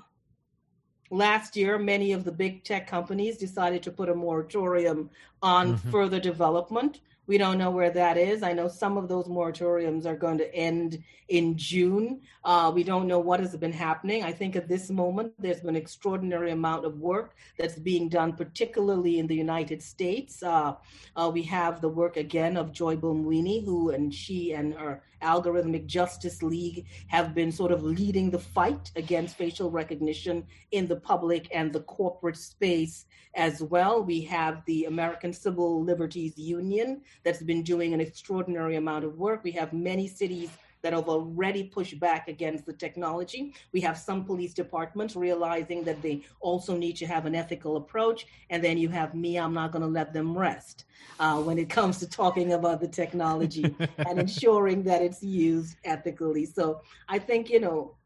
last 1.10 1.56
year, 1.56 1.78
many 1.78 2.12
of 2.12 2.24
the 2.24 2.32
big 2.32 2.64
tech 2.64 2.86
companies 2.86 3.36
decided 3.36 3.82
to 3.82 3.90
put 3.90 4.08
a 4.08 4.14
moratorium 4.14 5.10
on 5.42 5.74
mm-hmm. 5.74 5.90
further 5.90 6.20
development. 6.20 7.00
We 7.28 7.38
don't 7.38 7.58
know 7.58 7.70
where 7.70 7.90
that 7.90 8.16
is. 8.16 8.42
I 8.42 8.52
know 8.52 8.66
some 8.66 8.96
of 8.96 9.08
those 9.08 9.26
moratoriums 9.26 10.06
are 10.06 10.16
going 10.16 10.38
to 10.38 10.54
end 10.54 11.02
in 11.28 11.56
June. 11.56 12.20
Uh, 12.44 12.72
we 12.74 12.82
don't 12.82 13.06
know 13.06 13.20
what 13.20 13.38
has 13.38 13.56
been 13.56 13.72
happening. 13.72 14.24
I 14.24 14.32
think 14.32 14.56
at 14.56 14.68
this 14.68 14.90
moment, 14.90 15.32
there's 15.38 15.60
been 15.60 15.70
an 15.70 15.76
extraordinary 15.76 16.50
amount 16.50 16.84
of 16.84 16.98
work 16.98 17.36
that's 17.56 17.78
being 17.78 18.08
done, 18.08 18.32
particularly 18.32 19.20
in 19.20 19.28
the 19.28 19.36
United 19.36 19.82
States. 19.82 20.42
Uh, 20.42 20.74
uh, 21.14 21.30
we 21.32 21.42
have 21.44 21.80
the 21.80 21.88
work 21.88 22.16
again 22.16 22.56
of 22.56 22.72
Joy 22.72 22.96
Buolamwini, 22.96 23.64
who 23.64 23.90
and 23.90 24.12
she 24.12 24.52
and 24.52 24.74
her 24.74 25.02
Algorithmic 25.22 25.86
Justice 25.86 26.42
League 26.42 26.86
have 27.06 27.34
been 27.34 27.50
sort 27.50 27.72
of 27.72 27.82
leading 27.82 28.30
the 28.30 28.38
fight 28.38 28.90
against 28.96 29.36
facial 29.36 29.70
recognition 29.70 30.44
in 30.70 30.86
the 30.86 30.96
public 30.96 31.48
and 31.54 31.72
the 31.72 31.80
corporate 31.80 32.36
space 32.36 33.06
as 33.34 33.62
well. 33.62 34.02
We 34.02 34.20
have 34.22 34.64
the 34.66 34.84
American 34.84 35.32
Civil 35.32 35.82
Liberties 35.82 36.36
Union 36.36 37.02
that's 37.24 37.42
been 37.42 37.62
doing 37.62 37.94
an 37.94 38.00
extraordinary 38.00 38.76
amount 38.76 39.04
of 39.04 39.16
work. 39.16 39.42
We 39.42 39.52
have 39.52 39.72
many 39.72 40.06
cities 40.08 40.50
that 40.82 40.92
have 40.92 41.08
already 41.08 41.64
pushed 41.64 41.98
back 41.98 42.28
against 42.28 42.66
the 42.66 42.72
technology. 42.72 43.54
We 43.72 43.80
have 43.80 43.96
some 43.96 44.24
police 44.24 44.52
departments 44.52 45.16
realizing 45.16 45.84
that 45.84 46.02
they 46.02 46.22
also 46.40 46.76
need 46.76 46.96
to 46.96 47.06
have 47.06 47.24
an 47.26 47.34
ethical 47.34 47.76
approach. 47.76 48.26
And 48.50 48.62
then 48.62 48.78
you 48.78 48.88
have 48.90 49.14
me, 49.14 49.38
I'm 49.38 49.54
not 49.54 49.72
going 49.72 49.82
to 49.82 49.88
let 49.88 50.12
them 50.12 50.36
rest 50.36 50.84
uh, 51.18 51.40
when 51.40 51.58
it 51.58 51.68
comes 51.68 51.98
to 51.98 52.08
talking 52.08 52.52
about 52.52 52.80
the 52.80 52.88
technology 52.88 53.74
and 53.98 54.18
ensuring 54.18 54.82
that 54.84 55.02
it's 55.02 55.22
used 55.22 55.76
ethically. 55.84 56.46
So 56.46 56.82
I 57.08 57.18
think, 57.18 57.48
you 57.48 57.60
know, 57.60 57.96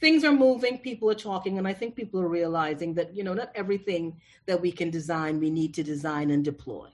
things 0.00 0.24
are 0.24 0.32
moving, 0.32 0.78
people 0.78 1.10
are 1.10 1.14
talking, 1.14 1.58
and 1.58 1.66
I 1.66 1.72
think 1.72 1.96
people 1.96 2.20
are 2.20 2.28
realizing 2.28 2.94
that, 2.94 3.14
you 3.14 3.24
know, 3.24 3.34
not 3.34 3.50
everything 3.54 4.20
that 4.46 4.60
we 4.60 4.70
can 4.70 4.90
design, 4.90 5.40
we 5.40 5.50
need 5.50 5.74
to 5.74 5.82
design 5.82 6.30
and 6.30 6.44
deploy. 6.44 6.88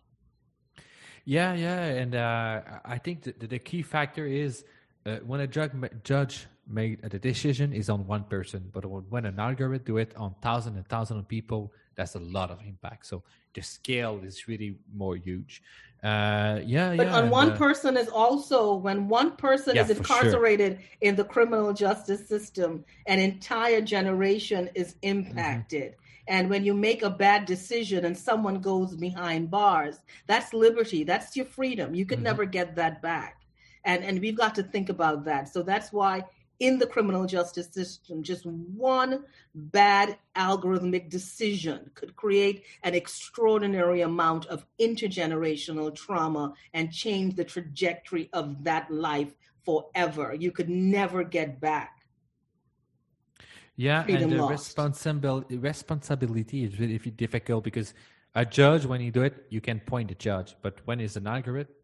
Yeah, 1.24 1.54
yeah, 1.54 1.84
and 1.84 2.14
uh, 2.14 2.60
I 2.84 2.98
think 2.98 3.22
the, 3.22 3.46
the 3.46 3.58
key 3.58 3.82
factor 3.82 4.26
is 4.26 4.64
uh, 5.06 5.16
when 5.26 5.40
a 5.40 5.46
judge 5.46 5.72
judge 6.04 6.46
made 6.66 7.00
a 7.02 7.08
decision 7.08 7.72
is 7.72 7.90
on 7.90 8.06
one 8.06 8.24
person, 8.24 8.70
but 8.72 8.84
when 8.84 9.26
an 9.26 9.38
algorithm 9.38 9.84
do 9.84 9.96
it 9.98 10.14
on 10.16 10.34
thousand 10.40 10.76
and 10.76 10.86
thousand 10.88 11.18
of 11.18 11.28
people, 11.28 11.72
that's 11.94 12.14
a 12.14 12.20
lot 12.20 12.50
of 12.50 12.60
impact. 12.66 13.06
So 13.06 13.22
the 13.54 13.62
scale 13.62 14.20
is 14.24 14.48
really 14.48 14.76
more 14.94 15.16
huge. 15.16 15.62
Uh, 16.02 16.60
yeah, 16.64 16.96
but 16.96 17.06
yeah. 17.06 17.16
on 17.16 17.30
one 17.30 17.52
uh, 17.52 17.56
person 17.56 17.96
is 17.96 18.08
also 18.08 18.74
when 18.74 19.08
one 19.08 19.36
person 19.36 19.76
yeah, 19.76 19.82
is 19.82 19.90
incarcerated 19.90 20.78
sure. 20.78 20.88
in 21.00 21.14
the 21.14 21.24
criminal 21.24 21.72
justice 21.72 22.26
system, 22.26 22.84
an 23.06 23.18
entire 23.18 23.80
generation 23.80 24.68
is 24.74 24.96
impacted. 25.02 25.92
Mm-hmm. 25.92 25.98
And 26.28 26.50
when 26.50 26.64
you 26.64 26.74
make 26.74 27.02
a 27.02 27.10
bad 27.10 27.46
decision 27.46 28.04
and 28.04 28.16
someone 28.16 28.60
goes 28.60 28.94
behind 28.94 29.50
bars, 29.50 30.00
that's 30.26 30.52
liberty. 30.52 31.02
That's 31.02 31.36
your 31.36 31.46
freedom. 31.46 31.94
You 31.94 32.06
could 32.06 32.18
mm-hmm. 32.18 32.24
never 32.24 32.44
get 32.44 32.76
that 32.76 33.02
back 33.02 33.41
and 33.84 34.04
and 34.04 34.20
we've 34.20 34.36
got 34.36 34.54
to 34.56 34.62
think 34.62 34.88
about 34.88 35.24
that. 35.24 35.48
So 35.48 35.62
that's 35.62 35.92
why 35.92 36.24
in 36.62 36.78
the 36.78 36.86
criminal 36.86 37.26
justice 37.26 37.68
system 37.72 38.22
just 38.22 38.46
one 38.46 39.24
bad 39.54 40.16
algorithmic 40.36 41.10
decision 41.10 41.90
could 41.94 42.14
create 42.14 42.64
an 42.84 42.94
extraordinary 42.94 44.02
amount 44.02 44.46
of 44.46 44.64
intergenerational 44.80 45.92
trauma 45.92 46.52
and 46.72 46.92
change 46.92 47.34
the 47.34 47.44
trajectory 47.44 48.30
of 48.32 48.62
that 48.62 48.88
life 48.92 49.34
forever. 49.64 50.36
You 50.38 50.52
could 50.52 50.68
never 50.68 51.24
get 51.24 51.60
back. 51.60 51.98
Yeah 53.74 54.04
Freedom 54.04 54.30
and 54.30 54.40
the 54.40 54.44
responsibility 54.44 55.56
responsibility 55.56 56.64
is 56.64 56.78
really 56.78 56.98
difficult 56.98 57.64
because 57.64 57.92
a 58.34 58.44
judge 58.44 58.86
when 58.86 59.00
you 59.00 59.10
do 59.10 59.22
it 59.22 59.46
you 59.50 59.60
can 59.60 59.80
point 59.80 60.08
the 60.10 60.14
judge. 60.14 60.54
But 60.62 60.74
when 60.84 61.00
it's 61.00 61.16
an 61.16 61.26
algorithm 61.26 61.74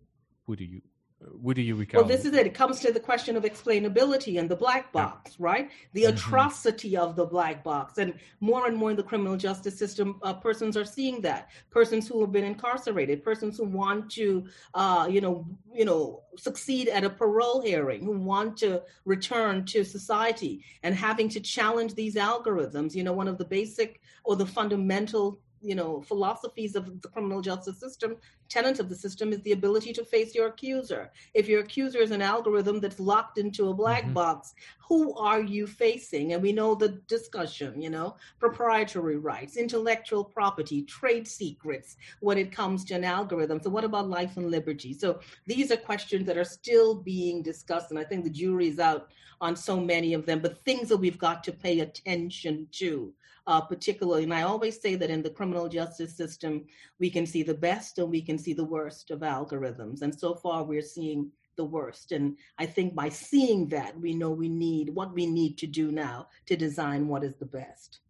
who 0.47 0.55
do 0.55 0.65
you 0.65 0.83
what 1.21 1.57
do 1.57 1.63
you 1.63 1.75
recall? 1.75 2.03
Well, 2.03 2.09
this 2.09 2.25
is 2.25 2.33
it. 2.33 2.47
It 2.47 2.55
comes 2.55 2.79
to 2.81 2.93
the 2.93 3.01
question 3.01 3.37
of 3.37 3.43
explainability 3.43 4.39
and 4.39 4.49
the 4.49 4.55
black 4.55 4.93
box, 4.93 5.33
yeah. 5.33 5.47
right? 5.47 5.71
The 5.93 6.05
mm-hmm. 6.05 6.15
atrocity 6.15 6.97
of 6.97 7.17
the 7.17 7.27
black 7.27 7.65
box, 7.65 7.99
and 7.99 8.15
more 8.41 8.69
and 8.69 8.77
more 8.77 8.91
in 8.91 8.97
the 8.97 9.03
criminal 9.03 9.37
justice 9.37 9.77
system, 9.77 10.21
uh, 10.23 10.35
persons 10.35 10.77
are 10.77 10.85
seeing 10.85 11.21
that. 11.23 11.51
Persons 11.71 12.07
who 12.07 12.21
have 12.21 12.31
been 12.31 12.45
incarcerated, 12.45 13.25
persons 13.25 13.59
who 13.59 13.65
want 13.65 14.11
to, 14.13 14.47
uh, 14.75 15.09
you 15.11 15.21
know, 15.21 15.45
you 15.73 15.85
know, 15.85 16.23
succeed 16.37 16.89
at 16.89 17.03
a 17.03 17.11
parole 17.11 17.63
hearing, 17.63 18.05
who 18.05 18.13
want 18.13 18.57
to 18.59 18.83
return 19.05 19.65
to 19.67 19.85
society, 19.85 20.65
and 20.85 20.95
having 20.95 21.29
to 21.31 21.41
challenge 21.41 21.95
these 21.95 22.15
algorithms. 22.15 22.95
You 22.95 23.03
know, 23.03 23.13
one 23.13 23.27
of 23.27 23.39
the 23.39 23.45
basic 23.45 24.01
or 24.23 24.37
the 24.37 24.47
fundamental 24.47 25.41
you 25.61 25.75
know 25.75 26.01
philosophies 26.03 26.75
of 26.77 27.03
the 27.03 27.09
criminal 27.09 27.41
justice 27.41 27.79
system 27.79 28.17
tenet 28.49 28.81
of 28.81 28.89
the 28.89 28.97
system 28.97 29.31
is 29.31 29.43
the 29.43 29.53
ability 29.53 29.93
to 29.93 30.03
face 30.03 30.35
your 30.35 30.47
accuser. 30.47 31.11
If 31.35 31.49
your 31.49 31.61
accuser 31.61 31.99
is 31.99 32.13
an 32.13 32.23
algorithm 32.23 32.81
that's 32.81 32.99
locked 32.99 33.37
into 33.37 33.69
a 33.69 33.75
black 33.75 34.05
mm-hmm. 34.05 34.15
box 34.15 34.55
who 34.89 35.15
are 35.17 35.43
you 35.43 35.67
facing? 35.67 36.33
And 36.33 36.43
we 36.43 36.51
know 36.51 36.75
the 36.75 37.01
discussion 37.09 37.81
you 37.81 37.91
know 37.91 38.17
proprietary 38.39 39.17
rights 39.17 39.57
intellectual 39.57 40.25
property 40.25 40.83
trade 40.83 41.29
secrets 41.29 41.97
when 42.21 42.39
it 42.39 42.53
comes 42.53 42.85
to 42.87 42.95
an 42.95 43.05
algorithm. 43.05 43.61
So 43.63 43.71
what 43.71 43.85
about 43.85 44.09
life 44.09 44.37
and 44.37 44.51
liberty? 44.51 44.95
So 44.95 45.21
these 45.47 45.71
are 45.71 45.77
questions 45.77 46.27
that 46.27 46.39
are 46.39 46.45
still 46.45 46.95
being 46.95 47.43
discussed 47.43 47.91
and 47.91 47.99
i 47.99 48.05
think 48.05 48.25
the 48.25 48.31
jury 48.31 48.69
is 48.69 48.79
out 48.79 49.09
on 49.41 49.57
so 49.57 49.81
many 49.81 50.15
of 50.15 50.27
them 50.27 50.41
but 50.41 50.63
things 50.65 50.89
that 50.89 50.97
we've 50.97 51.19
got 51.19 51.43
to 51.45 51.53
pay 51.53 51.81
attention 51.81 52.67
to 52.73 53.13
uh, 53.49 53.63
particularly. 53.63 54.25
And 54.25 54.35
I 54.35 54.43
always 54.43 54.79
say 54.81 54.95
that 54.95 55.11
in 55.11 55.23
the 55.23 55.31
criminal 55.31 55.69
justice 55.69 56.15
system, 56.15 56.67
we 57.01 57.09
can 57.09 57.25
see 57.25 57.43
the 57.43 57.55
best 57.55 57.99
and 57.99 58.11
we 58.11 58.21
can 58.21 58.39
see 58.39 58.53
the 58.53 58.63
worst 58.77 59.11
of 59.11 59.21
algorithms. 59.21 60.03
And 60.03 60.15
so 60.15 60.35
far, 60.35 60.63
we're 60.63 60.83
seeing 60.83 61.33
the 61.57 61.65
worst. 61.65 62.13
And 62.13 62.37
I 62.59 62.67
think 62.67 62.95
by 62.95 63.09
seeing 63.09 63.67
that, 63.69 63.99
we 63.99 64.13
know 64.13 64.31
we 64.31 64.51
need 64.51 64.95
what 64.95 65.15
we 65.15 65.27
need 65.27 65.57
to 65.59 65.67
do 65.67 65.91
now 65.91 66.29
to 66.47 66.57
design 66.57 67.09
what 67.09 67.25
is 67.25 67.37
the 67.37 67.47
best. 67.47 68.01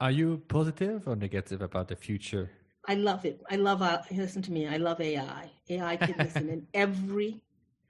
Are 0.00 0.10
you 0.10 0.42
positive 0.48 1.06
or 1.06 1.14
negative 1.14 1.62
about 1.62 1.86
the 1.86 1.96
future? 1.96 2.50
I 2.86 2.96
love 2.96 3.24
it. 3.24 3.40
I 3.48 3.56
love, 3.56 3.80
uh, 3.80 4.02
listen 4.10 4.42
to 4.42 4.52
me, 4.52 4.66
I 4.66 4.78
love 4.78 5.00
AI. 5.00 5.50
AI 5.70 5.96
can 5.96 6.16
listen 6.18 6.48
in 6.48 6.66
every 6.74 7.40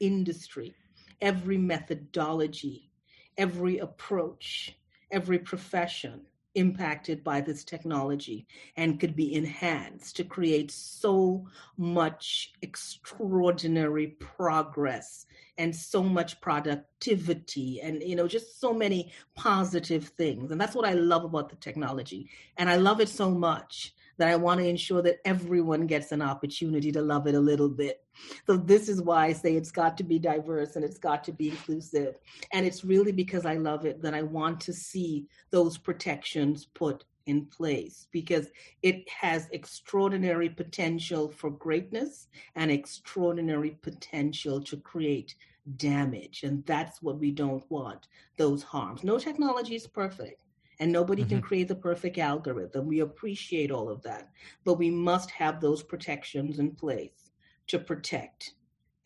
industry, 0.01 0.75
every 1.23 1.57
methodology, 1.57 2.91
every 3.39 3.79
approach, 3.79 4.77
every 5.11 5.39
profession 5.39 6.21
impacted 6.55 7.25
by 7.25 7.41
this 7.41 7.65
technology 7.65 8.47
and 8.77 9.01
could 9.01 9.17
be 9.17 9.35
enhanced 9.35 10.17
to 10.17 10.25
create 10.25 10.71
so 10.71 11.47
much 11.77 12.53
extraordinary 12.63 14.09
progress 14.19 15.27
and 15.59 15.75
so 15.75 16.03
much 16.03 16.41
productivity 16.41 17.81
and 17.81 18.03
you 18.03 18.17
know 18.17 18.29
just 18.29 18.61
so 18.61 18.73
many 18.73 19.13
positive 19.35 20.09
things. 20.17 20.51
And 20.51 20.61
that's 20.61 20.75
what 20.75 20.89
i 20.89 20.95
love 20.95 21.25
about 21.25 21.49
the 21.49 21.57
technology. 21.57 22.31
And 22.57 22.69
i 22.69 22.77
love 22.77 23.01
it 23.01 23.09
so 23.09 23.31
much 23.31 23.95
that 24.17 24.29
I 24.29 24.37
want 24.37 24.61
to 24.61 24.67
ensure 24.67 25.03
that 25.03 25.19
everyone 25.25 25.87
gets 25.87 26.13
an 26.13 26.23
opportunity 26.23 26.93
to 26.93 27.03
love 27.03 27.27
it 27.27 27.35
a 27.35 27.41
little 27.41 27.69
bit. 27.69 28.03
So 28.47 28.57
this 28.57 28.89
is 28.89 29.03
why 29.03 29.27
I 29.27 29.33
say 29.33 29.55
it's 29.55 29.71
got 29.71 29.97
to 29.99 30.05
be 30.05 30.19
diverse 30.19 30.77
and 30.77 30.85
it's 30.85 30.99
got 30.99 31.25
to 31.25 31.33
be 31.33 31.51
inclusive. 31.51 32.19
And 32.53 32.65
it's 32.65 32.85
really 32.85 33.13
because 33.13 33.45
I 33.45 33.55
love 33.55 33.85
it 33.87 34.03
that 34.03 34.15
I 34.15 34.23
want 34.23 34.61
to 34.61 34.73
see 34.73 35.27
those 35.51 35.77
protections 35.77 36.67
put 36.67 37.05
in 37.27 37.47
place 37.47 38.07
because 38.13 38.49
it 38.83 39.09
has 39.09 39.49
extraordinary 39.53 40.49
potential 40.49 41.31
for 41.31 41.51
greatness 41.51 42.29
and 42.55 42.71
extraordinary 42.71 43.79
potential 43.83 44.61
to 44.63 44.77
create 44.77 45.35
damage. 45.77 46.43
And 46.43 46.65
that's 46.67 47.03
what 47.03 47.19
we 47.19 47.31
don't 47.31 47.65
want 47.71 48.09
those 48.37 48.63
harms. 48.63 49.03
No 49.03 49.19
technology 49.19 49.75
is 49.75 49.87
perfect. 49.87 50.44
And 50.81 50.91
nobody 50.91 51.23
mm-hmm. 51.23 51.31
can 51.31 51.43
create 51.43 51.69
the 51.69 51.75
perfect 51.75 52.19
algorithm. 52.19 52.87
We 52.87 53.01
appreciate 53.01 53.71
all 53.71 53.89
of 53.89 54.03
that. 54.03 54.31
But 54.65 54.75
we 54.75 54.91
must 54.91 55.31
have 55.31 55.61
those 55.61 55.83
protections 55.83 56.59
in 56.59 56.73
place 56.73 57.31
to 57.69 57.79
protect 57.79 58.55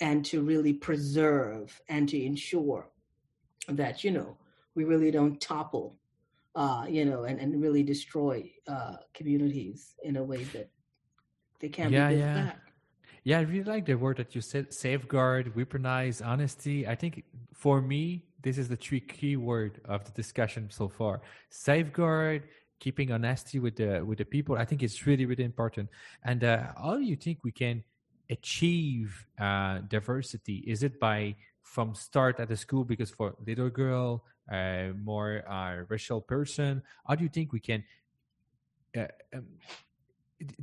and 0.00 0.24
to 0.26 0.42
really 0.42 0.72
preserve 0.72 1.80
and 1.88 2.08
to 2.08 2.22
ensure 2.22 2.88
that, 3.68 4.04
you 4.04 4.10
know, 4.10 4.38
we 4.74 4.84
really 4.84 5.10
don't 5.10 5.40
topple, 5.40 5.98
uh, 6.54 6.86
you 6.88 7.04
know, 7.04 7.24
and, 7.24 7.40
and 7.40 7.60
really 7.60 7.82
destroy 7.82 8.50
uh, 8.66 8.96
communities 9.12 9.94
in 10.04 10.16
a 10.16 10.24
way 10.24 10.44
that 10.44 10.70
they 11.60 11.68
can't 11.68 11.92
yeah, 11.92 12.08
be 12.08 12.16
yeah. 12.16 12.34
back. 12.34 12.60
Yeah, 13.24 13.38
I 13.40 13.42
really 13.42 13.64
like 13.64 13.84
the 13.84 13.94
word 13.94 14.16
that 14.18 14.34
you 14.34 14.40
said 14.40 14.72
safeguard, 14.72 15.54
weaponize, 15.54 16.24
honesty. 16.24 16.86
I 16.86 16.94
think 16.94 17.24
for 17.52 17.82
me, 17.82 18.24
this 18.43 18.59
is 18.59 18.68
the 18.68 18.76
three 18.76 19.01
key 19.01 19.36
word 19.36 19.80
of 19.84 20.05
the 20.05 20.12
discussion 20.12 20.68
so 20.70 20.89
far. 20.89 21.20
Safeguard, 21.51 22.45
keeping 22.80 23.11
honesty 23.11 23.59
with 23.59 23.76
the 23.76 24.03
with 24.05 24.18
the 24.18 24.24
people. 24.24 24.57
I 24.57 24.64
think 24.64 24.82
it's 24.82 25.07
really, 25.07 25.26
really 25.26 25.45
important. 25.45 25.89
And 26.24 26.45
uh, 26.45 26.72
how 26.76 26.97
do 26.97 27.03
you 27.03 27.16
think 27.16 27.39
we 27.45 27.53
can 27.53 27.82
achieve 28.30 29.26
uh, 29.41 29.80
diversity? 29.89 30.64
Is 30.66 30.82
it 30.82 31.01
by 31.01 31.34
from 31.62 31.95
start 31.95 32.41
at 32.41 32.49
the 32.49 32.57
school? 32.57 32.84
Because 32.84 33.11
for 33.11 33.34
little 33.47 33.70
girl, 33.70 34.24
uh, 34.51 34.89
more 35.03 35.43
uh, 35.49 35.84
racial 35.89 36.20
person, 36.20 36.82
how 37.07 37.14
do 37.14 37.24
you 37.24 37.30
think 37.30 37.53
we 37.53 37.61
can 37.61 37.82
uh, 38.97 39.07
um, 39.34 39.47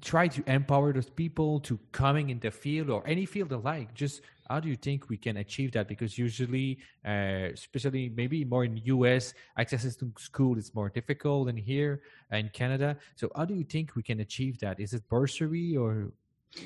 try 0.01 0.27
to 0.27 0.43
empower 0.47 0.93
those 0.93 1.09
people 1.09 1.59
to 1.61 1.79
coming 1.91 2.29
in 2.29 2.39
the 2.39 2.51
field 2.51 2.89
or 2.89 3.03
any 3.05 3.25
field 3.25 3.51
alike? 3.51 3.93
Just 3.93 4.21
how 4.49 4.59
do 4.59 4.69
you 4.69 4.75
think 4.75 5.09
we 5.09 5.17
can 5.17 5.37
achieve 5.37 5.71
that? 5.73 5.87
Because 5.87 6.17
usually, 6.17 6.79
uh, 7.05 7.49
especially 7.53 8.09
maybe 8.15 8.45
more 8.45 8.63
in 8.63 8.77
US, 8.77 9.33
access 9.57 9.95
to 9.95 10.11
school 10.17 10.57
is 10.57 10.73
more 10.73 10.89
difficult 10.89 11.47
than 11.47 11.57
here 11.57 12.01
in 12.31 12.49
Canada. 12.49 12.97
So 13.15 13.29
how 13.35 13.45
do 13.45 13.53
you 13.53 13.63
think 13.63 13.95
we 13.95 14.03
can 14.03 14.19
achieve 14.19 14.59
that? 14.59 14.79
Is 14.79 14.93
it 14.93 15.07
bursary 15.09 15.75
or 15.75 16.11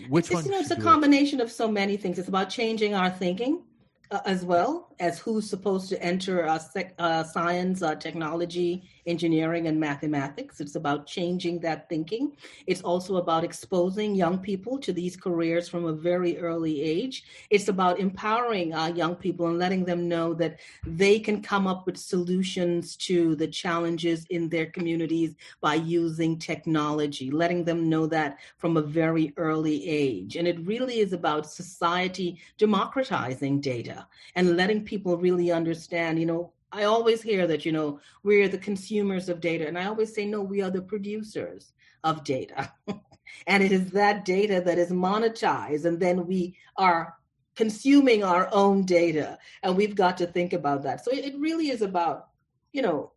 which 0.10 0.26
it's, 0.26 0.34
one? 0.34 0.45
You 0.45 0.51
know, 0.51 0.60
it's 0.60 0.72
a 0.72 0.76
combination 0.76 1.39
it? 1.39 1.43
of 1.43 1.51
so 1.51 1.68
many 1.68 1.97
things. 1.97 2.20
It's 2.20 2.28
about 2.28 2.49
changing 2.49 2.93
our 2.93 3.10
thinking 3.10 3.64
uh, 4.12 4.20
as 4.26 4.43
well 4.43 4.93
as 4.99 5.20
who's 5.20 5.49
supposed 5.49 5.89
to 5.89 6.01
enter 6.03 6.47
uh, 6.47 6.57
sec- 6.57 6.95
uh, 6.97 7.24
science, 7.24 7.82
uh, 7.82 7.95
technology, 7.95 8.84
engineering, 9.10 9.68
and 9.68 9.80
mathematics. 9.80 10.62
It's 10.62 10.76
about 10.76 11.07
changing 11.07 11.60
that 11.62 11.89
thinking. 11.89 12.38
It's 12.68 12.82
also 12.82 13.18
about 13.18 13.43
exposing 13.43 14.16
young 14.16 14.38
people 14.39 14.78
to 14.80 14.93
these 14.93 15.18
careers 15.18 15.68
from 15.68 15.86
a 15.86 15.93
very 15.93 16.38
early 16.38 16.82
age. 16.82 17.24
It's 17.49 17.68
about 17.68 17.99
empowering 17.99 18.74
uh, 18.74 18.88
young 18.88 19.16
people 19.16 19.47
and 19.47 19.57
letting 19.57 19.86
them 19.86 20.07
know 20.07 20.34
that 20.36 20.60
they 20.86 21.20
can 21.20 21.41
come 21.41 21.68
up 21.68 21.86
with 21.86 21.97
solutions 21.97 22.95
to 23.07 23.36
the 23.36 23.47
challenges 23.47 24.26
in 24.30 24.49
their 24.49 24.68
communities 24.68 25.36
by 25.62 25.76
using 25.76 26.38
technology, 26.38 27.32
letting 27.32 27.64
them 27.64 27.89
know 27.89 28.05
that 28.07 28.38
from 28.57 28.78
a 28.78 28.82
very 28.82 29.34
early 29.38 29.88
age. 29.88 30.36
And 30.36 30.47
it 30.47 30.60
really 30.66 30.99
is 30.99 31.14
about 31.14 31.49
society 31.49 32.39
democratizing 32.57 33.62
data 33.62 34.07
and 34.36 34.55
letting 34.55 34.84
people 34.84 35.18
really 35.18 35.51
understand, 35.51 36.20
you 36.20 36.26
know, 36.26 36.51
I 36.72 36.84
always 36.84 37.22
hear 37.22 37.47
that, 37.47 37.65
you 37.65 37.72
know, 37.72 37.99
we're 38.24 38.47
the 38.47 38.57
consumers 38.57 39.30
of 39.30 39.41
data. 39.41 39.67
And 39.67 39.78
I 39.78 39.86
always 39.86 40.13
say, 40.13 40.26
no, 40.26 40.41
we 40.41 40.61
are 40.61 40.70
the 40.70 40.82
producers 40.82 41.74
of 42.03 42.24
data. 42.24 42.72
and 43.47 43.63
it 43.63 43.72
is 43.72 43.91
that 43.91 44.26
data 44.26 44.61
that 44.65 44.78
is 44.78 44.91
monetized. 44.91 45.86
And 45.86 45.99
then 45.99 46.28
we 46.28 46.55
are 46.78 47.15
consuming 47.55 48.24
our 48.24 48.47
own 48.51 48.84
data. 48.84 49.38
And 49.63 49.76
we've 49.76 49.95
got 49.95 50.17
to 50.17 50.28
think 50.28 50.53
about 50.53 50.84
that. 50.84 51.03
So 51.03 51.11
it 51.11 51.38
really 51.38 51.70
is 51.70 51.82
about, 51.82 52.30
you 52.72 52.82
know, 52.82 53.11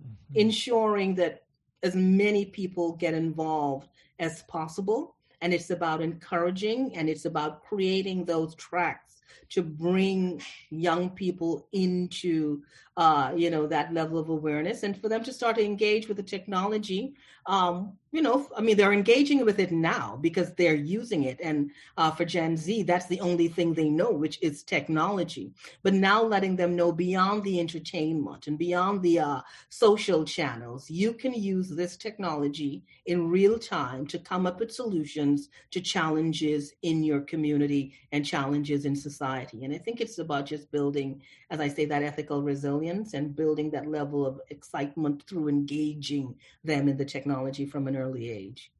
mm-hmm. 0.00 0.40
ensuring 0.40 1.14
that 1.16 1.44
as 1.82 1.94
many 1.94 2.44
people 2.44 2.92
get 2.92 3.14
involved 3.14 3.88
as 4.18 4.42
possible. 4.44 5.16
And 5.40 5.54
it's 5.54 5.70
about 5.70 6.02
encouraging 6.02 6.96
and 6.96 7.08
it's 7.08 7.24
about 7.24 7.62
creating 7.62 8.24
those 8.24 8.54
tracks 8.56 9.08
to 9.50 9.62
bring 9.62 10.42
young 10.70 11.10
people 11.10 11.68
into 11.72 12.62
uh, 12.98 13.32
you 13.34 13.48
know 13.48 13.66
that 13.66 13.94
level 13.94 14.18
of 14.18 14.28
awareness. 14.28 14.82
And 14.82 15.00
for 15.00 15.08
them 15.08 15.22
to 15.22 15.32
start 15.32 15.56
to 15.56 15.64
engage 15.64 16.08
with 16.08 16.16
the 16.16 16.22
technology 16.22 17.14
um, 17.46 17.92
you 18.10 18.22
know 18.22 18.48
i 18.56 18.60
mean 18.60 18.76
they're 18.76 18.92
engaging 18.92 19.44
with 19.44 19.58
it 19.58 19.70
now 19.70 20.18
because 20.20 20.52
they're 20.54 20.74
using 20.74 21.24
it. 21.24 21.38
And 21.42 21.70
uh, 21.96 22.10
for 22.10 22.24
gen 22.24 22.56
z 22.56 22.82
that's 22.82 23.06
the 23.06 23.20
only 23.20 23.48
thing 23.48 23.72
they 23.72 23.88
know 23.88 24.10
which 24.10 24.38
is 24.42 24.62
technology. 24.62 25.52
But 25.82 25.94
now 25.94 26.22
letting 26.22 26.56
them 26.56 26.74
know 26.74 26.90
beyond 26.92 27.44
the 27.44 27.60
entertainment 27.60 28.46
and 28.48 28.58
beyond 28.58 29.02
the 29.02 29.20
uh, 29.20 29.40
social 29.68 30.24
channels 30.24 30.90
you 30.90 31.12
can 31.12 31.34
use 31.34 31.68
this 31.68 31.96
technology 31.96 32.82
in 33.06 33.30
real 33.30 33.58
time 33.58 34.06
to 34.08 34.18
come 34.18 34.46
up 34.46 34.58
with 34.58 34.72
solutions 34.72 35.48
to 35.70 35.80
challenges 35.80 36.72
in 36.82 37.02
your 37.04 37.20
community 37.20 37.94
and 38.12 38.24
challenges 38.26 38.84
in 38.84 38.96
society. 38.96 39.64
And 39.64 39.72
i 39.72 39.78
think 39.78 40.00
it's 40.00 40.18
about 40.18 40.46
just 40.46 40.70
building 40.72 41.22
as 41.50 41.60
i 41.60 41.68
say 41.68 41.84
that 41.84 42.02
ethical 42.02 42.42
resilience 42.42 42.87
and 42.88 43.36
building 43.36 43.70
that 43.70 43.86
level 43.86 44.26
of 44.26 44.40
excitement 44.50 45.22
through 45.28 45.48
engaging 45.48 46.34
them 46.64 46.88
in 46.88 46.96
the 46.96 47.04
technology 47.04 47.66
from 47.66 47.86
an 47.88 47.96
early 47.96 48.30
age. 48.30 48.72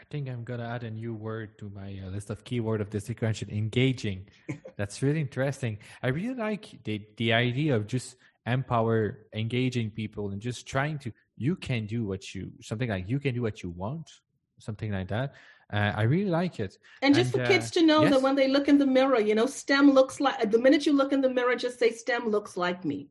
I 0.00 0.04
think 0.10 0.28
I'm 0.28 0.44
gonna 0.44 0.68
add 0.68 0.84
a 0.84 0.90
new 0.90 1.14
word 1.14 1.58
to 1.58 1.70
my 1.74 2.00
uh, 2.04 2.10
list 2.10 2.30
of 2.30 2.44
keyword 2.44 2.80
of 2.80 2.90
this 2.90 3.06
sequential 3.06 3.48
engaging. 3.50 4.28
That's 4.76 5.02
really 5.02 5.20
interesting. 5.20 5.78
I 6.02 6.08
really 6.08 6.34
like 6.34 6.82
the 6.84 7.06
the 7.16 7.32
idea 7.32 7.76
of 7.76 7.86
just 7.86 8.16
empower 8.46 9.26
engaging 9.34 9.90
people 9.90 10.30
and 10.30 10.40
just 10.40 10.66
trying 10.66 10.98
to 10.98 11.12
you 11.36 11.54
can 11.54 11.86
do 11.86 12.04
what 12.06 12.34
you 12.34 12.50
something 12.60 12.88
like 12.88 13.08
you 13.08 13.20
can 13.20 13.34
do 13.34 13.42
what 13.42 13.62
you 13.62 13.70
want 13.70 14.10
something 14.58 14.90
like 14.90 15.08
that 15.08 15.34
uh, 15.72 15.92
i 15.96 16.02
really 16.02 16.30
like 16.30 16.60
it 16.60 16.78
and 17.02 17.14
just 17.14 17.34
and, 17.34 17.42
for 17.42 17.44
uh, 17.44 17.48
kids 17.48 17.70
to 17.70 17.82
know 17.84 18.02
yes. 18.02 18.10
that 18.10 18.22
when 18.22 18.34
they 18.34 18.48
look 18.48 18.68
in 18.68 18.78
the 18.78 18.86
mirror 18.86 19.20
you 19.20 19.34
know 19.34 19.46
stem 19.46 19.90
looks 19.90 20.20
like 20.20 20.50
the 20.50 20.58
minute 20.58 20.86
you 20.86 20.92
look 20.92 21.12
in 21.12 21.20
the 21.20 21.30
mirror 21.30 21.54
just 21.54 21.78
say 21.78 21.90
stem 21.90 22.28
looks 22.28 22.56
like 22.56 22.84
me 22.84 23.08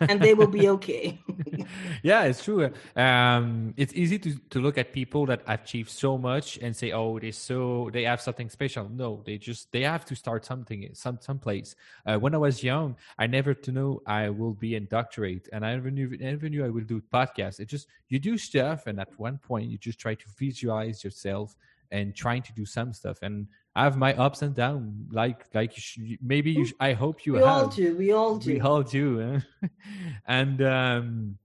and 0.00 0.20
they 0.20 0.34
will 0.34 0.46
be 0.46 0.68
okay. 0.68 1.20
yeah, 2.02 2.24
it's 2.24 2.44
true. 2.44 2.70
Um, 2.96 3.74
it's 3.76 3.92
easy 3.94 4.18
to, 4.18 4.38
to 4.50 4.60
look 4.60 4.78
at 4.78 4.92
people 4.92 5.26
that 5.26 5.42
achieve 5.46 5.88
so 5.88 6.18
much 6.18 6.58
and 6.58 6.74
say, 6.74 6.92
"Oh, 6.92 7.18
they 7.18 7.30
so 7.30 7.90
they 7.92 8.04
have 8.04 8.20
something 8.20 8.48
special." 8.48 8.88
No, 8.88 9.22
they 9.24 9.38
just 9.38 9.72
they 9.72 9.82
have 9.82 10.04
to 10.06 10.14
start 10.14 10.44
something 10.44 10.88
some 10.92 11.18
someplace. 11.20 11.74
Uh, 12.06 12.18
when 12.18 12.34
I 12.34 12.38
was 12.38 12.62
young, 12.62 12.96
I 13.18 13.26
never 13.26 13.54
to 13.54 13.72
know 13.72 14.02
I 14.06 14.30
will 14.30 14.54
be 14.54 14.74
in 14.74 14.86
doctorate, 14.86 15.48
and 15.52 15.64
I 15.64 15.74
never 15.74 15.90
knew 15.90 16.16
never 16.18 16.48
knew 16.48 16.64
I 16.64 16.70
will 16.70 16.84
do 16.84 17.02
podcast. 17.12 17.60
It 17.60 17.66
just 17.66 17.86
you 18.08 18.18
do 18.18 18.38
stuff, 18.38 18.86
and 18.86 19.00
at 19.00 19.18
one 19.18 19.38
point 19.38 19.70
you 19.70 19.78
just 19.78 19.98
try 19.98 20.14
to 20.14 20.24
visualize 20.38 21.04
yourself 21.04 21.56
and 21.92 22.16
trying 22.16 22.42
to 22.42 22.52
do 22.54 22.64
some 22.64 22.92
stuff 22.92 23.18
and 23.22 23.46
I 23.76 23.84
have 23.84 23.96
my 23.96 24.14
ups 24.14 24.42
and 24.42 24.54
downs 24.54 25.12
like 25.12 25.44
like 25.54 25.72
you 25.96 26.18
maybe 26.20 26.50
you 26.50 26.66
I 26.80 26.94
hope 26.94 27.24
you 27.24 27.34
we 27.34 27.38
have. 27.40 27.48
all 27.48 27.66
do 27.68 27.96
we 27.96 28.12
all 28.12 28.36
do 28.36 28.52
we 28.54 28.60
all 28.60 28.82
do 28.82 29.20
eh? 29.62 29.68
and 30.26 30.60
um, 30.62 31.38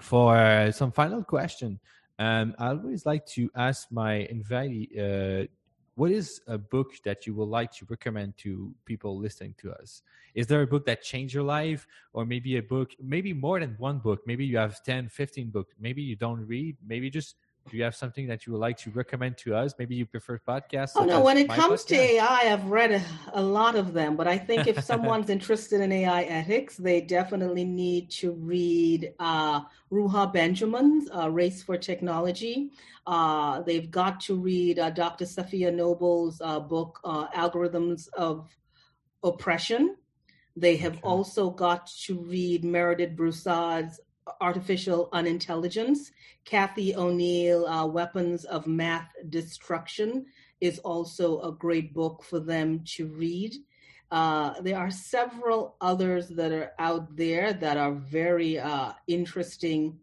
for 0.00 0.72
some 0.72 0.90
final 0.90 1.22
question 1.22 1.78
um, 2.18 2.54
I 2.58 2.68
always 2.68 3.06
like 3.06 3.24
to 3.36 3.50
ask 3.54 3.92
my 3.92 4.26
invitee 4.32 4.88
uh, 4.98 5.46
what 5.94 6.10
is 6.10 6.40
a 6.46 6.56
book 6.56 6.92
that 7.04 7.26
you 7.26 7.34
would 7.34 7.48
like 7.48 7.72
to 7.72 7.86
recommend 7.90 8.36
to 8.38 8.74
people 8.86 9.18
listening 9.18 9.54
to 9.58 9.70
us 9.72 10.02
is 10.34 10.46
there 10.46 10.62
a 10.62 10.66
book 10.66 10.86
that 10.86 11.02
changed 11.02 11.34
your 11.34 11.44
life 11.44 11.86
or 12.14 12.24
maybe 12.24 12.56
a 12.56 12.62
book 12.62 12.90
maybe 13.02 13.32
more 13.34 13.60
than 13.60 13.74
one 13.78 13.98
book 13.98 14.20
maybe 14.26 14.44
you 14.46 14.56
have 14.56 14.82
10 14.82 15.08
15 15.08 15.50
books 15.50 15.74
maybe 15.78 16.00
you 16.02 16.16
don't 16.16 16.46
read 16.46 16.76
maybe 16.86 17.10
just 17.10 17.36
do 17.70 17.76
you 17.76 17.84
have 17.84 17.94
something 17.94 18.26
that 18.26 18.46
you 18.46 18.52
would 18.52 18.58
like 18.58 18.76
to 18.78 18.90
recommend 18.90 19.38
to 19.38 19.54
us? 19.54 19.74
Maybe 19.78 19.94
you 19.94 20.04
prefer 20.04 20.40
podcasts. 20.46 20.92
Oh 20.96 21.04
no, 21.04 21.20
when 21.20 21.38
it 21.38 21.48
comes 21.48 21.84
podcast? 21.84 21.86
to 21.86 21.94
AI, 21.94 22.52
I've 22.52 22.64
read 22.64 22.92
a, 22.92 23.02
a, 23.32 23.42
lot 23.42 23.76
of 23.76 23.92
them, 23.92 24.16
but 24.16 24.26
I 24.26 24.38
think 24.38 24.66
if 24.66 24.82
someone's 24.92 25.30
interested 25.30 25.80
in 25.80 25.92
AI 25.92 26.22
ethics, 26.24 26.76
they 26.76 27.00
definitely 27.00 27.64
need 27.64 28.10
to 28.10 28.32
read 28.32 29.12
uh, 29.20 29.60
Ruha 29.92 30.32
Benjamin's 30.32 31.08
uh, 31.14 31.30
Race 31.30 31.62
for 31.62 31.78
Technology. 31.78 32.70
Uh, 33.06 33.62
they've 33.62 33.90
got 33.90 34.20
to 34.22 34.34
read 34.34 34.78
uh, 34.78 34.90
Dr. 34.90 35.24
Safiya 35.24 35.72
Noble's 35.72 36.40
uh, 36.40 36.58
book, 36.58 37.00
uh, 37.04 37.28
Algorithms 37.28 38.08
of 38.14 38.48
Oppression. 39.22 39.96
They 40.56 40.76
have 40.76 40.94
okay. 40.94 41.02
also 41.02 41.50
got 41.50 41.88
to 42.06 42.18
read 42.18 42.64
Meredith 42.64 43.14
Broussard's 43.14 44.00
artificial 44.40 45.08
unintelligence. 45.12 46.12
Cathy 46.44 46.94
O'Neil, 46.94 47.66
uh, 47.66 47.86
Weapons 47.86 48.44
of 48.44 48.66
Math 48.66 49.10
Destruction, 49.28 50.26
is 50.60 50.78
also 50.80 51.40
a 51.40 51.52
great 51.52 51.94
book 51.94 52.22
for 52.22 52.40
them 52.40 52.82
to 52.96 53.06
read. 53.06 53.54
Uh, 54.10 54.60
there 54.60 54.78
are 54.78 54.90
several 54.90 55.76
others 55.80 56.28
that 56.28 56.52
are 56.52 56.72
out 56.78 57.16
there 57.16 57.52
that 57.52 57.76
are 57.76 57.94
very 57.94 58.58
uh, 58.58 58.92
interesting 59.06 59.98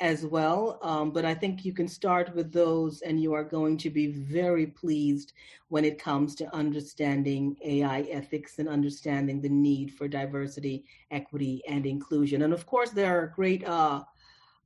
as 0.00 0.24
well. 0.24 0.78
Um, 0.82 1.10
but 1.10 1.24
I 1.24 1.34
think 1.34 1.64
you 1.64 1.72
can 1.72 1.88
start 1.88 2.34
with 2.34 2.52
those, 2.52 3.00
and 3.02 3.20
you 3.20 3.32
are 3.34 3.44
going 3.44 3.76
to 3.78 3.90
be 3.90 4.06
very 4.08 4.66
pleased 4.66 5.32
when 5.68 5.84
it 5.84 5.98
comes 5.98 6.34
to 6.36 6.54
understanding 6.54 7.56
AI 7.64 8.02
ethics 8.02 8.58
and 8.58 8.68
understanding 8.68 9.40
the 9.40 9.48
need 9.48 9.92
for 9.92 10.08
diversity, 10.08 10.84
equity, 11.10 11.62
and 11.68 11.86
inclusion. 11.86 12.42
And 12.42 12.52
of 12.52 12.66
course, 12.66 12.90
there 12.90 13.18
are 13.18 13.32
great 13.34 13.66
uh, 13.66 14.02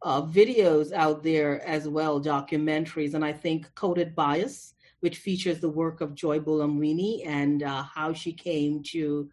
uh, 0.02 0.22
videos 0.22 0.92
out 0.92 1.22
there 1.22 1.64
as 1.66 1.88
well, 1.88 2.20
documentaries. 2.20 3.14
And 3.14 3.24
I 3.24 3.32
think 3.32 3.72
Coded 3.74 4.14
Bias, 4.14 4.74
which 5.00 5.18
features 5.18 5.60
the 5.60 5.68
work 5.68 6.00
of 6.00 6.14
Joy 6.14 6.38
Buolamwini 6.38 7.26
and 7.26 7.62
uh, 7.62 7.82
how 7.82 8.12
she 8.12 8.32
came 8.32 8.82
to 8.84 9.28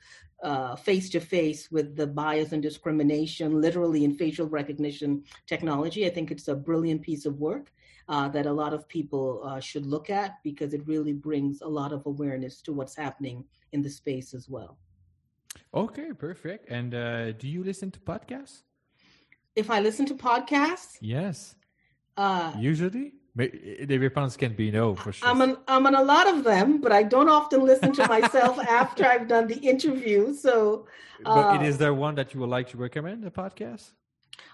face 0.75 1.09
to 1.09 1.19
face 1.19 1.69
with 1.71 1.95
the 1.95 2.07
bias 2.07 2.51
and 2.51 2.61
discrimination, 2.61 3.61
literally 3.61 4.03
in 4.03 4.13
facial 4.13 4.47
recognition 4.47 5.23
technology. 5.47 6.05
I 6.05 6.09
think 6.09 6.31
it's 6.31 6.47
a 6.47 6.55
brilliant 6.55 7.01
piece 7.01 7.25
of 7.25 7.39
work. 7.39 7.71
Uh, 8.07 8.27
that 8.27 8.47
a 8.47 8.51
lot 8.51 8.73
of 8.73 8.87
people 8.87 9.39
uh, 9.43 9.59
should 9.59 9.85
look 9.85 10.09
at 10.09 10.41
because 10.43 10.73
it 10.73 10.81
really 10.87 11.13
brings 11.13 11.61
a 11.61 11.67
lot 11.67 11.93
of 11.93 12.03
awareness 12.07 12.59
to 12.59 12.73
what's 12.73 12.95
happening 12.95 13.45
in 13.71 13.83
the 13.83 13.89
space 13.89 14.33
as 14.33 14.49
well. 14.49 14.79
Okay, 15.75 16.11
perfect. 16.17 16.69
And 16.69 16.95
uh, 16.95 17.33
do 17.33 17.47
you 17.47 17.63
listen 17.63 17.91
to 17.91 17.99
podcasts? 17.99 18.63
If 19.55 19.69
I 19.69 19.79
listen 19.79 20.07
to 20.07 20.15
podcasts? 20.15 20.97
Yes. 21.01 21.55
Uh, 22.17 22.53
Usually? 22.57 23.13
The 23.39 23.97
response 23.97 24.35
can 24.35 24.53
be 24.53 24.69
no 24.69 24.95
for 24.95 25.13
sure. 25.13 25.29
I'm 25.29 25.41
on, 25.41 25.57
I'm 25.67 25.87
on 25.87 25.95
a 25.95 26.03
lot 26.03 26.27
of 26.27 26.43
them, 26.43 26.81
but 26.81 26.91
I 26.91 27.03
don't 27.03 27.29
often 27.29 27.61
listen 27.63 27.93
to 27.93 28.07
myself 28.07 28.59
after 28.81 29.05
I've 29.05 29.29
done 29.29 29.47
the 29.47 29.57
interview. 29.57 30.33
So, 30.33 30.87
uh, 31.25 31.57
but 31.57 31.65
is 31.65 31.77
there 31.77 31.93
one 31.93 32.15
that 32.15 32.33
you 32.33 32.41
would 32.41 32.49
like 32.49 32.67
to 32.71 32.77
recommend 32.77 33.23
a 33.25 33.31
podcast? 33.31 33.91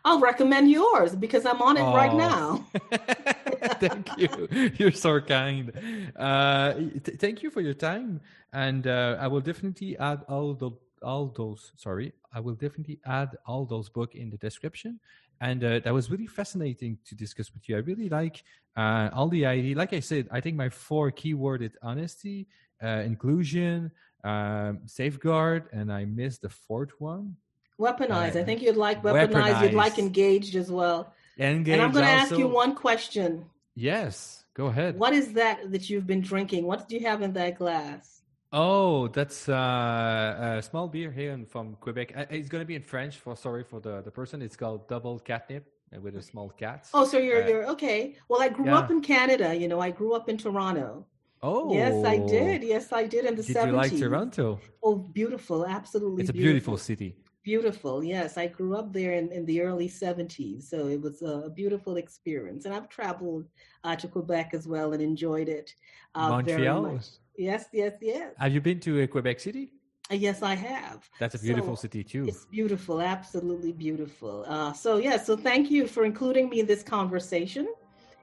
I'll 0.04 0.20
recommend 0.20 0.70
yours 0.70 1.16
because 1.16 1.48
I'm 1.48 1.62
on 1.64 1.78
it 1.78 1.82
oh. 1.82 1.96
right 1.96 2.14
now. 2.14 2.66
thank 3.80 4.08
you. 4.18 4.48
You're 4.78 4.92
so 4.92 5.20
kind. 5.20 5.72
Uh, 6.16 6.74
th- 6.74 7.18
thank 7.18 7.42
you 7.42 7.50
for 7.50 7.62
your 7.62 7.74
time, 7.74 8.22
and 8.54 8.86
uh, 8.86 9.18
I 9.20 9.28
will 9.28 9.42
definitely 9.42 9.98
add 9.98 10.22
all 10.30 10.54
the 10.54 10.70
all 11.02 11.34
those. 11.36 11.72
Sorry, 11.76 12.14
I 12.32 12.40
will 12.40 12.54
definitely 12.54 13.00
add 13.06 13.30
all 13.48 13.66
those 13.66 13.90
book 13.90 14.14
in 14.14 14.30
the 14.30 14.38
description 14.38 15.00
and 15.42 15.64
uh, 15.64 15.80
that 15.80 15.94
was 15.94 16.10
really 16.10 16.28
fascinating 16.28 16.98
to 17.08 17.16
discuss 17.16 17.54
with 17.54 17.68
you. 17.68 17.76
I 17.76 17.80
really 17.80 18.10
like 18.10 18.44
uh, 18.76 19.10
all 19.14 19.28
the 19.28 19.46
idea. 19.46 19.76
Like 19.76 19.94
I 19.94 20.00
said, 20.00 20.28
I 20.32 20.42
think 20.42 20.56
my 20.56 20.70
four 20.70 21.12
keyword 21.12 21.62
is 21.62 21.72
honesty, 21.82 22.48
uh, 22.84 23.04
inclusion, 23.06 23.92
um, 24.24 24.80
safeguard, 24.86 25.70
and 25.72 25.92
I 25.92 26.06
missed 26.06 26.42
the 26.42 26.50
fourth 26.50 26.92
one. 27.00 27.36
Weaponize. 27.80 28.36
I 28.36 28.44
think 28.44 28.62
you'd 28.62 28.78
like 28.78 29.04
weaponize. 29.04 29.32
weaponize. 29.32 29.64
You'd 29.64 29.74
like 29.74 30.00
engaged 30.00 30.56
as 30.56 30.72
well. 30.72 31.14
Engaged 31.38 31.74
and 31.74 31.82
I'm 31.82 31.92
going 31.92 32.06
to 32.06 32.12
ask 32.12 32.38
you 32.38 32.48
one 32.48 32.76
question. 32.76 33.46
Yes, 33.76 34.46
go 34.54 34.68
ahead. 34.68 34.98
What 34.98 35.14
is 35.14 35.34
that 35.34 35.72
that 35.72 35.90
you've 35.90 36.08
been 36.08 36.22
drinking? 36.22 36.66
What 36.66 36.88
do 36.88 36.96
you 36.96 37.06
have 37.06 37.22
in 37.22 37.34
that 37.34 37.58
glass? 37.58 38.22
Oh, 38.58 39.10
that's 39.10 39.50
uh, 39.50 40.56
a 40.60 40.62
small 40.62 40.88
beer 40.88 41.12
here 41.12 41.38
from 41.50 41.76
Quebec. 41.82 42.14
Uh, 42.16 42.26
it's 42.30 42.48
going 42.48 42.62
to 42.62 42.66
be 42.66 42.76
in 42.76 42.82
French. 42.82 43.18
For 43.18 43.36
sorry 43.36 43.66
for 43.66 43.82
the, 43.82 44.02
the 44.02 44.10
person. 44.10 44.42
It's 44.42 44.56
called 44.56 44.88
Double 44.88 45.20
Catnip 45.20 45.66
uh, 45.94 46.00
with 46.00 46.16
a 46.16 46.22
small 46.22 46.50
cat. 46.50 46.88
Oh, 46.94 47.04
so 47.04 47.18
you're 47.18 47.44
uh, 47.44 47.48
you're 47.50 47.68
okay. 47.72 48.16
Well, 48.30 48.42
I 48.42 48.48
grew 48.48 48.68
yeah. 48.68 48.78
up 48.78 48.92
in 48.92 49.02
Canada. 49.02 49.54
You 49.54 49.68
know, 49.68 49.82
I 49.82 49.92
grew 49.92 50.14
up 50.14 50.30
in 50.30 50.38
Toronto. 50.38 51.06
Oh, 51.44 51.74
yes, 51.74 52.06
I 52.06 52.18
did. 52.18 52.64
Yes, 52.64 52.94
I 52.94 53.06
did 53.06 53.26
in 53.26 53.36
the 53.36 53.44
did 53.44 53.58
70s. 53.58 53.66
you 53.68 53.72
like 53.74 53.98
Toronto? 53.98 54.60
Oh, 54.82 54.96
beautiful! 54.96 55.66
Absolutely, 55.66 56.22
it's 56.22 56.30
a 56.30 56.34
beautiful. 56.34 56.54
beautiful 56.54 56.78
city. 56.78 57.18
Beautiful, 57.44 58.04
yes. 58.04 58.38
I 58.38 58.48
grew 58.48 58.76
up 58.76 58.92
there 58.92 59.14
in, 59.14 59.32
in 59.32 59.46
the 59.46 59.62
early 59.62 59.88
70s, 59.88 60.64
so 60.64 60.88
it 60.88 61.00
was 61.00 61.22
a, 61.22 61.52
beautiful 61.52 61.98
experience. 61.98 62.66
And 62.66 62.74
I've 62.74 62.90
traveled 62.90 63.46
uh, 63.84 63.96
to 63.98 64.08
Quebec 64.08 64.56
as 64.56 64.68
well 64.68 64.94
and 64.94 65.02
enjoyed 65.04 65.48
it. 65.48 65.76
Uh, 66.16 66.30
Montreal? 66.30 67.00
Yes, 67.38 67.66
yes, 67.74 67.94
yes. 68.02 68.34
Have 68.38 68.54
you 68.54 68.62
been 68.62 68.80
to 68.82 69.04
uh, 69.04 69.08
Quebec 69.08 69.40
City? 69.40 69.72
Yes, 70.10 70.44
I 70.44 70.56
have. 70.56 71.10
That's 71.20 71.36
a 71.36 71.40
beautiful 71.40 71.76
so, 71.76 71.82
city 71.82 72.04
too. 72.04 72.26
It's 72.28 72.46
beautiful, 72.46 73.02
absolutely 73.02 73.72
beautiful. 73.72 74.46
Uh, 74.48 74.72
so 74.72 74.98
yeah, 74.98 75.18
so 75.18 75.36
thank 75.36 75.72
you 75.72 75.88
for 75.88 76.06
including 76.06 76.50
me 76.50 76.60
in 76.60 76.68
this 76.68 76.84
conversation, 76.84 77.68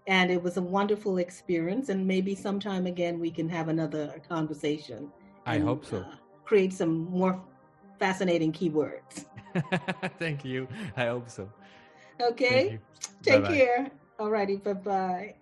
and 0.06 0.30
it 0.30 0.40
was 0.40 0.56
a 0.58 0.62
wonderful 0.62 1.18
experience. 1.18 1.88
And 1.88 2.06
maybe 2.06 2.34
sometime 2.34 2.86
again 2.86 3.18
we 3.18 3.30
can 3.30 3.48
have 3.48 3.68
another 3.68 4.20
conversation. 4.28 5.10
I 5.44 5.56
and, 5.56 5.64
hope 5.64 5.84
so. 5.84 5.98
Uh, 5.98 6.14
create 6.44 6.72
some 6.72 7.10
more 7.10 7.42
fascinating 7.98 8.52
keywords. 8.52 9.24
thank 10.18 10.44
you. 10.44 10.68
I 10.96 11.06
hope 11.06 11.28
so. 11.28 11.48
Okay. 12.20 12.78
Take 13.22 13.42
Bye-bye. 13.42 13.54
care. 13.54 13.90
Alrighty. 14.20 14.62
Bye 14.62 14.72
bye. 14.74 15.34